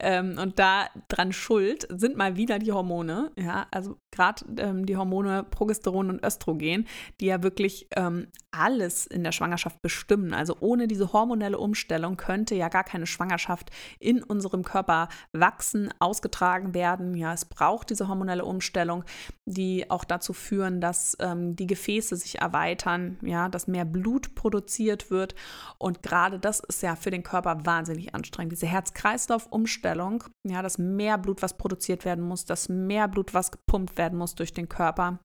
Ähm, 0.00 0.36
und 0.38 0.58
da 0.58 0.88
dran 1.08 1.32
schuld 1.32 1.86
sind 1.90 2.16
mal 2.16 2.36
wieder 2.36 2.58
die 2.58 2.72
Hormone. 2.72 3.30
Ja, 3.36 3.66
also 3.70 3.98
gerade 4.10 4.44
ähm, 4.58 4.86
die 4.86 4.96
Hormone 4.96 5.44
Progesteron 5.44 6.10
und 6.10 6.24
Östrogen, 6.24 6.86
die 7.20 7.26
ja 7.26 7.42
wirklich 7.42 7.88
ähm, 7.94 8.28
alles 8.50 9.06
in 9.06 9.22
der 9.22 9.32
Schwangerschaft 9.32 9.80
bestimmen. 9.82 10.34
Also 10.34 10.56
ohne 10.60 10.88
diese 10.88 11.12
hormonelle 11.12 11.58
Umstellung 11.58 12.16
könnte 12.16 12.54
ja 12.54 12.68
gar 12.68 12.84
keine 12.84 13.06
Schwangerschaft 13.06 13.70
in 14.00 14.22
unserem 14.22 14.64
Körper 14.64 15.08
wachsen, 15.32 15.90
ausgetragen 15.98 16.74
werden. 16.74 17.14
Ja, 17.14 17.32
es 17.32 17.44
braucht 17.44 17.90
diese 17.90 18.08
hormonelle 18.08 18.44
Umstellung, 18.44 19.04
die 19.44 19.90
auch 19.90 20.04
dazu 20.04 20.32
führen, 20.32 20.80
dass 20.80 21.16
die 21.20 21.66
Gefäße 21.66 22.16
sich 22.16 22.40
erweitern, 22.40 22.87
ja, 23.22 23.48
dass 23.48 23.66
mehr 23.66 23.84
Blut 23.84 24.34
produziert 24.34 25.10
wird. 25.10 25.34
Und 25.78 26.02
gerade 26.02 26.38
das 26.38 26.60
ist 26.60 26.82
ja 26.82 26.96
für 26.96 27.10
den 27.10 27.22
Körper 27.22 27.64
wahnsinnig 27.64 28.14
anstrengend. 28.14 28.52
Diese 28.52 28.66
Herz-Kreislauf-Umstellung, 28.66 30.24
ja, 30.46 30.62
dass 30.62 30.78
mehr 30.78 31.18
Blut, 31.18 31.42
was 31.42 31.56
produziert 31.56 32.04
werden 32.04 32.24
muss, 32.24 32.44
dass 32.44 32.68
mehr 32.68 33.08
Blut, 33.08 33.34
was 33.34 33.50
gepumpt 33.50 33.96
werden 33.98 34.18
muss 34.18 34.34
durch 34.34 34.52
den 34.52 34.68
Körper 34.68 35.18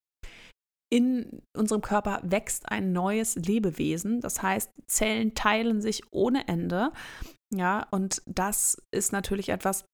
in 0.93 1.41
unserem 1.57 1.81
Körper 1.81 2.19
wächst 2.21 2.69
ein 2.71 2.91
neues 2.91 3.33
Lebewesen. 3.33 4.21
Das 4.21 4.43
heißt, 4.43 4.69
Zellen 4.85 5.33
teilen 5.33 5.81
sich 5.81 6.03
ohne 6.11 6.47
Ende. 6.47 6.91
Ja, 7.51 7.87
und 7.89 8.21
das 8.27 8.77
ist 8.91 9.11
natürlich 9.11 9.49
etwas, 9.49 9.85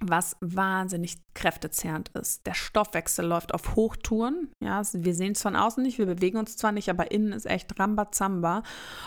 was 0.00 0.36
wahnsinnig 0.40 1.18
kräftezehrend 1.34 2.08
ist. 2.10 2.46
Der 2.46 2.54
Stoffwechsel 2.54 3.26
läuft 3.26 3.54
auf 3.54 3.76
Hochtouren. 3.76 4.50
Ja, 4.60 4.82
wir 4.92 5.14
sehen 5.14 5.32
es 5.32 5.42
von 5.42 5.56
außen 5.56 5.82
nicht, 5.82 5.98
wir 5.98 6.06
bewegen 6.06 6.38
uns 6.38 6.56
zwar 6.56 6.72
nicht, 6.72 6.90
aber 6.90 7.10
innen 7.10 7.32
ist 7.32 7.46
echt 7.46 7.78
Rambazamba. 7.78 8.62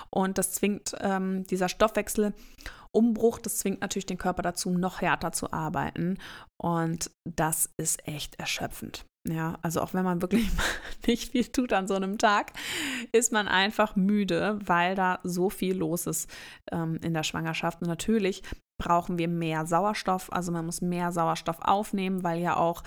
Und 0.10 0.38
das 0.38 0.54
zwingt 0.54 0.96
ähm, 1.00 1.46
dieser 1.46 1.70
Stoffwechselumbruch, 1.70 3.40
das 3.40 3.58
zwingt 3.58 3.82
natürlich 3.82 4.06
den 4.06 4.18
Körper 4.18 4.42
dazu, 4.42 4.72
noch 4.72 5.02
härter 5.02 5.32
zu 5.32 5.52
arbeiten. 5.52 6.18
Und 6.58 7.12
das 7.26 7.70
ist 7.78 8.08
echt 8.08 8.40
erschöpfend. 8.40 9.06
Ja, 9.30 9.58
also 9.62 9.82
auch 9.82 9.94
wenn 9.94 10.06
man 10.06 10.22
wirklich 10.22 10.50
nicht 11.08 11.32
viel 11.32 11.46
tut 11.46 11.74
an 11.74 11.88
so 11.88 11.96
einem 11.96 12.18
Tag, 12.18 12.54
ist 13.12 13.32
man 13.32 13.48
einfach 13.48 13.96
müde, 13.96 14.60
weil 14.64 14.96
da 14.96 15.20
so 15.24 15.50
viel 15.50 15.78
los 15.78 16.08
ist 16.08 16.30
ähm, 16.72 16.98
in 17.04 17.14
der 17.14 17.24
Schwangerschaft. 17.24 17.82
Und 17.82 17.88
natürlich 17.88 18.44
brauchen 18.82 19.18
wir 19.18 19.28
mehr 19.28 19.66
Sauerstoff. 19.66 20.32
Also 20.32 20.52
man 20.52 20.66
muss 20.66 20.82
mehr 20.82 21.12
Sauerstoff 21.12 21.60
aufnehmen, 21.62 22.24
weil 22.24 22.40
ja 22.40 22.56
auch 22.56 22.84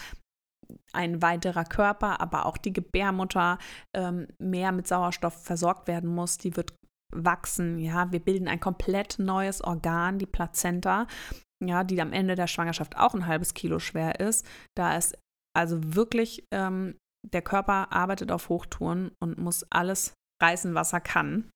ein 0.92 1.20
weiterer 1.20 1.64
Körper, 1.64 2.20
aber 2.20 2.46
auch 2.46 2.56
die 2.56 2.72
Gebärmutter 2.72 3.58
ähm, 3.94 4.28
mehr 4.38 4.72
mit 4.72 4.86
Sauerstoff 4.86 5.42
versorgt 5.42 5.88
werden 5.88 6.08
muss. 6.08 6.38
Die 6.38 6.56
wird 6.56 6.74
wachsen. 7.12 7.78
Ja, 7.80 8.12
wir 8.12 8.20
bilden 8.20 8.48
ein 8.48 8.60
komplett 8.60 9.18
neues 9.18 9.62
Organ, 9.62 10.18
die 10.18 10.26
Plazenta 10.26 11.06
ja, 11.62 11.84
die 11.84 12.00
am 12.00 12.12
Ende 12.12 12.34
der 12.34 12.46
Schwangerschaft 12.46 12.96
auch 12.96 13.14
ein 13.14 13.26
halbes 13.26 13.54
Kilo 13.54 13.78
schwer 13.78 14.18
ist. 14.20 14.46
Da 14.74 14.96
ist 14.96 15.16
also 15.56 15.78
wirklich, 15.94 16.44
ähm, 16.52 16.96
der 17.26 17.42
Körper 17.42 17.92
arbeitet 17.92 18.32
auf 18.32 18.48
Hochtouren 18.48 19.12
und 19.20 19.38
muss 19.38 19.66
alles 19.70 20.14
reißen, 20.42 20.74
was 20.74 20.92
er 20.92 21.00
kann. 21.00 21.50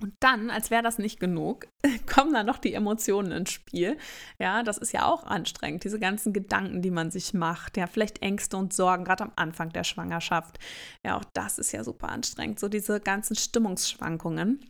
Und 0.00 0.14
dann, 0.20 0.50
als 0.50 0.70
wäre 0.70 0.82
das 0.82 0.98
nicht 0.98 1.20
genug, 1.20 1.68
kommen 2.12 2.32
dann 2.32 2.46
noch 2.46 2.58
die 2.58 2.72
Emotionen 2.72 3.30
ins 3.30 3.52
Spiel. 3.52 3.98
Ja, 4.38 4.62
das 4.62 4.78
ist 4.78 4.92
ja 4.92 5.04
auch 5.04 5.24
anstrengend, 5.24 5.84
diese 5.84 6.00
ganzen 6.00 6.32
Gedanken, 6.32 6.80
die 6.80 6.90
man 6.90 7.10
sich 7.10 7.34
macht. 7.34 7.76
Ja, 7.76 7.86
vielleicht 7.86 8.22
Ängste 8.22 8.56
und 8.56 8.72
Sorgen, 8.72 9.04
gerade 9.04 9.24
am 9.24 9.32
Anfang 9.36 9.70
der 9.70 9.84
Schwangerschaft. 9.84 10.58
Ja, 11.04 11.18
auch 11.18 11.24
das 11.34 11.58
ist 11.58 11.72
ja 11.72 11.84
super 11.84 12.08
anstrengend, 12.08 12.58
so 12.58 12.68
diese 12.68 13.00
ganzen 13.00 13.36
Stimmungsschwankungen. 13.36 14.60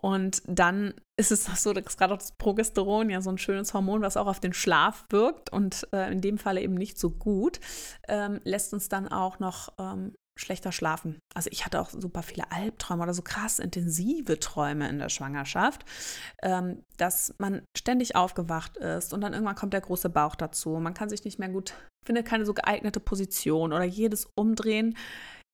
Und 0.00 0.42
dann 0.46 0.94
ist 1.16 1.32
es 1.32 1.44
so, 1.44 1.72
dass 1.72 1.96
gerade 1.96 2.14
auch 2.14 2.18
das 2.18 2.32
Progesteron 2.32 3.10
ja 3.10 3.20
so 3.20 3.30
ein 3.30 3.38
schönes 3.38 3.74
Hormon, 3.74 4.02
was 4.02 4.16
auch 4.16 4.26
auf 4.26 4.40
den 4.40 4.52
Schlaf 4.52 5.04
wirkt 5.10 5.50
und 5.52 5.88
äh, 5.92 6.10
in 6.12 6.20
dem 6.20 6.38
Falle 6.38 6.60
eben 6.60 6.74
nicht 6.74 6.98
so 6.98 7.10
gut, 7.10 7.60
ähm, 8.08 8.40
lässt 8.44 8.72
uns 8.72 8.88
dann 8.88 9.08
auch 9.08 9.38
noch 9.40 9.72
ähm, 9.78 10.14
schlechter 10.38 10.70
schlafen. 10.70 11.18
Also 11.34 11.50
ich 11.52 11.64
hatte 11.64 11.80
auch 11.80 11.90
super 11.90 12.22
viele 12.22 12.50
Albträume 12.52 13.02
oder 13.02 13.14
so 13.14 13.22
krass 13.22 13.58
intensive 13.58 14.38
Träume 14.38 14.88
in 14.88 14.98
der 14.98 15.08
Schwangerschaft, 15.08 15.84
ähm, 16.42 16.84
dass 16.96 17.34
man 17.38 17.62
ständig 17.76 18.14
aufgewacht 18.14 18.76
ist 18.76 19.12
und 19.12 19.20
dann 19.20 19.32
irgendwann 19.32 19.56
kommt 19.56 19.72
der 19.72 19.80
große 19.80 20.08
Bauch 20.08 20.36
dazu. 20.36 20.70
Man 20.78 20.94
kann 20.94 21.08
sich 21.08 21.24
nicht 21.24 21.40
mehr 21.40 21.48
gut, 21.48 21.74
findet 22.06 22.26
keine 22.26 22.46
so 22.46 22.54
geeignete 22.54 23.00
Position 23.00 23.72
oder 23.72 23.84
jedes 23.84 24.26
Umdrehen 24.36 24.96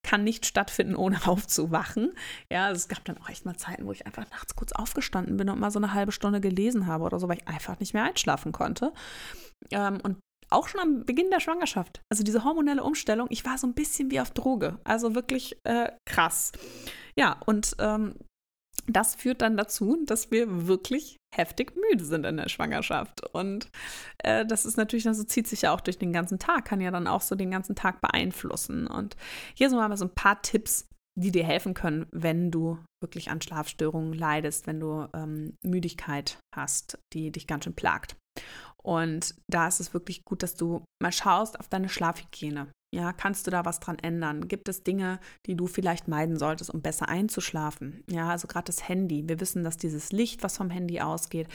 kann 0.04 0.22
nicht 0.22 0.46
stattfinden, 0.46 0.94
ohne 0.94 1.18
aufzuwachen. 1.26 2.12
Ja, 2.52 2.66
also 2.66 2.78
es 2.78 2.88
gab 2.88 3.04
dann 3.04 3.18
auch 3.18 3.28
echt 3.28 3.44
mal 3.44 3.56
Zeiten, 3.56 3.86
wo 3.86 3.92
ich 3.92 4.06
einfach 4.06 4.30
nachts 4.30 4.54
kurz 4.54 4.72
aufgestanden 4.72 5.36
bin 5.36 5.48
und 5.50 5.58
mal 5.58 5.72
so 5.72 5.80
eine 5.80 5.92
halbe 5.92 6.12
Stunde 6.12 6.40
gelesen 6.40 6.86
habe 6.86 7.04
oder 7.04 7.18
so, 7.18 7.28
weil 7.28 7.38
ich 7.38 7.48
einfach 7.48 7.80
nicht 7.80 7.94
mehr 7.94 8.04
einschlafen 8.04 8.52
konnte. 8.52 8.92
Ähm, 9.72 9.98
und 10.02 10.18
auch 10.50 10.68
schon 10.68 10.80
am 10.80 11.04
Beginn 11.04 11.30
der 11.30 11.40
Schwangerschaft. 11.40 12.02
Also 12.12 12.22
diese 12.22 12.44
hormonelle 12.44 12.84
Umstellung, 12.84 13.26
ich 13.30 13.44
war 13.44 13.58
so 13.58 13.66
ein 13.66 13.74
bisschen 13.74 14.10
wie 14.10 14.20
auf 14.20 14.30
Droge. 14.30 14.78
Also 14.84 15.14
wirklich 15.14 15.56
äh, 15.64 15.90
krass. 16.06 16.52
Ja, 17.16 17.40
und 17.46 17.74
ähm, 17.78 18.14
das 18.86 19.14
führt 19.14 19.42
dann 19.42 19.56
dazu, 19.56 20.04
dass 20.04 20.30
wir 20.30 20.66
wirklich 20.66 21.16
heftig 21.36 21.74
müde 21.76 22.04
sind 22.04 22.24
in 22.26 22.36
der 22.36 22.48
Schwangerschaft. 22.48 23.22
Und 23.32 23.68
äh, 24.18 24.46
das 24.46 24.64
ist 24.64 24.76
natürlich, 24.76 25.06
also 25.06 25.24
zieht 25.24 25.46
sich 25.46 25.62
ja 25.62 25.74
auch 25.74 25.80
durch 25.80 25.98
den 25.98 26.12
ganzen 26.12 26.38
Tag, 26.38 26.64
kann 26.64 26.80
ja 26.80 26.90
dann 26.90 27.06
auch 27.06 27.20
so 27.20 27.34
den 27.34 27.50
ganzen 27.50 27.76
Tag 27.76 28.00
beeinflussen. 28.00 28.86
Und 28.86 29.16
hier 29.54 29.68
sind 29.68 29.78
mal 29.78 29.96
so 29.96 30.06
ein 30.06 30.14
paar 30.14 30.40
Tipps, 30.42 30.88
die 31.16 31.30
dir 31.30 31.44
helfen 31.44 31.74
können, 31.74 32.06
wenn 32.10 32.50
du 32.50 32.78
wirklich 33.00 33.30
an 33.30 33.40
Schlafstörungen 33.40 34.12
leidest, 34.12 34.66
wenn 34.66 34.80
du 34.80 35.06
ähm, 35.14 35.56
Müdigkeit 35.62 36.38
hast, 36.54 36.98
die 37.12 37.30
dich 37.30 37.46
ganz 37.46 37.64
schön 37.64 37.74
plagt. 37.74 38.16
Und 38.84 39.34
da 39.50 39.66
ist 39.66 39.80
es 39.80 39.94
wirklich 39.94 40.24
gut, 40.24 40.42
dass 40.42 40.54
du 40.54 40.84
mal 41.02 41.12
schaust 41.12 41.58
auf 41.58 41.68
deine 41.68 41.88
Schlafhygiene. 41.88 42.68
Ja, 42.94 43.12
kannst 43.12 43.46
du 43.46 43.50
da 43.50 43.64
was 43.64 43.80
dran 43.80 43.98
ändern? 43.98 44.46
Gibt 44.46 44.68
es 44.68 44.84
Dinge, 44.84 45.18
die 45.46 45.56
du 45.56 45.66
vielleicht 45.66 46.06
meiden 46.06 46.38
solltest, 46.38 46.70
um 46.72 46.80
besser 46.80 47.08
einzuschlafen? 47.08 48.04
Ja, 48.08 48.28
also 48.28 48.46
gerade 48.46 48.66
das 48.66 48.88
Handy. 48.88 49.28
Wir 49.28 49.40
wissen, 49.40 49.64
dass 49.64 49.76
dieses 49.76 50.12
Licht, 50.12 50.44
was 50.44 50.58
vom 50.58 50.70
Handy 50.70 51.00
ausgeht, 51.00 51.48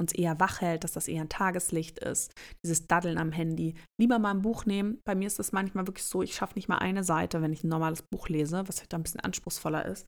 uns 0.00 0.12
eher 0.12 0.40
wach 0.40 0.62
hält, 0.62 0.82
dass 0.82 0.92
das 0.92 1.06
eher 1.06 1.20
ein 1.20 1.28
Tageslicht 1.28 2.00
ist. 2.00 2.32
Dieses 2.64 2.88
Daddeln 2.88 3.18
am 3.18 3.30
Handy. 3.30 3.74
Lieber 4.00 4.18
mal 4.18 4.32
ein 4.32 4.42
Buch 4.42 4.66
nehmen. 4.66 4.98
Bei 5.04 5.14
mir 5.14 5.28
ist 5.28 5.38
das 5.38 5.52
manchmal 5.52 5.86
wirklich 5.86 6.06
so, 6.06 6.22
ich 6.22 6.34
schaffe 6.34 6.54
nicht 6.56 6.68
mal 6.68 6.78
eine 6.78 7.04
Seite, 7.04 7.40
wenn 7.40 7.52
ich 7.52 7.62
ein 7.62 7.68
normales 7.68 8.02
Buch 8.02 8.28
lese, 8.28 8.66
was 8.66 8.76
vielleicht 8.76 8.94
ein 8.94 9.02
bisschen 9.02 9.20
anspruchsvoller 9.20 9.84
ist 9.84 10.06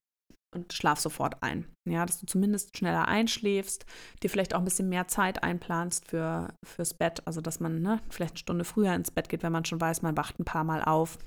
und 0.55 0.73
schlaf 0.73 1.01
sofort 1.01 1.43
ein. 1.43 1.67
Ja, 1.89 2.07
dass 2.07 2.21
du 2.21 2.27
zumindest 2.27 2.77
schneller 2.77 3.09
einschläfst, 3.09 3.87
dir 4.23 4.31
vielleicht 4.31 4.55
auch 4.55 4.59
ein 4.59 4.65
bisschen 4.65 4.89
mehr 4.89 5.09
Zeit 5.09 5.43
einplanst 5.43 6.09
für, 6.09 6.55
fürs 6.65 6.95
Bett, 6.95 7.27
also 7.27 7.41
dass 7.41 7.61
man 7.61 7.81
ne, 7.83 8.01
vielleicht 8.11 8.33
eine 8.33 8.39
Stunde 8.39 8.65
früher 8.65 8.95
ins 8.95 9.11
Bett 9.11 9.29
geht, 9.29 9.43
wenn 9.43 9.53
man 9.53 9.65
schon 9.65 9.81
weiß, 9.81 10.03
man 10.03 10.17
wacht 10.17 10.39
ein 10.39 10.45
paar 10.45 10.65
Mal 10.65 10.83
auf. 10.83 11.19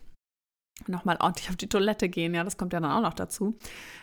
Nochmal 0.87 1.17
ordentlich 1.21 1.49
auf 1.49 1.55
die 1.55 1.69
Toilette 1.69 2.09
gehen, 2.09 2.33
ja, 2.33 2.43
das 2.43 2.57
kommt 2.57 2.73
ja 2.73 2.81
dann 2.81 2.91
auch 2.91 3.01
noch 3.01 3.13
dazu, 3.13 3.57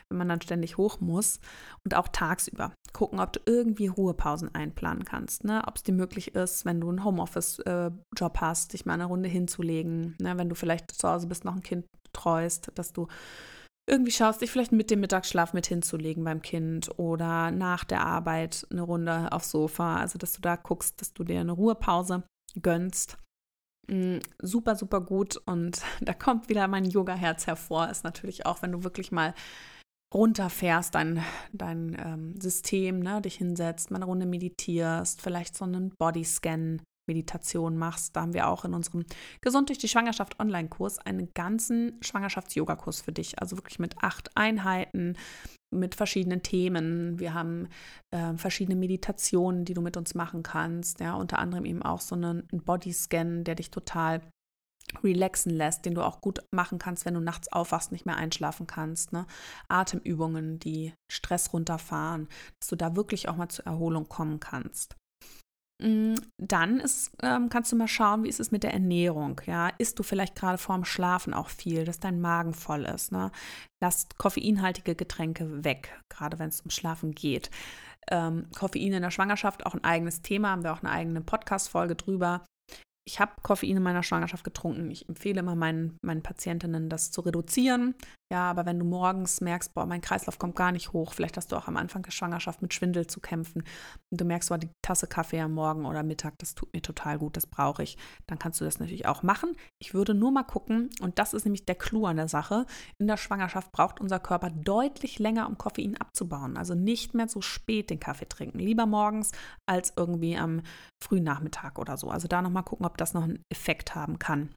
wenn 0.09 0.17
man 0.17 0.29
dann 0.29 0.41
ständig 0.41 0.79
hoch 0.79 1.01
muss. 1.01 1.39
Und 1.85 1.95
auch 1.95 2.09
tagsüber 2.09 2.73
gucken, 2.95 3.21
ob 3.21 3.33
du 3.35 3.41
irgendwie 3.45 3.89
Ruhepausen 3.89 4.55
einplanen 4.55 5.05
kannst, 5.05 5.45
ne? 5.45 5.63
ob 5.67 5.77
es 5.77 5.83
dir 5.83 5.93
möglich 5.93 6.35
ist, 6.35 6.65
wenn 6.65 6.81
du 6.81 6.89
einen 6.89 7.05
Homeoffice-Job 7.05 8.41
hast, 8.41 8.73
dich 8.73 8.87
mal 8.87 8.95
eine 8.95 9.05
Runde 9.05 9.29
hinzulegen, 9.29 10.17
ne? 10.19 10.39
wenn 10.39 10.49
du 10.49 10.55
vielleicht 10.55 10.91
zu 10.93 11.09
Hause 11.09 11.27
bist, 11.27 11.45
noch 11.45 11.55
ein 11.55 11.63
Kind 11.63 11.85
treust, 12.15 12.73
dass 12.75 12.93
du 12.93 13.07
irgendwie 13.87 14.13
schaust, 14.13 14.41
dich 14.41 14.51
vielleicht 14.51 14.73
mit 14.73 14.91
dem 14.91 15.01
Mittagsschlaf 15.01 15.53
mit 15.53 15.67
hinzulegen 15.67 16.23
beim 16.25 16.43
Kind 16.43 16.99
oder 16.99 17.51
nach 17.51 17.85
der 17.85 18.07
Arbeit 18.07 18.67
eine 18.71 18.83
Runde 18.83 19.33
aufs 19.33 19.51
Sofa. 19.51 19.97
Also, 19.97 20.19
dass 20.19 20.33
du 20.33 20.41
da 20.41 20.57
guckst, 20.57 21.01
dass 21.01 21.13
du 21.13 21.25
dir 21.25 21.41
eine 21.41 21.53
Ruhepause 21.53 22.23
gönnst. 22.61 23.19
Mm, 23.89 24.19
super, 24.41 24.77
super 24.77 25.01
gut. 25.01 25.37
Und 25.47 25.83
da 26.01 26.15
kommt 26.15 26.49
wieder 26.49 26.69
mein 26.69 26.85
Yoga-Herz 26.85 27.47
hervor. 27.47 27.89
Ist 27.91 28.05
natürlich 28.05 28.47
auch, 28.47 28.63
wenn 28.63 28.73
du 28.73 28.85
wirklich 28.85 29.11
mal 29.11 29.35
runterfährst, 30.15 30.95
dein, 30.95 31.25
dein 31.53 31.97
ähm, 31.99 32.41
System, 32.41 33.01
ne, 33.01 33.23
dich 33.23 33.37
hinsetzt, 33.37 33.91
mal 33.91 33.97
eine 33.97 34.05
Runde 34.05 34.27
meditierst, 34.27 35.23
vielleicht 35.23 35.57
so 35.57 35.65
einen 35.65 35.91
Bodyscan 35.99 36.83
Meditation 37.07 37.77
machst. 37.77 38.17
Da 38.17 38.23
haben 38.23 38.35
wir 38.35 38.49
auch 38.49 38.65
in 38.65 38.75
unserem 38.75 39.05
Gesund 39.41 39.69
durch 39.69 39.79
die 39.79 39.89
Schwangerschaft 39.89 40.39
Online-Kurs 40.41 40.99
einen 40.99 41.33
ganzen 41.35 41.99
Schwangerschafts-Yoga-Kurs 42.03 43.01
für 43.01 43.13
dich. 43.13 43.39
Also 43.41 43.57
wirklich 43.57 43.79
mit 43.79 44.03
acht 44.03 44.37
Einheiten, 44.37 45.17
mit 45.73 45.95
verschiedenen 45.95 46.43
Themen. 46.43 47.19
Wir 47.19 47.35
haben 47.35 47.69
äh, 48.11 48.35
verschiedene 48.37 48.77
Meditationen, 48.77 49.65
die 49.65 49.75
du 49.75 49.81
mit 49.81 49.97
uns 49.97 50.15
machen 50.15 50.43
kannst. 50.43 51.01
Ja, 51.01 51.15
unter 51.15 51.39
anderem 51.39 51.65
eben 51.65 51.83
auch 51.83 52.01
so 52.01 52.15
einen 52.15 52.47
Bodyscan, 52.53 53.45
der 53.45 53.55
dich 53.55 53.71
total 53.71 54.21
relaxen 55.03 55.53
lässt, 55.53 55.87
den 55.87 55.95
du 55.95 56.03
auch 56.03 56.21
gut 56.21 56.41
machen 56.51 56.79
kannst, 56.79 57.07
wenn 57.07 57.15
du 57.15 57.21
nachts 57.21 57.51
aufwachst, 57.51 57.93
nicht 57.93 58.05
mehr 58.05 58.17
einschlafen 58.17 58.67
kannst. 58.67 59.13
Ne? 59.13 59.27
Atemübungen, 59.69 60.59
die 60.59 60.93
Stress 61.11 61.53
runterfahren, 61.53 62.29
dass 62.61 62.69
du 62.69 62.77
da 62.77 62.95
wirklich 62.97 63.29
auch 63.29 63.37
mal 63.37 63.49
zur 63.49 63.67
Erholung 63.67 64.09
kommen 64.09 64.41
kannst. 64.41 64.97
Mm, 65.83 66.15
dann 66.39 66.79
ist, 66.79 67.11
ähm, 67.23 67.49
kannst 67.49 67.73
du 67.73 67.77
mal 67.77 67.89
schauen, 67.89 68.23
wie 68.23 68.29
ist 68.29 68.39
es 68.39 68.53
mit 68.53 68.63
der 68.63 68.73
Ernährung. 68.73 69.41
Ja, 69.47 69.71
isst 69.79 69.99
du 69.99 70.05
vielleicht 70.05 70.37
gerade 70.37 70.59
vorm 70.59 70.85
Schlafen 70.85 71.35
auch 71.35 71.49
viel, 71.49 71.85
dass 71.85 71.99
dein 71.99 72.21
Magen 72.21 72.55
voll 72.55 72.85
ist. 72.85 73.11
Ne? 73.11 73.33
Lass 73.83 74.07
koffeinhaltige 74.17 74.95
Getränke 74.95 75.65
weg, 75.65 76.01
gerade 76.09 76.39
wenn 76.39 76.49
es 76.49 76.61
ums 76.61 76.75
Schlafen 76.75 77.13
geht. 77.13 77.51
Ähm, 78.11 78.47
Koffein 78.57 78.93
in 78.93 79.03
der 79.03 79.11
Schwangerschaft 79.11 79.67
auch 79.67 79.75
ein 79.75 79.85
eigenes 79.85 80.23
Thema, 80.23 80.51
haben 80.51 80.65
wir 80.65 80.73
auch 80.73 80.83
eine 80.83 80.91
eigene 80.91 81.21
Podcast-Folge 81.21 81.97
drüber 81.97 82.45
ich 83.05 83.19
habe 83.19 83.33
Koffein 83.43 83.77
in 83.77 83.83
meiner 83.83 84.03
Schwangerschaft 84.03 84.45
getrunken. 84.45 84.91
Ich 84.91 85.09
empfehle 85.09 85.41
immer 85.41 85.57
meinen, 85.57 85.97
meinen 86.03 86.23
Patientinnen, 86.23 86.89
das 86.89 87.11
zu 87.11 87.23
reduzieren. 87.23 87.95
Ja, 88.33 88.49
aber 88.49 88.65
wenn 88.65 88.79
du 88.79 88.87
morgens 88.87 89.43
merkst, 89.43 89.75
boah, 89.75 89.85
mein 89.85 90.01
Kreislauf 90.01 90.39
kommt 90.39 90.57
gar 90.57 90.73
nicht 90.73 90.95
hoch, 90.95 91.13
vielleicht 91.13 91.37
hast 91.37 91.53
du 91.53 91.57
auch 91.57 91.69
am 91.69 91.77
Anfang 91.77 92.03
der 92.03 92.13
Schwangerschaft 92.13 92.63
mit 92.63 92.73
Schwindel 92.73 93.07
zu 93.07 93.21
kämpfen 93.21 93.63
und 94.11 94.21
du 94.23 94.25
merkst, 94.25 94.49
boah, 94.49 94.57
die 94.57 94.71
Tasse 94.81 95.07
Kaffee 95.07 95.39
am 95.39 95.53
Morgen 95.53 95.85
oder 95.85 96.03
Mittag, 96.03 96.39
das 96.39 96.55
tut 96.55 96.73
mir 96.73 96.81
total 96.81 97.19
gut, 97.19 97.37
das 97.37 97.47
brauche 97.47 97.83
ich, 97.83 97.99
dann 98.27 98.39
kannst 98.39 98.59
du 98.59 98.65
das 98.65 98.81
natürlich 98.81 99.05
auch 99.05 99.23
machen. 99.23 99.55
Ich 99.79 99.93
würde 99.93 100.15
nur 100.15 100.31
mal 100.31 100.45
gucken, 100.45 100.89
und 101.03 101.19
das 101.19 101.35
ist 101.35 101.45
nämlich 101.45 101.67
der 101.67 101.75
Clou 101.75 102.07
an 102.07 102.17
der 102.17 102.29
Sache, 102.29 102.65
in 102.97 103.07
der 103.07 103.19
Schwangerschaft 103.19 103.71
braucht 103.71 104.01
unser 104.01 104.19
Körper 104.19 104.49
deutlich 104.49 105.19
länger, 105.19 105.47
um 105.47 105.59
Koffein 105.59 105.99
abzubauen. 105.99 106.57
Also 106.57 106.75
nicht 106.75 107.13
mehr 107.13 107.29
so 107.29 107.43
spät 107.43 107.91
den 107.91 108.01
Kaffee 108.01 108.31
trinken. 108.31 108.61
Lieber 108.61 108.87
morgens 108.87 109.33
als 109.69 109.93
irgendwie 109.95 110.39
am 110.39 110.63
frühen 111.05 111.25
Nachmittag 111.25 111.79
oder 111.79 111.99
so. 111.99 112.09
Also 112.09 112.29
da 112.29 112.41
nochmal 112.41 112.63
gucken, 112.63 112.87
ob 112.87 112.97
das 112.97 113.13
noch 113.13 113.25
einen 113.25 113.43
Effekt 113.51 113.95
haben 113.95 114.19
kann. 114.19 114.55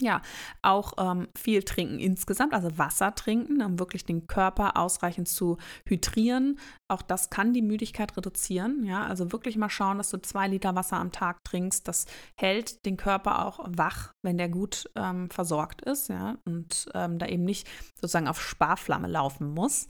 Ja, 0.00 0.22
auch 0.62 0.94
ähm, 0.98 1.28
viel 1.36 1.62
trinken 1.62 1.98
insgesamt, 1.98 2.54
also 2.54 2.78
Wasser 2.78 3.14
trinken, 3.14 3.62
um 3.62 3.78
wirklich 3.78 4.04
den 4.04 4.26
Körper 4.26 4.76
ausreichend 4.76 5.28
zu 5.28 5.58
hydrieren. 5.86 6.58
Auch 6.90 7.02
das 7.02 7.30
kann 7.30 7.52
die 7.52 7.62
Müdigkeit 7.62 8.16
reduzieren. 8.16 8.84
Ja, 8.84 9.06
also 9.06 9.32
wirklich 9.32 9.56
mal 9.56 9.70
schauen, 9.70 9.98
dass 9.98 10.10
du 10.10 10.20
zwei 10.20 10.48
Liter 10.48 10.74
Wasser 10.74 10.96
am 10.96 11.12
Tag 11.12 11.38
trinkst. 11.44 11.86
Das 11.86 12.06
hält 12.36 12.84
den 12.84 12.96
Körper 12.96 13.46
auch 13.46 13.60
wach, 13.68 14.12
wenn 14.22 14.38
der 14.38 14.48
gut 14.48 14.90
ähm, 14.96 15.30
versorgt 15.30 15.82
ist. 15.82 16.08
Ja, 16.08 16.36
und 16.44 16.88
ähm, 16.94 17.18
da 17.18 17.26
eben 17.26 17.44
nicht 17.44 17.68
sozusagen 17.94 18.28
auf 18.28 18.40
Sparflamme 18.40 19.08
laufen 19.08 19.54
muss. 19.54 19.88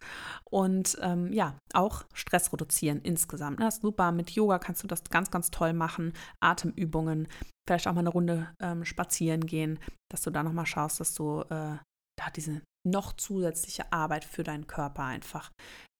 Und 0.50 0.98
ähm, 1.00 1.32
ja, 1.32 1.56
auch 1.72 2.04
Stress 2.12 2.52
reduzieren 2.52 3.00
insgesamt. 3.02 3.60
Das 3.60 3.76
ist 3.76 3.82
super. 3.82 4.12
Mit 4.12 4.30
Yoga 4.30 4.58
kannst 4.58 4.82
du 4.82 4.86
das 4.86 5.04
ganz, 5.04 5.30
ganz 5.30 5.50
toll 5.50 5.72
machen. 5.72 6.12
Atemübungen 6.40 7.28
vielleicht 7.66 7.86
auch 7.86 7.94
mal 7.94 8.00
eine 8.00 8.10
Runde 8.10 8.52
ähm, 8.60 8.84
spazieren 8.84 9.46
gehen, 9.46 9.78
dass 10.10 10.22
du 10.22 10.30
da 10.30 10.42
nochmal 10.42 10.66
schaust, 10.66 10.98
dass 10.98 11.14
du 11.14 11.42
äh, 11.42 11.78
da 12.18 12.30
diese 12.34 12.62
noch 12.84 13.12
zusätzliche 13.12 13.92
Arbeit 13.92 14.24
für 14.24 14.42
deinen 14.42 14.66
Körper 14.66 15.04
einfach 15.04 15.50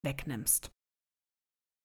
wegnimmst. 0.04 0.70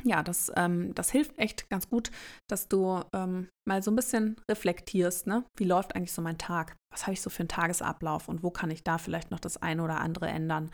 Ja, 0.08 0.22
das, 0.22 0.52
ähm, 0.56 0.94
das 0.94 1.10
hilft 1.10 1.38
echt 1.40 1.68
ganz 1.70 1.90
gut, 1.90 2.12
dass 2.48 2.68
du 2.68 3.02
ähm, 3.14 3.50
mal 3.68 3.82
so 3.82 3.90
ein 3.90 3.96
bisschen 3.96 4.40
reflektierst, 4.50 5.26
ne? 5.26 5.44
Wie 5.58 5.64
läuft 5.64 5.96
eigentlich 5.96 6.14
so 6.14 6.22
mein 6.22 6.38
Tag? 6.38 6.76
Was 6.94 7.04
habe 7.04 7.14
ich 7.14 7.22
so 7.22 7.32
für 7.32 7.40
einen 7.40 7.50
Tagesablauf 7.50 8.30
und 8.30 8.44
wo 8.44 8.52
kann 8.52 8.70
ich 8.70 8.84
da 8.84 9.00
vielleicht 9.00 9.32
noch 9.32 9.40
das 9.40 9.58
eine 9.58 9.84
oder 9.84 10.00
andere 10.00 10.28
ändern, 10.28 10.72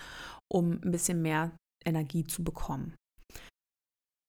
um 0.51 0.81
ein 0.83 0.91
bisschen 0.91 1.21
mehr 1.21 1.51
Energie 1.85 2.25
zu 2.25 2.43
bekommen? 2.43 2.93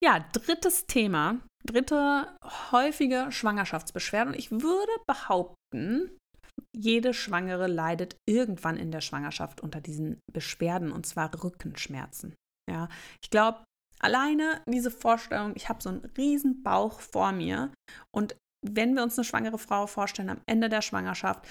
Ja, 0.04 0.24
drittes 0.32 0.86
Thema, 0.86 1.40
dritte 1.64 2.28
häufige 2.70 3.26
Schwangerschaftsbeschwerde. 3.30 4.30
Und 4.30 4.38
ich 4.38 4.52
würde 4.52 4.92
behaupten, 5.06 6.16
jede 6.74 7.12
Schwangere 7.12 7.66
leidet 7.66 8.16
irgendwann 8.28 8.76
in 8.76 8.92
der 8.92 9.00
Schwangerschaft 9.00 9.60
unter 9.60 9.80
diesen 9.80 10.20
Beschwerden, 10.32 10.92
und 10.92 11.06
zwar 11.06 11.30
Rückenschmerzen. 11.42 12.34
Ja, 12.70 12.88
ich 13.22 13.30
glaube, 13.30 13.64
alleine 14.02 14.60
diese 14.66 14.90
Vorstellung, 14.90 15.52
ich 15.54 15.68
habe 15.68 15.82
so 15.82 15.88
einen 15.88 16.04
riesen 16.16 16.62
Bauch 16.62 17.00
vor 17.00 17.32
mir 17.32 17.72
und 18.14 18.36
wenn 18.64 18.94
wir 18.94 19.02
uns 19.02 19.18
eine 19.18 19.24
schwangere 19.24 19.58
Frau 19.58 19.86
vorstellen 19.86 20.30
am 20.30 20.40
Ende 20.46 20.68
der 20.68 20.82
Schwangerschaft, 20.82 21.46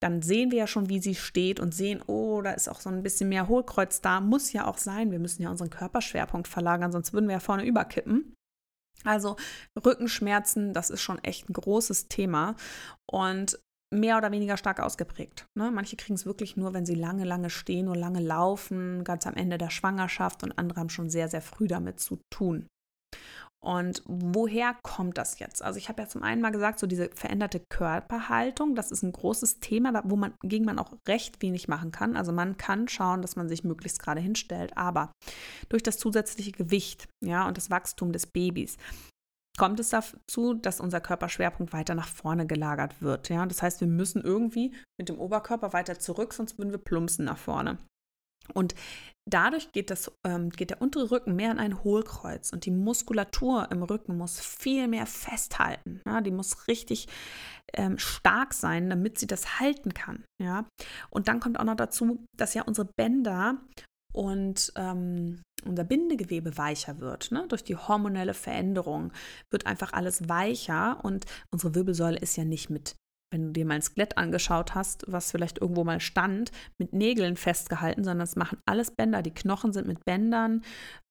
dann 0.00 0.22
sehen 0.22 0.50
wir 0.50 0.58
ja 0.58 0.66
schon, 0.66 0.88
wie 0.88 1.00
sie 1.00 1.14
steht 1.14 1.60
und 1.60 1.74
sehen, 1.74 2.02
oh, 2.06 2.40
da 2.42 2.52
ist 2.52 2.68
auch 2.68 2.80
so 2.80 2.88
ein 2.88 3.02
bisschen 3.02 3.28
mehr 3.28 3.48
Hohlkreuz 3.48 4.00
da. 4.00 4.20
Muss 4.20 4.52
ja 4.52 4.66
auch 4.66 4.78
sein. 4.78 5.10
Wir 5.10 5.18
müssen 5.18 5.42
ja 5.42 5.50
unseren 5.50 5.70
Körperschwerpunkt 5.70 6.46
verlagern, 6.46 6.92
sonst 6.92 7.12
würden 7.12 7.28
wir 7.28 7.34
ja 7.34 7.40
vorne 7.40 7.64
überkippen. 7.64 8.34
Also 9.04 9.36
Rückenschmerzen, 9.84 10.72
das 10.72 10.90
ist 10.90 11.02
schon 11.02 11.22
echt 11.24 11.48
ein 11.48 11.52
großes 11.52 12.08
Thema 12.08 12.56
und 13.10 13.58
mehr 13.90 14.18
oder 14.18 14.30
weniger 14.30 14.56
stark 14.56 14.80
ausgeprägt. 14.80 15.46
Ne? 15.54 15.70
Manche 15.70 15.96
kriegen 15.96 16.14
es 16.14 16.26
wirklich 16.26 16.56
nur, 16.56 16.74
wenn 16.74 16.86
sie 16.86 16.94
lange, 16.94 17.24
lange 17.24 17.50
stehen 17.50 17.88
und 17.88 17.98
lange 17.98 18.20
laufen, 18.20 19.04
ganz 19.04 19.26
am 19.26 19.34
Ende 19.34 19.58
der 19.58 19.70
Schwangerschaft 19.70 20.42
und 20.42 20.58
andere 20.58 20.80
haben 20.80 20.90
schon 20.90 21.10
sehr, 21.10 21.28
sehr 21.28 21.42
früh 21.42 21.66
damit 21.66 22.00
zu 22.00 22.18
tun. 22.30 22.66
Und 23.60 24.02
woher 24.06 24.76
kommt 24.82 25.18
das 25.18 25.40
jetzt? 25.40 25.62
Also 25.62 25.78
ich 25.78 25.88
habe 25.88 26.02
ja 26.02 26.08
zum 26.08 26.22
einen 26.22 26.40
mal 26.40 26.52
gesagt, 26.52 26.78
so 26.78 26.86
diese 26.86 27.10
veränderte 27.12 27.60
Körperhaltung, 27.68 28.76
das 28.76 28.92
ist 28.92 29.02
ein 29.02 29.10
großes 29.10 29.58
Thema, 29.58 30.00
wo 30.04 30.14
man 30.14 30.34
gegen 30.44 30.64
man 30.64 30.78
auch 30.78 30.92
recht 31.08 31.42
wenig 31.42 31.66
machen 31.66 31.90
kann. 31.90 32.16
Also 32.16 32.30
man 32.30 32.56
kann 32.56 32.86
schauen, 32.86 33.20
dass 33.20 33.34
man 33.34 33.48
sich 33.48 33.64
möglichst 33.64 34.00
gerade 34.00 34.20
hinstellt, 34.20 34.76
aber 34.76 35.10
durch 35.68 35.82
das 35.82 35.98
zusätzliche 35.98 36.52
Gewicht, 36.52 37.08
ja, 37.20 37.48
und 37.48 37.56
das 37.56 37.68
Wachstum 37.68 38.12
des 38.12 38.28
Babys 38.28 38.76
kommt 39.58 39.80
es 39.80 39.90
dazu, 39.90 40.54
dass 40.54 40.80
unser 40.80 41.00
Körperschwerpunkt 41.00 41.72
weiter 41.72 41.94
nach 41.94 42.08
vorne 42.08 42.46
gelagert 42.46 43.02
wird. 43.02 43.28
Ja, 43.28 43.44
das 43.44 43.60
heißt, 43.62 43.80
wir 43.80 43.88
müssen 43.88 44.22
irgendwie 44.22 44.72
mit 44.98 45.08
dem 45.08 45.18
Oberkörper 45.18 45.72
weiter 45.72 45.98
zurück, 45.98 46.32
sonst 46.32 46.58
würden 46.58 46.70
wir 46.70 46.78
plumpsen 46.78 47.26
nach 47.26 47.38
vorne. 47.38 47.78
Und 48.54 48.74
dadurch 49.28 49.72
geht, 49.72 49.90
das, 49.90 50.10
ähm, 50.26 50.50
geht 50.50 50.70
der 50.70 50.80
untere 50.80 51.10
Rücken 51.10 51.36
mehr 51.36 51.50
in 51.50 51.58
ein 51.58 51.84
Hohlkreuz 51.84 52.50
und 52.52 52.64
die 52.64 52.70
Muskulatur 52.70 53.68
im 53.70 53.82
Rücken 53.82 54.16
muss 54.16 54.40
viel 54.40 54.88
mehr 54.88 55.06
festhalten. 55.06 56.00
Ja? 56.06 56.20
Die 56.22 56.30
muss 56.30 56.66
richtig 56.66 57.08
ähm, 57.74 57.98
stark 57.98 58.54
sein, 58.54 58.88
damit 58.88 59.18
sie 59.18 59.26
das 59.26 59.60
halten 59.60 59.92
kann. 59.92 60.24
Ja? 60.42 60.64
Und 61.10 61.28
dann 61.28 61.40
kommt 61.40 61.60
auch 61.60 61.64
noch 61.64 61.76
dazu, 61.76 62.24
dass 62.36 62.54
ja 62.54 62.62
unsere 62.62 62.88
Bänder 62.96 63.58
und 64.14 64.72
ähm, 64.76 65.42
unser 65.68 65.84
Bindegewebe 65.84 66.56
weicher 66.56 66.98
wird. 67.00 67.30
Ne? 67.30 67.46
Durch 67.48 67.64
die 67.64 67.76
hormonelle 67.76 68.34
Veränderung 68.34 69.12
wird 69.50 69.66
einfach 69.66 69.92
alles 69.92 70.28
weicher 70.28 71.00
und 71.04 71.26
unsere 71.52 71.74
Wirbelsäule 71.74 72.18
ist 72.18 72.36
ja 72.36 72.44
nicht 72.44 72.70
mit 72.70 72.96
wenn 73.30 73.46
du 73.46 73.52
dir 73.52 73.66
mal 73.66 73.74
ein 73.74 73.82
Skelett 73.82 74.16
angeschaut 74.16 74.74
hast, 74.74 75.04
was 75.06 75.30
vielleicht 75.30 75.58
irgendwo 75.58 75.84
mal 75.84 76.00
stand, 76.00 76.50
mit 76.78 76.92
Nägeln 76.92 77.36
festgehalten, 77.36 78.04
sondern 78.04 78.24
es 78.24 78.36
machen 78.36 78.58
alles 78.64 78.90
Bänder. 78.90 79.22
Die 79.22 79.34
Knochen 79.34 79.72
sind 79.72 79.86
mit 79.86 80.04
Bändern 80.04 80.62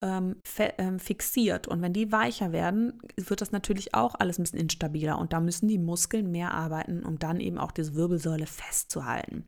ähm, 0.03 0.37
ähm, 0.59 0.99
fixiert. 0.99 1.67
Und 1.67 1.81
wenn 1.81 1.93
die 1.93 2.11
weicher 2.11 2.51
werden, 2.51 2.99
wird 3.17 3.41
das 3.41 3.51
natürlich 3.51 3.93
auch 3.93 4.15
alles 4.15 4.39
ein 4.39 4.43
bisschen 4.43 4.59
instabiler. 4.59 5.19
Und 5.19 5.33
da 5.33 5.39
müssen 5.39 5.67
die 5.67 5.77
Muskeln 5.77 6.31
mehr 6.31 6.53
arbeiten, 6.53 7.03
um 7.03 7.19
dann 7.19 7.39
eben 7.39 7.59
auch 7.59 7.71
diese 7.71 7.95
Wirbelsäule 7.95 8.47
festzuhalten. 8.47 9.45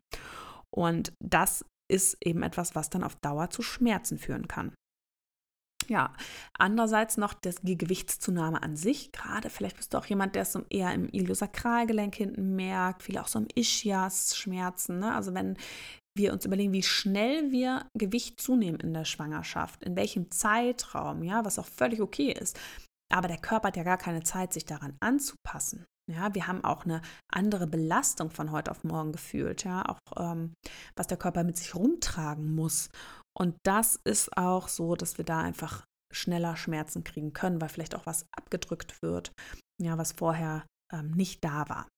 Und 0.72 1.12
das 1.18 1.64
ist 1.90 2.16
eben 2.24 2.44
etwas, 2.44 2.76
was 2.76 2.88
dann 2.88 3.02
auf 3.02 3.16
Dauer 3.16 3.50
zu 3.50 3.62
Schmerzen 3.62 4.16
führen 4.16 4.46
kann. 4.46 4.72
Ja, 5.90 6.12
andererseits 6.56 7.16
noch 7.16 7.34
das, 7.34 7.56
die 7.62 7.76
Gewichtszunahme 7.76 8.62
an 8.62 8.76
sich. 8.76 9.10
Gerade 9.10 9.50
vielleicht 9.50 9.76
bist 9.76 9.92
du 9.92 9.98
auch 9.98 10.06
jemand, 10.06 10.36
der 10.36 10.42
es 10.42 10.52
so 10.52 10.62
eher 10.70 10.94
im 10.94 11.08
Iliosakralgelenk 11.08 12.14
hinten 12.14 12.54
merkt, 12.54 13.02
viele 13.02 13.20
auch 13.20 13.26
so 13.26 13.40
im 13.40 13.48
Ischias-Schmerzen. 13.52 15.00
Ne? 15.00 15.12
Also 15.12 15.34
wenn 15.34 15.56
wir 16.16 16.32
uns 16.32 16.44
überlegen, 16.44 16.72
wie 16.72 16.84
schnell 16.84 17.50
wir 17.50 17.88
Gewicht 17.98 18.40
zunehmen 18.40 18.78
in 18.78 18.94
der 18.94 19.04
Schwangerschaft, 19.04 19.82
in 19.82 19.96
welchem 19.96 20.30
Zeitraum, 20.30 21.24
ja, 21.24 21.44
was 21.44 21.58
auch 21.58 21.66
völlig 21.66 22.00
okay 22.00 22.30
ist. 22.30 22.56
Aber 23.12 23.26
der 23.26 23.38
Körper 23.38 23.68
hat 23.68 23.76
ja 23.76 23.82
gar 23.82 23.98
keine 23.98 24.22
Zeit, 24.22 24.52
sich 24.52 24.66
daran 24.66 24.96
anzupassen. 25.00 25.86
Ja, 26.08 26.34
wir 26.34 26.46
haben 26.46 26.64
auch 26.64 26.84
eine 26.84 27.02
andere 27.32 27.66
Belastung 27.66 28.30
von 28.30 28.52
heute 28.52 28.70
auf 28.70 28.84
morgen 28.84 29.12
gefühlt, 29.12 29.64
ja, 29.64 29.84
auch 29.88 29.98
ähm, 30.16 30.54
was 30.94 31.06
der 31.08 31.18
Körper 31.18 31.42
mit 31.42 31.56
sich 31.56 31.74
rumtragen 31.74 32.54
muss. 32.54 32.90
Und 33.40 33.56
das 33.64 33.98
ist 34.04 34.36
auch 34.36 34.68
so, 34.68 34.96
dass 34.96 35.16
wir 35.16 35.24
da 35.24 35.40
einfach 35.40 35.86
schneller 36.12 36.56
Schmerzen 36.56 37.04
kriegen 37.04 37.32
können, 37.32 37.58
weil 37.60 37.70
vielleicht 37.70 37.94
auch 37.94 38.04
was 38.04 38.26
abgedrückt 38.36 39.00
wird, 39.00 39.32
ja, 39.80 39.96
was 39.96 40.12
vorher 40.12 40.66
ähm, 40.92 41.12
nicht 41.12 41.42
da 41.42 41.66
war. 41.70 41.88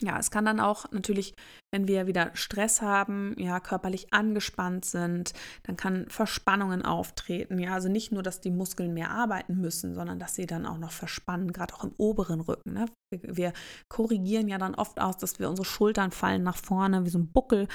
Ja, 0.00 0.18
es 0.18 0.30
kann 0.30 0.44
dann 0.44 0.60
auch 0.60 0.90
natürlich, 0.92 1.34
wenn 1.72 1.88
wir 1.88 2.06
wieder 2.06 2.30
Stress 2.34 2.82
haben, 2.82 3.34
ja, 3.36 3.58
körperlich 3.58 4.12
angespannt 4.12 4.84
sind, 4.84 5.32
dann 5.64 5.76
kann 5.76 6.08
Verspannungen 6.08 6.82
auftreten. 6.82 7.58
Ja, 7.58 7.74
also 7.74 7.88
nicht 7.88 8.12
nur, 8.12 8.22
dass 8.22 8.40
die 8.40 8.50
Muskeln 8.50 8.94
mehr 8.94 9.10
arbeiten 9.10 9.60
müssen, 9.60 9.94
sondern 9.94 10.20
dass 10.20 10.36
sie 10.36 10.46
dann 10.46 10.66
auch 10.66 10.78
noch 10.78 10.92
verspannen, 10.92 11.52
gerade 11.52 11.74
auch 11.74 11.84
im 11.84 11.94
oberen 11.96 12.40
Rücken. 12.40 12.74
Ne? 12.74 12.86
Wir, 13.10 13.36
wir 13.36 13.52
korrigieren 13.88 14.48
ja 14.48 14.58
dann 14.58 14.76
oft 14.76 15.00
aus, 15.00 15.16
dass 15.16 15.40
wir 15.40 15.48
unsere 15.48 15.66
Schultern 15.66 16.12
fallen 16.12 16.44
nach 16.44 16.56
vorne 16.56 17.04
wie 17.04 17.10
so 17.10 17.18
ein 17.18 17.32
Buckel 17.32 17.66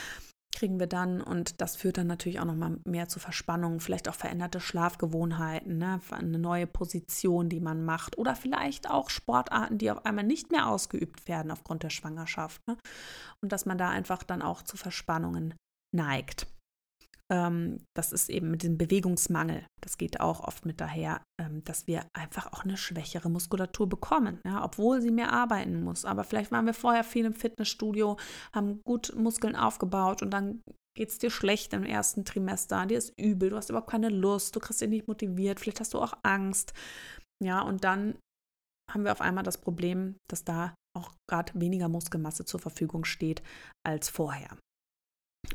kriegen 0.54 0.80
wir 0.80 0.88
dann 0.88 1.22
und 1.22 1.62
das 1.62 1.76
führt 1.76 1.98
dann 1.98 2.08
natürlich 2.08 2.40
auch 2.40 2.46
noch 2.46 2.56
mal 2.56 2.80
mehr 2.84 3.08
zu 3.08 3.20
Verspannungen, 3.20 3.80
vielleicht 3.80 4.10
auch 4.10 4.16
veränderte 4.16 4.60
Schlafgewohnheiten, 4.60 5.78
ne? 5.78 6.02
eine 6.12 6.40
neue 6.40 6.68
Position, 6.68 7.50
die 7.50 7.60
man 7.60 7.86
macht 7.86 8.18
oder 8.18 8.36
vielleicht 8.36 8.90
auch 8.90 9.10
Sportarten, 9.10 9.78
die 9.78 9.92
auf 9.92 10.06
einmal 10.06 10.26
nicht 10.26 10.52
mehr 10.52 10.68
ausgeübt 10.68 11.28
werden 11.28 11.52
aufgrund 11.52 11.84
der 11.84 11.90
Schwangerschaft 11.90 12.62
ne? 12.68 12.78
und 13.42 13.52
dass 13.52 13.66
man 13.66 13.78
da 13.78 13.90
einfach 13.90 14.24
dann 14.24 14.42
auch 14.42 14.62
zu 14.62 14.76
Verspannungen 14.76 15.54
neigt. 15.96 16.48
Ähm, 17.32 17.86
das 17.96 18.12
ist 18.12 18.30
eben 18.30 18.50
mit 18.50 18.64
dem 18.64 18.78
Bewegungsmangel. 18.78 19.66
Das 19.82 19.98
geht 19.98 20.20
auch 20.20 20.42
oft 20.42 20.66
mit 20.66 20.82
daher, 20.82 21.22
ähm, 21.40 21.64
dass 21.64 21.86
wir 21.86 22.06
einfach 22.14 22.52
auch 22.54 22.64
eine 22.64 22.78
schwächere 22.78 23.30
Muskulatur 23.30 23.88
bekommen, 23.88 24.40
ja, 24.46 24.64
obwohl 24.64 25.02
sie 25.02 25.12
mehr 25.12 25.32
arbeiten 25.32 25.84
muss. 25.84 26.06
Aber 26.06 26.24
vielleicht 26.24 26.52
waren 26.52 26.66
wir 26.66 26.74
vorher 26.74 27.04
viel 27.04 27.26
im 27.26 27.34
Fitnessstudio, 27.34 28.18
haben 28.54 28.82
gut 28.84 29.14
Muskeln 29.16 29.56
aufgebaut 29.56 30.22
und 30.22 30.32
dann 30.32 30.62
geht 30.98 31.10
es 31.10 31.20
dir 31.20 31.30
schlecht 31.30 31.74
im 31.74 31.84
ersten 31.84 32.26
Trimester, 32.26 32.86
dir 32.86 32.98
ist 32.98 33.14
übel, 33.18 33.52
du 33.52 33.56
hast 33.56 33.70
überhaupt 33.70 33.90
keine 33.90 34.10
Lust, 34.10 34.56
du 34.56 34.60
kriegst 34.60 34.82
dich 34.82 34.90
nicht 34.90 35.08
motiviert, 35.08 35.60
vielleicht 35.60 35.80
hast 35.80 35.94
du 35.94 36.00
auch 36.00 36.14
Angst. 36.24 36.74
Ja, 37.42 37.62
und 37.62 37.84
dann 37.84 38.18
haben 38.92 39.04
wir 39.04 39.12
auf 39.12 39.22
einmal 39.22 39.44
das 39.44 39.62
Problem, 39.62 40.18
dass 40.30 40.44
da 40.44 40.74
auch 40.98 41.14
gerade 41.30 41.54
weniger 41.60 41.88
Muskelmasse 41.88 42.44
zur 42.44 42.60
Verfügung 42.60 43.06
steht 43.06 43.44
als 43.86 44.10
vorher. 44.10 44.58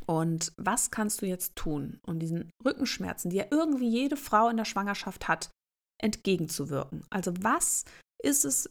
Und 0.07 0.53
was 0.57 0.91
kannst 0.91 1.23
du 1.23 1.27
jetzt 1.27 1.57
tun, 1.57 1.99
um 2.07 2.19
diesen 2.19 2.51
Rückenschmerzen, 2.65 3.31
die 3.31 3.37
ja 3.37 3.47
irgendwie 3.51 3.89
jede 3.89 4.17
Frau 4.17 4.49
in 4.49 4.57
der 4.57 4.65
Schwangerschaft 4.65 5.29
hat, 5.29 5.51
entgegenzuwirken? 6.01 7.05
Also 7.11 7.33
was 7.41 7.85
ist 8.23 8.45
es, 8.45 8.71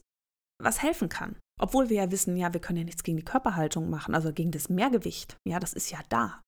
was 0.62 0.82
helfen 0.82 1.10
kann? 1.10 1.36
Obwohl 1.60 1.89
wir 1.89 1.97
ja 1.97 2.12
wissen, 2.12 2.36
ja, 2.36 2.54
wir 2.54 2.62
können 2.62 2.80
ja 2.80 2.84
nichts 2.84 3.04
gegen 3.04 3.17
die 3.17 3.26
Körperhaltung 3.26 3.89
machen, 3.89 4.15
also 4.15 4.34
gegen 4.34 4.52
das 4.52 4.69
Mehrgewicht. 4.69 5.38
Ja, 5.47 5.60
das 5.60 5.73
ist 5.73 5.91
ja 5.91 5.99
da. 6.10 6.41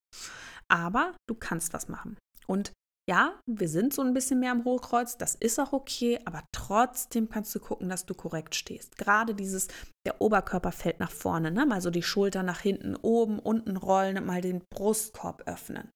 Aber 0.67 1.15
du 1.28 1.36
kannst 1.36 1.73
was 1.73 1.88
machen. 1.88 2.17
Und 2.47 2.73
ja, 3.08 3.39
wir 3.46 3.70
sind 3.70 3.94
so 3.94 4.02
ein 4.02 4.13
bisschen 4.13 4.39
mehr 4.39 4.52
am 4.52 4.65
Hohlkreuz, 4.65 5.18
das 5.18 5.36
ist 5.36 5.60
auch 5.60 5.74
okay, 5.74 6.20
aber 6.26 6.41
trotzdem 6.52 7.30
kannst 7.30 7.54
du 7.54 7.60
gucken, 7.60 7.88
dass 7.88 8.06
du 8.06 8.15
korrekt 8.15 8.56
stehst. 8.56 8.98
Gerade 8.98 9.36
dieses, 9.36 9.68
der 10.06 10.22
Oberkörper 10.22 10.72
fällt 10.72 11.00
nach 11.00 11.12
vorne, 11.12 11.52
ne? 11.52 11.65
mal 11.65 11.82
so 11.82 11.91
die 11.91 12.04
Schulter 12.04 12.41
nach 12.41 12.62
hinten, 12.62 12.96
oben, 12.96 13.38
unten 13.38 13.78
rollen 13.78 14.18
und 14.18 14.26
mal 14.26 14.41
den 14.41 14.63
Brustkorb 14.70 15.44
öffnen 15.46 15.91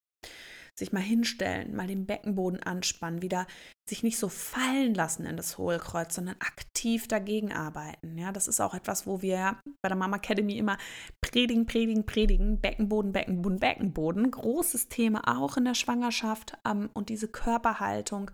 sich 0.80 0.92
mal 0.92 1.02
hinstellen, 1.02 1.76
mal 1.76 1.88
den 1.88 2.06
Beckenboden 2.06 2.64
anspannen, 2.64 3.22
wieder 3.22 3.46
sich 3.88 4.04
nicht 4.04 4.18
so 4.18 4.30
fallen 4.30 4.94
lassen 4.94 5.26
in 5.26 5.38
das 5.38 5.58
Hohlkreuz, 5.58 6.16
sondern 6.16 6.36
aktiv 6.40 7.08
dagegen 7.08 7.52
arbeiten. 7.52 8.18
Ja, 8.18 8.32
das 8.32 8.48
ist 8.48 8.60
auch 8.60 8.74
etwas, 8.74 9.06
wo 9.06 9.22
wir 9.22 9.58
bei 9.82 9.90
der 9.90 9.98
Mama 9.98 10.18
Academy 10.18 10.58
immer 10.58 10.78
predigen, 11.22 11.66
predigen, 11.66 12.06
predigen, 12.06 12.62
Beckenboden, 12.62 13.12
Beckenboden, 13.12 13.60
Beckenboden. 13.60 14.32
Großes 14.32 14.90
Thema 14.90 15.28
auch 15.28 15.58
in 15.58 15.66
der 15.66 15.76
Schwangerschaft 15.76 16.58
ähm, 16.66 16.90
und 16.94 17.10
diese 17.10 17.28
Körperhaltung. 17.28 18.32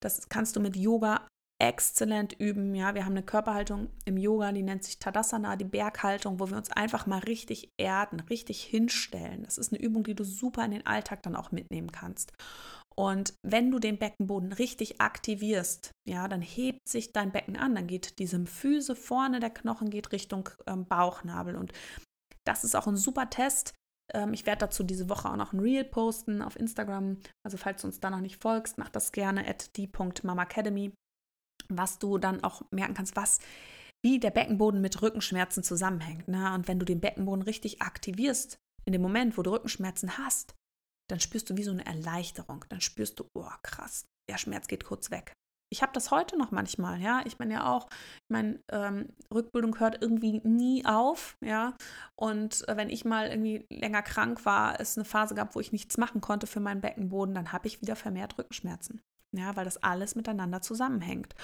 Das 0.00 0.28
kannst 0.28 0.56
du 0.56 0.60
mit 0.60 0.76
Yoga 0.76 1.28
exzellent 1.62 2.34
üben. 2.40 2.74
Ja, 2.74 2.94
wir 2.96 3.04
haben 3.04 3.12
eine 3.12 3.22
Körperhaltung 3.22 3.88
im 4.04 4.16
Yoga, 4.16 4.50
die 4.50 4.64
nennt 4.64 4.82
sich 4.82 4.98
Tadasana, 4.98 5.54
die 5.54 5.64
Berghaltung, 5.64 6.40
wo 6.40 6.50
wir 6.50 6.56
uns 6.56 6.72
einfach 6.72 7.06
mal 7.06 7.20
richtig 7.20 7.70
erden, 7.78 8.18
richtig 8.18 8.64
hinstellen. 8.64 9.44
Das 9.44 9.58
ist 9.58 9.72
eine 9.72 9.80
Übung, 9.80 10.02
die 10.02 10.16
du 10.16 10.24
super 10.24 10.64
in 10.64 10.72
den 10.72 10.86
Alltag 10.86 11.22
dann 11.22 11.36
auch 11.36 11.52
mitnehmen 11.52 11.92
kannst. 11.92 12.32
Und 12.96 13.34
wenn 13.42 13.70
du 13.70 13.78
den 13.78 13.96
Beckenboden 13.96 14.52
richtig 14.52 15.00
aktivierst, 15.00 15.92
ja, 16.06 16.26
dann 16.26 16.42
hebt 16.42 16.86
sich 16.86 17.12
dein 17.12 17.30
Becken 17.30 17.56
an, 17.56 17.76
dann 17.76 17.86
geht 17.86 18.18
diese 18.18 18.44
Füße 18.44 18.96
vorne, 18.96 19.38
der 19.38 19.50
Knochen 19.50 19.88
geht 19.88 20.12
Richtung 20.12 20.48
ähm, 20.66 20.84
Bauchnabel. 20.84 21.56
Und 21.56 21.72
das 22.44 22.64
ist 22.64 22.74
auch 22.74 22.88
ein 22.88 22.96
super 22.96 23.30
Test. 23.30 23.72
Ähm, 24.12 24.34
ich 24.34 24.46
werde 24.46 24.66
dazu 24.66 24.82
diese 24.82 25.08
Woche 25.08 25.30
auch 25.30 25.36
noch 25.36 25.52
ein 25.52 25.60
Reel 25.60 25.84
posten 25.84 26.42
auf 26.42 26.56
Instagram. 26.56 27.18
Also 27.46 27.56
falls 27.56 27.82
du 27.82 27.86
uns 27.86 28.00
da 28.00 28.10
noch 28.10 28.20
nicht 28.20 28.42
folgst, 28.42 28.78
mach 28.78 28.90
das 28.90 29.12
gerne 29.12 29.46
at 29.46 29.76
die.mamacademy 29.76 30.92
was 31.78 31.98
du 31.98 32.18
dann 32.18 32.42
auch 32.44 32.62
merken 32.70 32.94
kannst, 32.94 33.16
was 33.16 33.40
wie 34.04 34.18
der 34.18 34.30
Beckenboden 34.30 34.80
mit 34.80 35.00
Rückenschmerzen 35.00 35.62
zusammenhängt. 35.62 36.28
Ne? 36.28 36.52
Und 36.54 36.68
wenn 36.68 36.78
du 36.78 36.84
den 36.84 37.00
Beckenboden 37.00 37.42
richtig 37.42 37.82
aktivierst, 37.82 38.58
in 38.84 38.92
dem 38.92 39.02
Moment, 39.02 39.38
wo 39.38 39.42
du 39.42 39.52
Rückenschmerzen 39.52 40.18
hast, 40.18 40.54
dann 41.08 41.20
spürst 41.20 41.48
du 41.50 41.56
wie 41.56 41.62
so 41.62 41.70
eine 41.70 41.86
Erleichterung. 41.86 42.64
Dann 42.68 42.80
spürst 42.80 43.20
du, 43.20 43.28
oh 43.34 43.50
krass, 43.62 44.06
der 44.28 44.38
Schmerz 44.38 44.66
geht 44.66 44.84
kurz 44.84 45.10
weg. 45.10 45.32
Ich 45.70 45.82
habe 45.82 45.92
das 45.94 46.10
heute 46.10 46.36
noch 46.36 46.50
manchmal, 46.50 47.00
ja. 47.00 47.22
Ich 47.24 47.38
meine 47.38 47.54
ja 47.54 47.72
auch, 47.72 47.88
ich 47.88 48.30
meine, 48.30 48.60
ähm, 48.70 49.08
Rückbildung 49.32 49.78
hört 49.78 50.02
irgendwie 50.02 50.40
nie 50.44 50.84
auf, 50.84 51.38
ja. 51.40 51.74
Und 52.14 52.68
äh, 52.68 52.76
wenn 52.76 52.90
ich 52.90 53.04
mal 53.04 53.28
irgendwie 53.28 53.66
länger 53.70 54.02
krank 54.02 54.44
war, 54.44 54.80
es 54.80 54.98
eine 54.98 55.04
Phase 55.04 55.34
gab, 55.34 55.54
wo 55.54 55.60
ich 55.60 55.72
nichts 55.72 55.96
machen 55.96 56.20
konnte 56.20 56.46
für 56.46 56.60
meinen 56.60 56.82
Beckenboden, 56.82 57.34
dann 57.34 57.52
habe 57.52 57.68
ich 57.68 57.80
wieder 57.80 57.96
vermehrt 57.96 58.36
Rückenschmerzen 58.36 59.00
ja, 59.32 59.56
weil 59.56 59.64
das 59.64 59.82
alles 59.82 60.14
miteinander 60.14 60.62
zusammenhängt. 60.62 61.34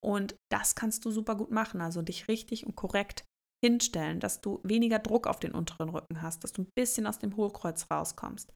Und 0.00 0.36
das 0.50 0.74
kannst 0.74 1.04
du 1.04 1.10
super 1.10 1.34
gut 1.34 1.50
machen, 1.50 1.80
also 1.80 2.02
dich 2.02 2.28
richtig 2.28 2.66
und 2.66 2.76
korrekt 2.76 3.24
hinstellen, 3.64 4.20
dass 4.20 4.40
du 4.40 4.60
weniger 4.62 5.00
Druck 5.00 5.26
auf 5.26 5.40
den 5.40 5.52
unteren 5.52 5.88
Rücken 5.88 6.22
hast, 6.22 6.44
dass 6.44 6.52
du 6.52 6.62
ein 6.62 6.70
bisschen 6.76 7.06
aus 7.06 7.18
dem 7.18 7.36
Hohlkreuz 7.36 7.90
rauskommst. 7.90 8.52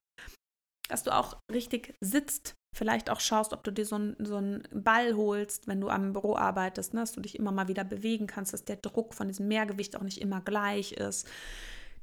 Dass 0.88 1.02
du 1.02 1.14
auch 1.14 1.40
richtig 1.50 1.94
sitzt, 2.00 2.55
vielleicht 2.76 3.11
auch 3.11 3.20
schaust, 3.20 3.52
ob 3.52 3.64
du 3.64 3.72
dir 3.72 3.85
so 3.85 3.96
einen, 3.96 4.16
so 4.24 4.37
einen 4.37 4.62
Ball 4.72 5.16
holst, 5.16 5.66
wenn 5.66 5.81
du 5.81 5.88
am 5.88 6.12
Büro 6.12 6.37
arbeitest, 6.37 6.94
ne, 6.94 7.00
dass 7.00 7.12
du 7.12 7.20
dich 7.20 7.37
immer 7.38 7.50
mal 7.50 7.68
wieder 7.68 7.85
bewegen 7.85 8.26
kannst, 8.26 8.52
dass 8.52 8.64
der 8.64 8.76
Druck 8.76 9.14
von 9.14 9.28
diesem 9.28 9.48
Mehrgewicht 9.48 9.96
auch 9.96 10.02
nicht 10.02 10.20
immer 10.20 10.40
gleich 10.40 10.92
ist 10.92 11.28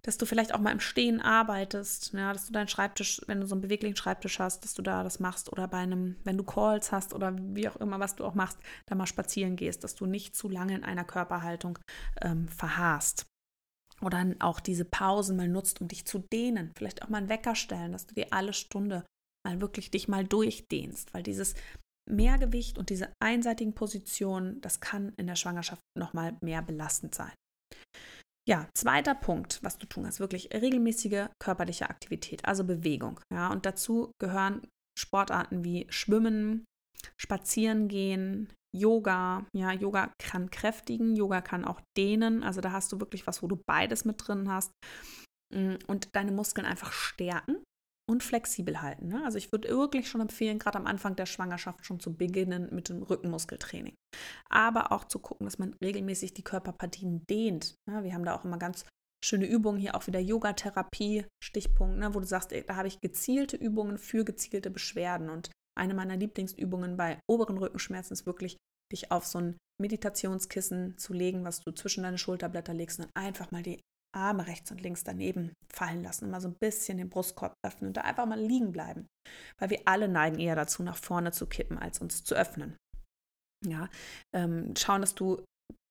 dass 0.01 0.17
du 0.17 0.25
vielleicht 0.25 0.53
auch 0.53 0.59
mal 0.59 0.71
im 0.71 0.79
Stehen 0.79 1.21
arbeitest, 1.21 2.13
ja, 2.13 2.31
dass 2.31 2.47
du 2.47 2.53
deinen 2.53 2.67
Schreibtisch, 2.67 3.21
wenn 3.27 3.41
du 3.41 3.47
so 3.47 3.55
einen 3.55 3.61
beweglichen 3.61 3.97
Schreibtisch 3.97 4.39
hast, 4.39 4.63
dass 4.63 4.73
du 4.73 4.81
da 4.81 5.03
das 5.03 5.19
machst 5.19 5.51
oder 5.51 5.67
bei 5.67 5.79
einem, 5.79 6.15
wenn 6.23 6.37
du 6.37 6.43
Calls 6.43 6.91
hast 6.91 7.13
oder 7.13 7.35
wie 7.37 7.67
auch 7.67 7.75
immer, 7.77 7.99
was 7.99 8.15
du 8.15 8.25
auch 8.25 8.35
machst, 8.35 8.57
da 8.85 8.95
mal 8.95 9.07
spazieren 9.07 9.55
gehst, 9.55 9.83
dass 9.83 9.95
du 9.95 10.05
nicht 10.05 10.35
zu 10.35 10.49
lange 10.49 10.75
in 10.75 10.83
einer 10.83 11.03
Körperhaltung 11.03 11.79
ähm, 12.21 12.47
verharrst. 12.47 13.25
Oder 14.01 14.33
auch 14.39 14.61
diese 14.61 14.85
Pausen 14.85 15.35
mal 15.35 15.49
nutzt, 15.49 15.81
um 15.81 15.89
dich 15.89 16.05
zu 16.05 16.19
dehnen. 16.19 16.71
Vielleicht 16.77 17.03
auch 17.03 17.09
mal 17.09 17.17
einen 17.17 17.29
Wecker 17.29 17.55
stellen, 17.55 17.91
dass 17.91 18.07
du 18.07 18.15
dir 18.15 18.27
alle 18.31 18.53
Stunde 18.53 19.05
mal 19.45 19.59
wirklich 19.59 19.91
dich 19.91 20.07
mal 20.07 20.25
durchdehnst, 20.25 21.13
weil 21.13 21.23
dieses 21.23 21.55
Mehrgewicht 22.09 22.77
und 22.77 22.89
diese 22.89 23.11
einseitigen 23.21 23.75
Positionen, 23.75 24.61
das 24.61 24.79
kann 24.79 25.13
in 25.17 25.27
der 25.27 25.35
Schwangerschaft 25.35 25.81
nochmal 25.97 26.37
mehr 26.41 26.61
belastend 26.61 27.13
sein. 27.13 27.33
Ja, 28.49 28.67
zweiter 28.73 29.13
Punkt, 29.13 29.59
was 29.61 29.77
du 29.77 29.85
tun 29.85 30.03
kannst, 30.03 30.19
wirklich 30.19 30.49
regelmäßige 30.51 31.27
körperliche 31.37 31.87
Aktivität, 31.87 32.45
also 32.45 32.63
Bewegung. 32.63 33.19
Ja, 33.31 33.51
und 33.51 33.67
dazu 33.67 34.11
gehören 34.19 34.67
Sportarten 34.97 35.63
wie 35.63 35.85
Schwimmen, 35.89 36.65
Spazieren 37.15 37.87
gehen, 37.87 38.51
Yoga. 38.75 39.45
Ja, 39.55 39.71
Yoga 39.71 40.11
kann 40.17 40.49
kräftigen, 40.49 41.15
Yoga 41.15 41.41
kann 41.41 41.63
auch 41.63 41.79
dehnen. 41.95 42.41
Also 42.41 42.59
da 42.59 42.71
hast 42.71 42.91
du 42.91 42.99
wirklich 42.99 43.27
was, 43.27 43.43
wo 43.43 43.47
du 43.47 43.61
beides 43.67 44.03
mit 44.03 44.27
drin 44.27 44.49
hast. 44.49 44.71
Mm, 45.53 45.75
und 45.85 46.09
deine 46.15 46.31
Muskeln 46.31 46.65
einfach 46.65 46.91
stärken 46.91 47.57
und 48.09 48.23
flexibel 48.23 48.81
halten. 48.81 49.09
Ne? 49.09 49.23
Also 49.23 49.37
ich 49.37 49.51
würde 49.51 49.69
wirklich 49.69 50.09
schon 50.09 50.21
empfehlen, 50.21 50.57
gerade 50.57 50.79
am 50.79 50.87
Anfang 50.87 51.15
der 51.15 51.27
Schwangerschaft 51.27 51.85
schon 51.85 51.99
zu 51.99 52.15
beginnen 52.15 52.67
mit 52.71 52.89
dem 52.89 53.03
Rückenmuskeltraining. 53.03 53.93
Aber 54.49 54.91
auch 54.91 55.05
zu 55.05 55.19
gucken, 55.19 55.45
dass 55.45 55.59
man 55.59 55.75
regelmäßig 55.83 56.33
die 56.33 56.43
Körperpartien 56.43 57.25
dehnt. 57.29 57.75
Ne? 57.87 58.03
Wir 58.03 58.13
haben 58.13 58.25
da 58.25 58.35
auch 58.35 58.43
immer 58.43 58.57
ganz 58.57 58.85
schöne 59.23 59.45
Übungen, 59.45 59.79
hier 59.79 59.95
auch 59.95 60.07
wieder 60.07 60.19
Yogatherapie, 60.19 61.25
Stichpunkt, 61.43 61.99
ne? 61.99 62.13
wo 62.15 62.19
du 62.19 62.25
sagst, 62.25 62.51
da 62.51 62.75
habe 62.75 62.87
ich 62.87 62.99
gezielte 62.99 63.57
Übungen 63.57 63.99
für 63.99 64.25
gezielte 64.25 64.71
Beschwerden. 64.71 65.29
Und 65.29 65.51
eine 65.77 65.93
meiner 65.93 66.17
Lieblingsübungen 66.17 66.97
bei 66.97 67.19
oberen 67.29 67.57
Rückenschmerzen 67.57 68.13
ist 68.13 68.25
wirklich, 68.25 68.57
dich 68.91 69.11
auf 69.11 69.25
so 69.27 69.37
ein 69.37 69.57
Meditationskissen 69.79 70.97
zu 70.97 71.13
legen, 71.13 71.45
was 71.45 71.61
du 71.61 71.71
zwischen 71.71 72.03
deine 72.03 72.17
Schulterblätter 72.17 72.73
legst 72.73 72.99
und 72.99 73.09
einfach 73.13 73.51
mal 73.51 73.61
die 73.61 73.79
Arme 74.15 74.47
rechts 74.47 74.71
und 74.71 74.81
links 74.81 75.03
daneben 75.03 75.53
fallen 75.71 76.03
lassen 76.03 76.29
mal 76.29 76.41
so 76.41 76.47
ein 76.47 76.57
bisschen 76.59 76.97
den 76.97 77.09
Brustkorb 77.09 77.53
öffnen 77.65 77.89
und 77.89 77.97
da 77.97 78.01
einfach 78.01 78.25
mal 78.25 78.39
liegen 78.39 78.71
bleiben. 78.71 79.07
Weil 79.59 79.69
wir 79.69 79.81
alle 79.85 80.07
neigen 80.07 80.39
eher 80.39 80.55
dazu, 80.55 80.83
nach 80.83 80.97
vorne 80.97 81.31
zu 81.31 81.45
kippen, 81.45 81.77
als 81.77 81.99
uns 81.99 82.23
zu 82.23 82.35
öffnen. 82.35 82.77
Ja, 83.65 83.89
ähm, 84.33 84.73
schauen, 84.77 85.01
dass 85.01 85.15
du 85.15 85.43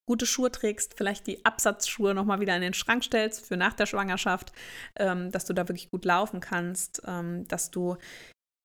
gute 0.09 0.25
Schuhe 0.25 0.51
trägst, 0.51 0.95
vielleicht 0.95 1.27
die 1.27 1.45
Absatzschuhe 1.45 2.15
nochmal 2.15 2.41
wieder 2.41 2.57
in 2.57 2.63
den 2.63 2.73
Schrank 2.73 3.05
stellst 3.05 3.47
für 3.47 3.59
nach 3.59 3.75
der 3.75 3.85
Schwangerschaft, 3.85 4.53
ähm, 4.97 5.31
dass 5.31 5.45
du 5.45 5.53
da 5.53 5.69
wirklich 5.69 5.91
gut 5.91 6.07
laufen 6.07 6.41
kannst, 6.41 7.03
ähm, 7.07 7.47
dass 7.47 7.71
du 7.71 7.97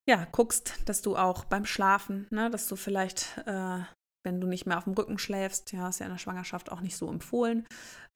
ja 0.08 0.26
guckst, 0.32 0.74
dass 0.86 1.02
du 1.02 1.16
auch 1.16 1.44
beim 1.44 1.66
Schlafen, 1.66 2.26
ne, 2.30 2.50
dass 2.50 2.66
du 2.66 2.76
vielleicht 2.76 3.38
äh, 3.46 3.80
wenn 4.24 4.40
du 4.40 4.46
nicht 4.46 4.66
mehr 4.66 4.78
auf 4.78 4.84
dem 4.84 4.94
Rücken 4.94 5.18
schläfst, 5.18 5.72
ja, 5.72 5.88
ist 5.88 6.00
ja 6.00 6.06
in 6.06 6.12
der 6.12 6.18
Schwangerschaft 6.18 6.72
auch 6.72 6.80
nicht 6.80 6.96
so 6.96 7.08
empfohlen, 7.08 7.66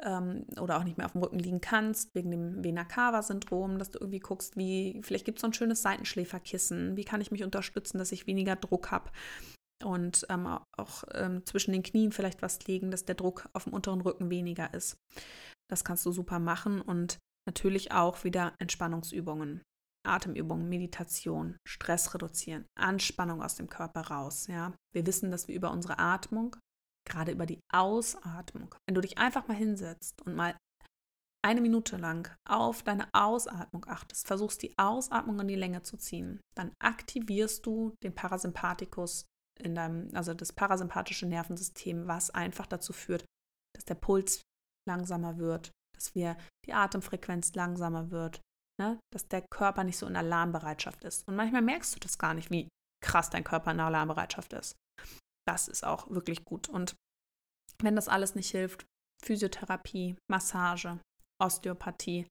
ähm, 0.03 0.45
oder 0.61 0.79
auch 0.79 0.85
nicht 0.85 0.97
mehr 0.97 1.07
auf 1.07 1.13
dem 1.13 1.23
Rücken 1.23 1.39
liegen 1.39 1.61
kannst, 1.61 2.15
wegen 2.15 2.31
dem 2.31 2.65
Vena-Cava-Syndrom, 2.65 3.79
dass 3.79 3.91
du 3.91 3.99
irgendwie 3.99 4.21
guckst, 4.21 4.57
wie, 4.57 5.01
vielleicht 5.03 5.25
gibt 5.25 5.39
es 5.39 5.43
so 5.43 5.47
ein 5.47 5.53
schönes 5.53 5.83
Seitenschläferkissen, 5.83 6.97
wie 6.97 7.05
kann 7.05 7.21
ich 7.21 7.31
mich 7.31 7.45
unterstützen, 7.45 7.99
dass 7.99 8.13
ich 8.13 8.27
weniger 8.27 8.57
Druck 8.57 8.91
habe 8.91 9.11
und 9.85 10.27
ähm, 10.29 10.47
auch 10.47 11.05
ähm, 11.15 11.45
zwischen 11.47 11.73
den 11.73 11.83
Knien 11.83 12.13
vielleicht 12.13 12.43
was 12.43 12.67
legen, 12.67 12.91
dass 12.91 13.05
der 13.05 13.15
Druck 13.15 13.49
auf 13.53 13.65
dem 13.65 13.73
unteren 13.73 14.01
Rücken 14.01 14.31
weniger 14.31 14.73
ist. 14.75 14.97
Das 15.71 15.85
kannst 15.85 16.05
du 16.07 16.13
super 16.13 16.39
machen 16.39 16.81
und 16.81 17.19
natürlich 17.47 17.93
auch 17.93 18.25
wieder 18.25 18.55
Entspannungsübungen. 18.59 19.63
Atemübungen, 20.09 20.69
Meditation, 20.69 21.57
Stress 21.67 22.15
reduzieren, 22.15 22.67
Anspannung 22.77 23.43
aus 23.43 23.55
dem 23.55 23.69
Körper 23.69 24.03
raus. 24.03 24.47
Ja, 24.47 24.73
wir 24.93 25.07
wissen, 25.07 25.31
dass 25.31 25.49
wir 25.49 25.55
über 25.55 25.71
unsere 25.71 25.99
Atmung, 25.99 26.57
gerade 27.07 27.33
über 27.33 27.47
die 27.47 27.61
Ausatmung, 27.73 28.75
wenn 28.87 28.95
du 28.95 29.01
dich 29.01 29.19
einfach 29.19 29.49
mal 29.49 29.57
hinsetzt 29.57 30.21
und 30.23 30.35
mal 30.35 30.57
eine 31.45 31.61
Minute 31.61 31.97
lang 31.97 32.35
auf 32.49 32.83
deine 32.83 33.09
Ausatmung 33.13 33.85
achtest, 33.87 34.27
versuchst 34.27 34.63
die 34.63 34.77
Ausatmung 34.77 35.39
in 35.41 35.49
die 35.49 35.55
Länge 35.55 35.83
zu 35.83 35.97
ziehen, 35.97 36.41
dann 36.57 36.73
aktivierst 36.81 37.65
du 37.65 37.95
den 38.03 38.15
Parasympathikus 38.15 39.25
in 39.61 39.75
deinem, 39.75 40.11
also 40.15 40.35
das 40.35 40.53
parasympathische 40.53 41.27
Nervensystem, 41.27 42.07
was 42.07 42.31
einfach 42.31 42.67
dazu 42.67 42.93
führt, 42.93 43.25
dass 43.75 43.85
der 43.85 43.95
Puls 43.95 44.43
langsamer 44.89 45.39
wird, 45.39 45.71
dass 45.95 46.15
wir 46.15 46.37
die 46.67 46.73
Atemfrequenz 46.73 47.55
langsamer 47.55 48.11
wird, 48.11 48.41
ne? 48.79 48.99
dass 49.13 49.29
der 49.29 49.43
Körper 49.43 49.85
nicht 49.85 49.99
so 49.99 50.07
in 50.07 50.17
Alarmbereitschaft 50.17 51.05
ist. 51.05 51.27
Und 51.29 51.37
manchmal 51.37 51.63
merkst 51.63 51.95
du 51.95 52.01
das 52.01 52.19
gar 52.19 52.35
nicht, 52.35 52.51
wie 52.51 52.69
krass 53.05 53.31
dein 53.31 53.45
Körper 53.45 53.71
in 53.73 53.81
Alarmbereitschaft 53.81 54.53
ist. 54.53 54.77
Das 55.47 55.69
ist 55.69 55.85
auch 55.85 56.11
wirklich 56.11 56.45
gut. 56.45 56.69
Und 56.69 56.95
wenn 57.81 57.97
das 57.97 58.09
alles 58.09 58.35
nicht 58.35 58.51
hilft, 58.51 58.87
Physiotherapie, 59.25 60.17
Massage, 60.31 60.99
Osteopathie, 61.43 62.27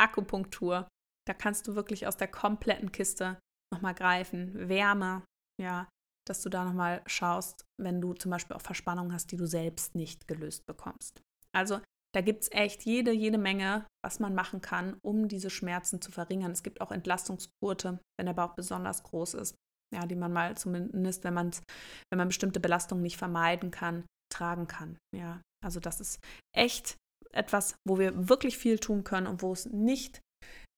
Akupunktur, 0.00 0.88
da 1.26 1.34
kannst 1.34 1.66
du 1.66 1.74
wirklich 1.74 2.06
aus 2.06 2.16
der 2.16 2.28
kompletten 2.28 2.92
Kiste 2.92 3.38
nochmal 3.72 3.94
greifen. 3.94 4.68
Wärme, 4.68 5.24
ja, 5.60 5.88
dass 6.26 6.42
du 6.42 6.48
da 6.48 6.64
nochmal 6.64 7.02
schaust, 7.06 7.64
wenn 7.80 8.00
du 8.00 8.14
zum 8.14 8.30
Beispiel 8.30 8.56
auch 8.56 8.62
Verspannungen 8.62 9.12
hast, 9.12 9.30
die 9.32 9.36
du 9.36 9.46
selbst 9.46 9.94
nicht 9.94 10.26
gelöst 10.26 10.66
bekommst. 10.66 11.22
Also 11.52 11.80
da 12.14 12.20
gibt 12.20 12.42
es 12.44 12.52
echt 12.52 12.84
jede, 12.84 13.10
jede 13.10 13.38
Menge, 13.38 13.86
was 14.04 14.20
man 14.20 14.34
machen 14.34 14.60
kann, 14.60 14.96
um 15.02 15.26
diese 15.26 15.50
Schmerzen 15.50 16.00
zu 16.00 16.12
verringern. 16.12 16.52
Es 16.52 16.62
gibt 16.62 16.80
auch 16.80 16.92
Entlastungsgurte, 16.92 17.98
wenn 18.18 18.26
der 18.26 18.34
Bauch 18.34 18.54
besonders 18.54 19.02
groß 19.02 19.34
ist, 19.34 19.56
ja, 19.92 20.06
die 20.06 20.14
man 20.14 20.32
mal 20.32 20.56
zumindest, 20.56 21.24
wenn, 21.24 21.34
wenn 21.36 22.18
man 22.18 22.28
bestimmte 22.28 22.60
Belastungen 22.60 23.02
nicht 23.02 23.16
vermeiden 23.16 23.72
kann, 23.72 24.04
tragen 24.32 24.68
kann. 24.68 24.96
Ja, 25.14 25.42
also 25.64 25.80
das 25.80 26.00
ist 26.00 26.20
echt 26.54 26.96
etwas, 27.32 27.74
wo 27.86 27.98
wir 27.98 28.28
wirklich 28.28 28.58
viel 28.58 28.78
tun 28.78 29.02
können 29.02 29.26
und 29.26 29.42
wo 29.42 29.52
es 29.52 29.66
nicht 29.66 30.20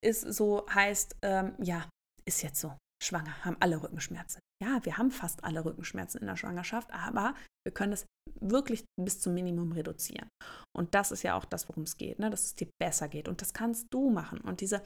ist, 0.03 0.23
so 0.23 0.67
heißt, 0.73 1.17
ähm, 1.23 1.55
ja, 1.59 1.89
ist 2.27 2.43
jetzt 2.43 2.61
so, 2.61 2.75
schwanger, 3.03 3.45
haben 3.45 3.57
alle 3.61 3.83
Rückenschmerzen. 3.83 4.41
Ja, 4.63 4.83
wir 4.85 4.97
haben 4.97 5.11
fast 5.11 5.45
alle 5.45 5.65
Rückenschmerzen 5.65 6.21
in 6.21 6.27
der 6.27 6.37
Schwangerschaft, 6.37 6.91
aber 6.93 7.35
wir 7.67 7.73
können 7.75 7.93
es 7.93 8.07
wirklich 8.41 8.85
bis 9.01 9.21
zum 9.21 9.35
Minimum 9.35 9.73
reduzieren. 9.73 10.29
Und 10.77 10.95
das 10.95 11.11
ist 11.11 11.23
ja 11.23 11.37
auch 11.37 11.45
das, 11.45 11.69
worum 11.69 11.85
es 11.85 11.97
geht, 11.97 12.19
ne? 12.19 12.31
dass 12.31 12.45
es 12.45 12.55
dir 12.55 12.69
besser 12.81 13.09
geht. 13.09 13.29
Und 13.29 13.41
das 13.41 13.55
kannst 13.55 13.87
du 13.91 14.11
machen. 14.11 14.41
Und 14.41 14.61
diese 14.61 14.83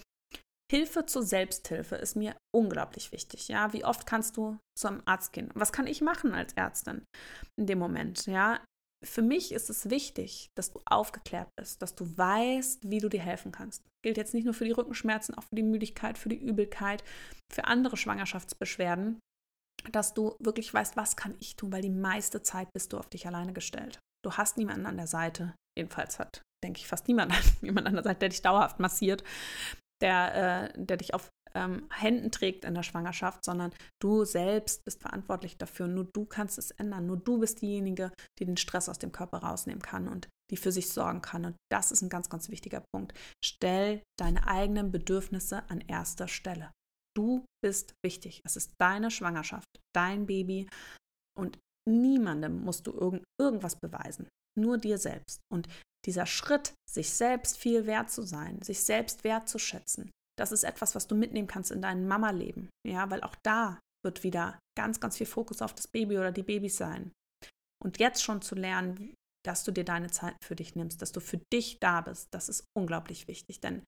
Hilfe 0.71 1.05
zur 1.05 1.25
Selbsthilfe 1.25 1.97
ist 1.97 2.15
mir 2.15 2.37
unglaublich 2.55 3.11
wichtig. 3.11 3.49
Ja, 3.49 3.73
wie 3.73 3.85
oft 3.85 4.07
kannst 4.07 4.37
du 4.37 4.59
zum 4.79 5.03
Arzt 5.05 5.33
gehen? 5.33 5.51
Was 5.55 5.73
kann 5.73 5.89
ich 5.89 6.01
machen 6.01 6.33
als 6.33 6.53
Ärztin 6.53 7.05
in 7.59 7.67
dem 7.67 7.79
Moment? 7.81 8.27
Ja, 8.27 8.61
für 9.05 9.23
mich 9.23 9.53
ist 9.53 9.71
es 9.71 9.91
wichtig, 9.91 10.51
dass 10.57 10.71
du 10.71 10.81
aufgeklärt 10.85 11.49
bist, 11.59 11.81
dass 11.83 11.95
du 11.95 12.17
weißt, 12.17 12.89
wie 12.89 12.99
du 12.99 13.09
dir 13.09 13.21
helfen 13.21 13.51
kannst. 13.51 13.83
Gilt 14.05 14.17
jetzt 14.17 14.35
nicht 14.35 14.45
nur 14.45 14.55
für 14.55 14.65
die 14.65 14.73
Rückenschmerzen, 14.73 15.35
auch 15.35 15.45
für 15.45 15.57
die 15.57 15.63
Müdigkeit, 15.63 16.19
für 16.19 16.29
die 16.29 16.41
Übelkeit, 16.41 17.03
für 17.53 17.65
andere 17.65 17.97
Schwangerschaftsbeschwerden 17.97 19.19
dass 19.93 20.15
du 20.15 20.37
wirklich 20.39 20.73
weißt, 20.73 20.97
was 20.97 21.17
kann 21.17 21.35
ich 21.41 21.57
tun, 21.57 21.73
weil 21.73 21.83
die 21.83 21.91
meiste 21.91 22.43
Zeit 22.43 22.73
bist 22.73 22.93
du 22.93 22.99
auf 22.99 23.09
dich 23.09 23.27
alleine 23.27 23.53
gestellt. 23.53 23.99
Du 24.25 24.33
hast 24.33 24.59
niemanden 24.59 24.87
an 24.87 24.97
der 24.97 25.07
Seite, 25.07 25.55
jedenfalls 25.77 26.19
hat, 26.19 26.43
denke 26.63 26.79
ich, 26.79 26.87
fast 26.87 27.09
niemand, 27.09 27.33
jemand 27.63 27.87
an 27.87 27.95
der 27.95 28.05
Seite, 28.05 28.21
der 28.21 28.29
dich 28.29 28.43
dauerhaft 28.43 28.81
massiert, 28.81 29.25
der, 30.03 30.73
äh, 30.75 30.85
der 30.85 30.97
dich 30.97 31.15
auf 31.15 31.31
ähm, 31.55 31.89
Händen 31.93 32.31
trägt 32.31 32.65
in 32.65 32.75
der 32.75 32.83
Schwangerschaft, 32.83 33.45
sondern 33.45 33.73
du 34.01 34.25
selbst 34.25 34.85
bist 34.85 35.01
verantwortlich 35.01 35.57
dafür. 35.59 35.89
Nur 35.89 36.05
du 36.05 36.25
kannst 36.25 36.59
es 36.59 36.71
ändern. 36.71 37.07
Nur 37.07 37.17
du 37.17 37.39
bist 37.39 37.63
diejenige, 37.63 38.13
die 38.39 38.45
den 38.45 38.57
Stress 38.57 38.89
aus 38.89 38.99
dem 38.99 39.13
Körper 39.13 39.39
rausnehmen 39.39 39.83
kann 39.83 40.09
und 40.09 40.29
die 40.51 40.57
für 40.57 40.73
sich 40.73 40.93
sorgen 40.93 41.23
kann. 41.23 41.45
Und 41.45 41.57
das 41.71 41.93
ist 41.93 42.03
ein 42.03 42.09
ganz, 42.09 42.29
ganz 42.29 42.51
wichtiger 42.51 42.83
Punkt. 42.93 43.15
Stell 43.45 44.03
deine 44.19 44.47
eigenen 44.47 44.91
Bedürfnisse 44.91 45.69
an 45.69 45.81
erster 45.81 46.29
Stelle. 46.29 46.71
Du 47.17 47.45
bist 47.63 47.95
wichtig. 48.05 48.41
Es 48.45 48.57
ist 48.57 48.75
deine 48.81 49.11
Schwangerschaft, 49.11 49.69
dein 49.95 50.27
Baby 50.27 50.69
und 51.39 51.59
niemandem 51.89 52.63
musst 52.63 52.87
du 52.87 52.93
irgend, 52.93 53.25
irgendwas 53.41 53.77
beweisen. 53.77 54.29
Nur 54.59 54.79
dir 54.79 54.99
selbst. 54.99 55.41
Und 55.53 55.69
dieser 56.07 56.27
Schritt, 56.27 56.75
sich 56.89 57.11
selbst 57.11 57.59
viel 57.59 57.87
wert 57.87 58.11
zu 58.11 58.23
sein, 58.23 58.61
sich 58.63 58.83
selbst 58.83 59.25
wertzuschätzen, 59.25 60.11
das 60.39 60.53
ist 60.53 60.65
etwas, 60.65 60.95
was 60.95 61.07
du 61.07 61.15
mitnehmen 61.15 61.49
kannst 61.49 61.71
in 61.71 61.83
dein 61.83 62.09
Mama-Leben. 62.09 62.71
Ja, 62.87 63.11
weil 63.11 63.23
auch 63.23 63.37
da 63.43 63.79
wird 64.05 64.25
wieder 64.25 64.59
ganz, 64.77 65.01
ganz 65.01 65.19
viel 65.19 65.27
Fokus 65.27 65.61
auf 65.61 65.75
das 65.75 65.89
Baby 65.89 66.17
oder 66.17 66.33
die 66.33 66.43
Babys 66.43 66.77
sein. 66.77 67.13
Und 67.83 67.99
jetzt 67.99 68.23
schon 68.23 68.41
zu 68.41 68.55
lernen, 68.55 69.15
dass 69.45 69.65
du 69.65 69.73
dir 69.73 69.85
deine 69.85 70.11
Zeit 70.11 70.37
für 70.45 70.57
dich 70.57 70.75
nimmst, 70.75 71.03
dass 71.03 71.13
du 71.13 71.21
für 71.21 71.41
dich 71.53 71.79
da 71.81 72.01
bist, 72.01 72.29
das 72.33 72.49
ist 72.49 72.65
unglaublich 72.77 73.29
wichtig. 73.29 73.61
Denn 73.61 73.83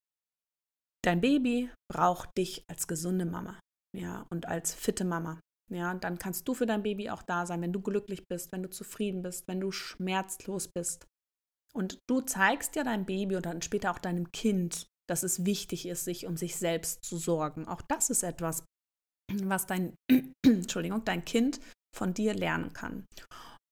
Dein 1.05 1.21
Baby 1.21 1.69
braucht 1.91 2.37
dich 2.37 2.63
als 2.69 2.87
gesunde 2.87 3.25
Mama, 3.25 3.59
ja, 3.95 4.25
und 4.29 4.47
als 4.47 4.73
fitte 4.73 5.03
Mama. 5.03 5.39
Ja, 5.71 5.93
dann 5.95 6.17
kannst 6.17 6.47
du 6.47 6.53
für 6.53 6.65
dein 6.65 6.83
Baby 6.83 7.09
auch 7.09 7.23
da 7.23 7.45
sein, 7.45 7.61
wenn 7.61 7.73
du 7.73 7.81
glücklich 7.81 8.27
bist, 8.27 8.51
wenn 8.51 8.63
du 8.63 8.69
zufrieden 8.69 9.21
bist, 9.21 9.47
wenn 9.47 9.59
du 9.59 9.71
schmerzlos 9.71 10.67
bist. 10.67 11.05
Und 11.73 11.97
du 12.07 12.21
zeigst 12.21 12.75
ja 12.75 12.83
deinem 12.83 13.05
Baby 13.05 13.35
und 13.35 13.45
dann 13.45 13.61
später 13.61 13.91
auch 13.91 13.99
deinem 13.99 14.31
Kind, 14.31 14.87
dass 15.09 15.23
es 15.23 15.45
wichtig 15.45 15.87
ist, 15.87 16.05
sich 16.05 16.27
um 16.27 16.37
sich 16.37 16.55
selbst 16.55 17.03
zu 17.03 17.17
sorgen. 17.17 17.67
Auch 17.67 17.81
das 17.81 18.09
ist 18.09 18.23
etwas, 18.23 18.65
was 19.31 19.65
dein, 19.65 19.95
Entschuldigung, 20.45 21.03
dein 21.05 21.25
Kind 21.25 21.59
von 21.95 22.13
dir 22.13 22.33
lernen 22.33 22.73
kann. 22.73 23.05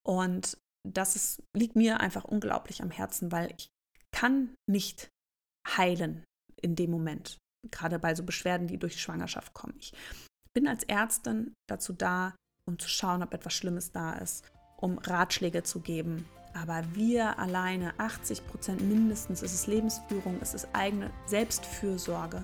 Und 0.05 0.57
das 0.87 1.15
ist, 1.15 1.43
liegt 1.55 1.75
mir 1.75 1.99
einfach 1.99 2.23
unglaublich 2.23 2.81
am 2.81 2.89
Herzen, 2.89 3.31
weil 3.31 3.53
ich 3.57 3.67
kann 4.11 4.55
nicht 4.67 5.09
heilen 5.67 6.23
in 6.61 6.75
dem 6.75 6.91
Moment, 6.91 7.37
gerade 7.69 7.99
bei 7.99 8.15
so 8.15 8.23
Beschwerden, 8.23 8.67
die 8.67 8.77
durch 8.77 9.01
Schwangerschaft 9.01 9.53
kommen. 9.53 9.75
Ich 9.79 9.93
bin 10.53 10.67
als 10.67 10.83
Ärztin 10.83 11.53
dazu 11.67 11.93
da, 11.93 12.35
um 12.67 12.77
zu 12.79 12.89
schauen, 12.89 13.23
ob 13.23 13.33
etwas 13.33 13.53
Schlimmes 13.53 13.91
da 13.91 14.13
ist, 14.13 14.45
um 14.77 14.97
Ratschläge 14.97 15.63
zu 15.63 15.79
geben. 15.79 16.25
Aber 16.53 16.83
wir 16.93 17.39
alleine, 17.39 17.97
80 17.97 18.45
Prozent 18.47 18.81
mindestens, 18.81 19.41
ist 19.41 19.53
es 19.53 19.67
Lebensführung, 19.67 20.39
ist 20.41 20.53
es 20.53 20.73
eigene 20.73 21.11
Selbstfürsorge, 21.25 22.43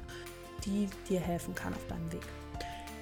die 0.66 0.88
dir 1.10 1.20
helfen 1.20 1.54
kann 1.56 1.74
auf 1.74 1.86
deinem 1.88 2.12
Weg. 2.12 2.26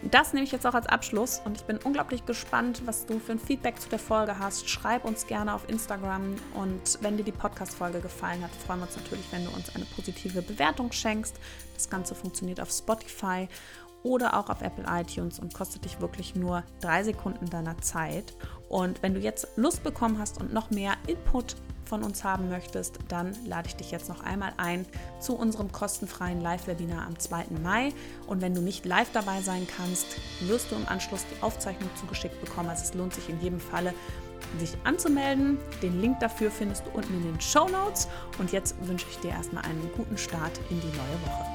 Das 0.03 0.33
nehme 0.33 0.45
ich 0.45 0.51
jetzt 0.51 0.65
auch 0.67 0.73
als 0.73 0.87
Abschluss 0.87 1.41
und 1.45 1.57
ich 1.57 1.63
bin 1.63 1.77
unglaublich 1.77 2.25
gespannt, 2.25 2.83
was 2.85 3.05
du 3.05 3.19
für 3.19 3.33
ein 3.33 3.39
Feedback 3.39 3.79
zu 3.79 3.89
der 3.89 3.99
Folge 3.99 4.37
hast. 4.37 4.69
Schreib 4.69 5.05
uns 5.05 5.25
gerne 5.27 5.53
auf 5.53 5.67
Instagram 5.67 6.35
und 6.53 6.99
wenn 7.01 7.17
dir 7.17 7.23
die 7.23 7.31
Podcast-Folge 7.31 7.99
gefallen 7.99 8.43
hat, 8.43 8.51
freuen 8.51 8.79
wir 8.79 8.87
uns 8.87 8.95
natürlich, 8.95 9.25
wenn 9.31 9.45
du 9.45 9.51
uns 9.51 9.75
eine 9.75 9.85
positive 9.85 10.41
Bewertung 10.41 10.91
schenkst. 10.91 11.39
Das 11.73 11.89
Ganze 11.89 12.13
funktioniert 12.13 12.59
auf 12.61 12.69
Spotify 12.69 13.47
oder 14.03 14.37
auch 14.37 14.49
auf 14.49 14.61
Apple 14.61 14.85
iTunes 14.87 15.39
und 15.39 15.53
kostet 15.53 15.83
dich 15.83 15.99
wirklich 15.99 16.35
nur 16.35 16.63
drei 16.79 17.03
Sekunden 17.03 17.49
deiner 17.49 17.77
Zeit. 17.79 18.35
Und 18.69 19.01
wenn 19.01 19.15
du 19.15 19.19
jetzt 19.19 19.47
Lust 19.55 19.83
bekommen 19.83 20.19
hast 20.19 20.39
und 20.39 20.53
noch 20.53 20.69
mehr 20.69 20.93
Input 21.07 21.55
von 21.85 22.03
uns 22.03 22.23
haben 22.23 22.49
möchtest, 22.49 22.99
dann 23.07 23.35
lade 23.45 23.67
ich 23.67 23.75
dich 23.75 23.91
jetzt 23.91 24.09
noch 24.09 24.23
einmal 24.23 24.53
ein 24.57 24.85
zu 25.19 25.35
unserem 25.35 25.71
kostenfreien 25.71 26.41
Live-Webinar 26.41 27.05
am 27.05 27.17
2. 27.17 27.45
Mai. 27.63 27.93
Und 28.27 28.41
wenn 28.41 28.53
du 28.53 28.61
nicht 28.61 28.85
live 28.85 29.09
dabei 29.13 29.41
sein 29.41 29.67
kannst, 29.77 30.07
wirst 30.41 30.71
du 30.71 30.75
im 30.75 30.87
Anschluss 30.87 31.25
die 31.31 31.43
Aufzeichnung 31.43 31.89
zugeschickt 31.99 32.39
bekommen. 32.41 32.69
Also 32.69 32.83
es 32.83 32.93
lohnt 32.93 33.13
sich 33.13 33.29
in 33.29 33.39
jedem 33.41 33.59
Falle, 33.59 33.93
sich 34.59 34.77
anzumelden. 34.83 35.57
Den 35.81 36.01
Link 36.01 36.19
dafür 36.19 36.51
findest 36.51 36.85
du 36.85 36.91
unten 36.91 37.13
in 37.13 37.23
den 37.23 37.41
Show 37.41 37.67
Notes. 37.67 38.07
Und 38.39 38.51
jetzt 38.51 38.75
wünsche 38.85 39.07
ich 39.09 39.17
dir 39.19 39.31
erstmal 39.31 39.63
einen 39.65 39.89
guten 39.95 40.17
Start 40.17 40.59
in 40.69 40.81
die 40.81 40.87
neue 40.87 41.21
Woche. 41.25 41.45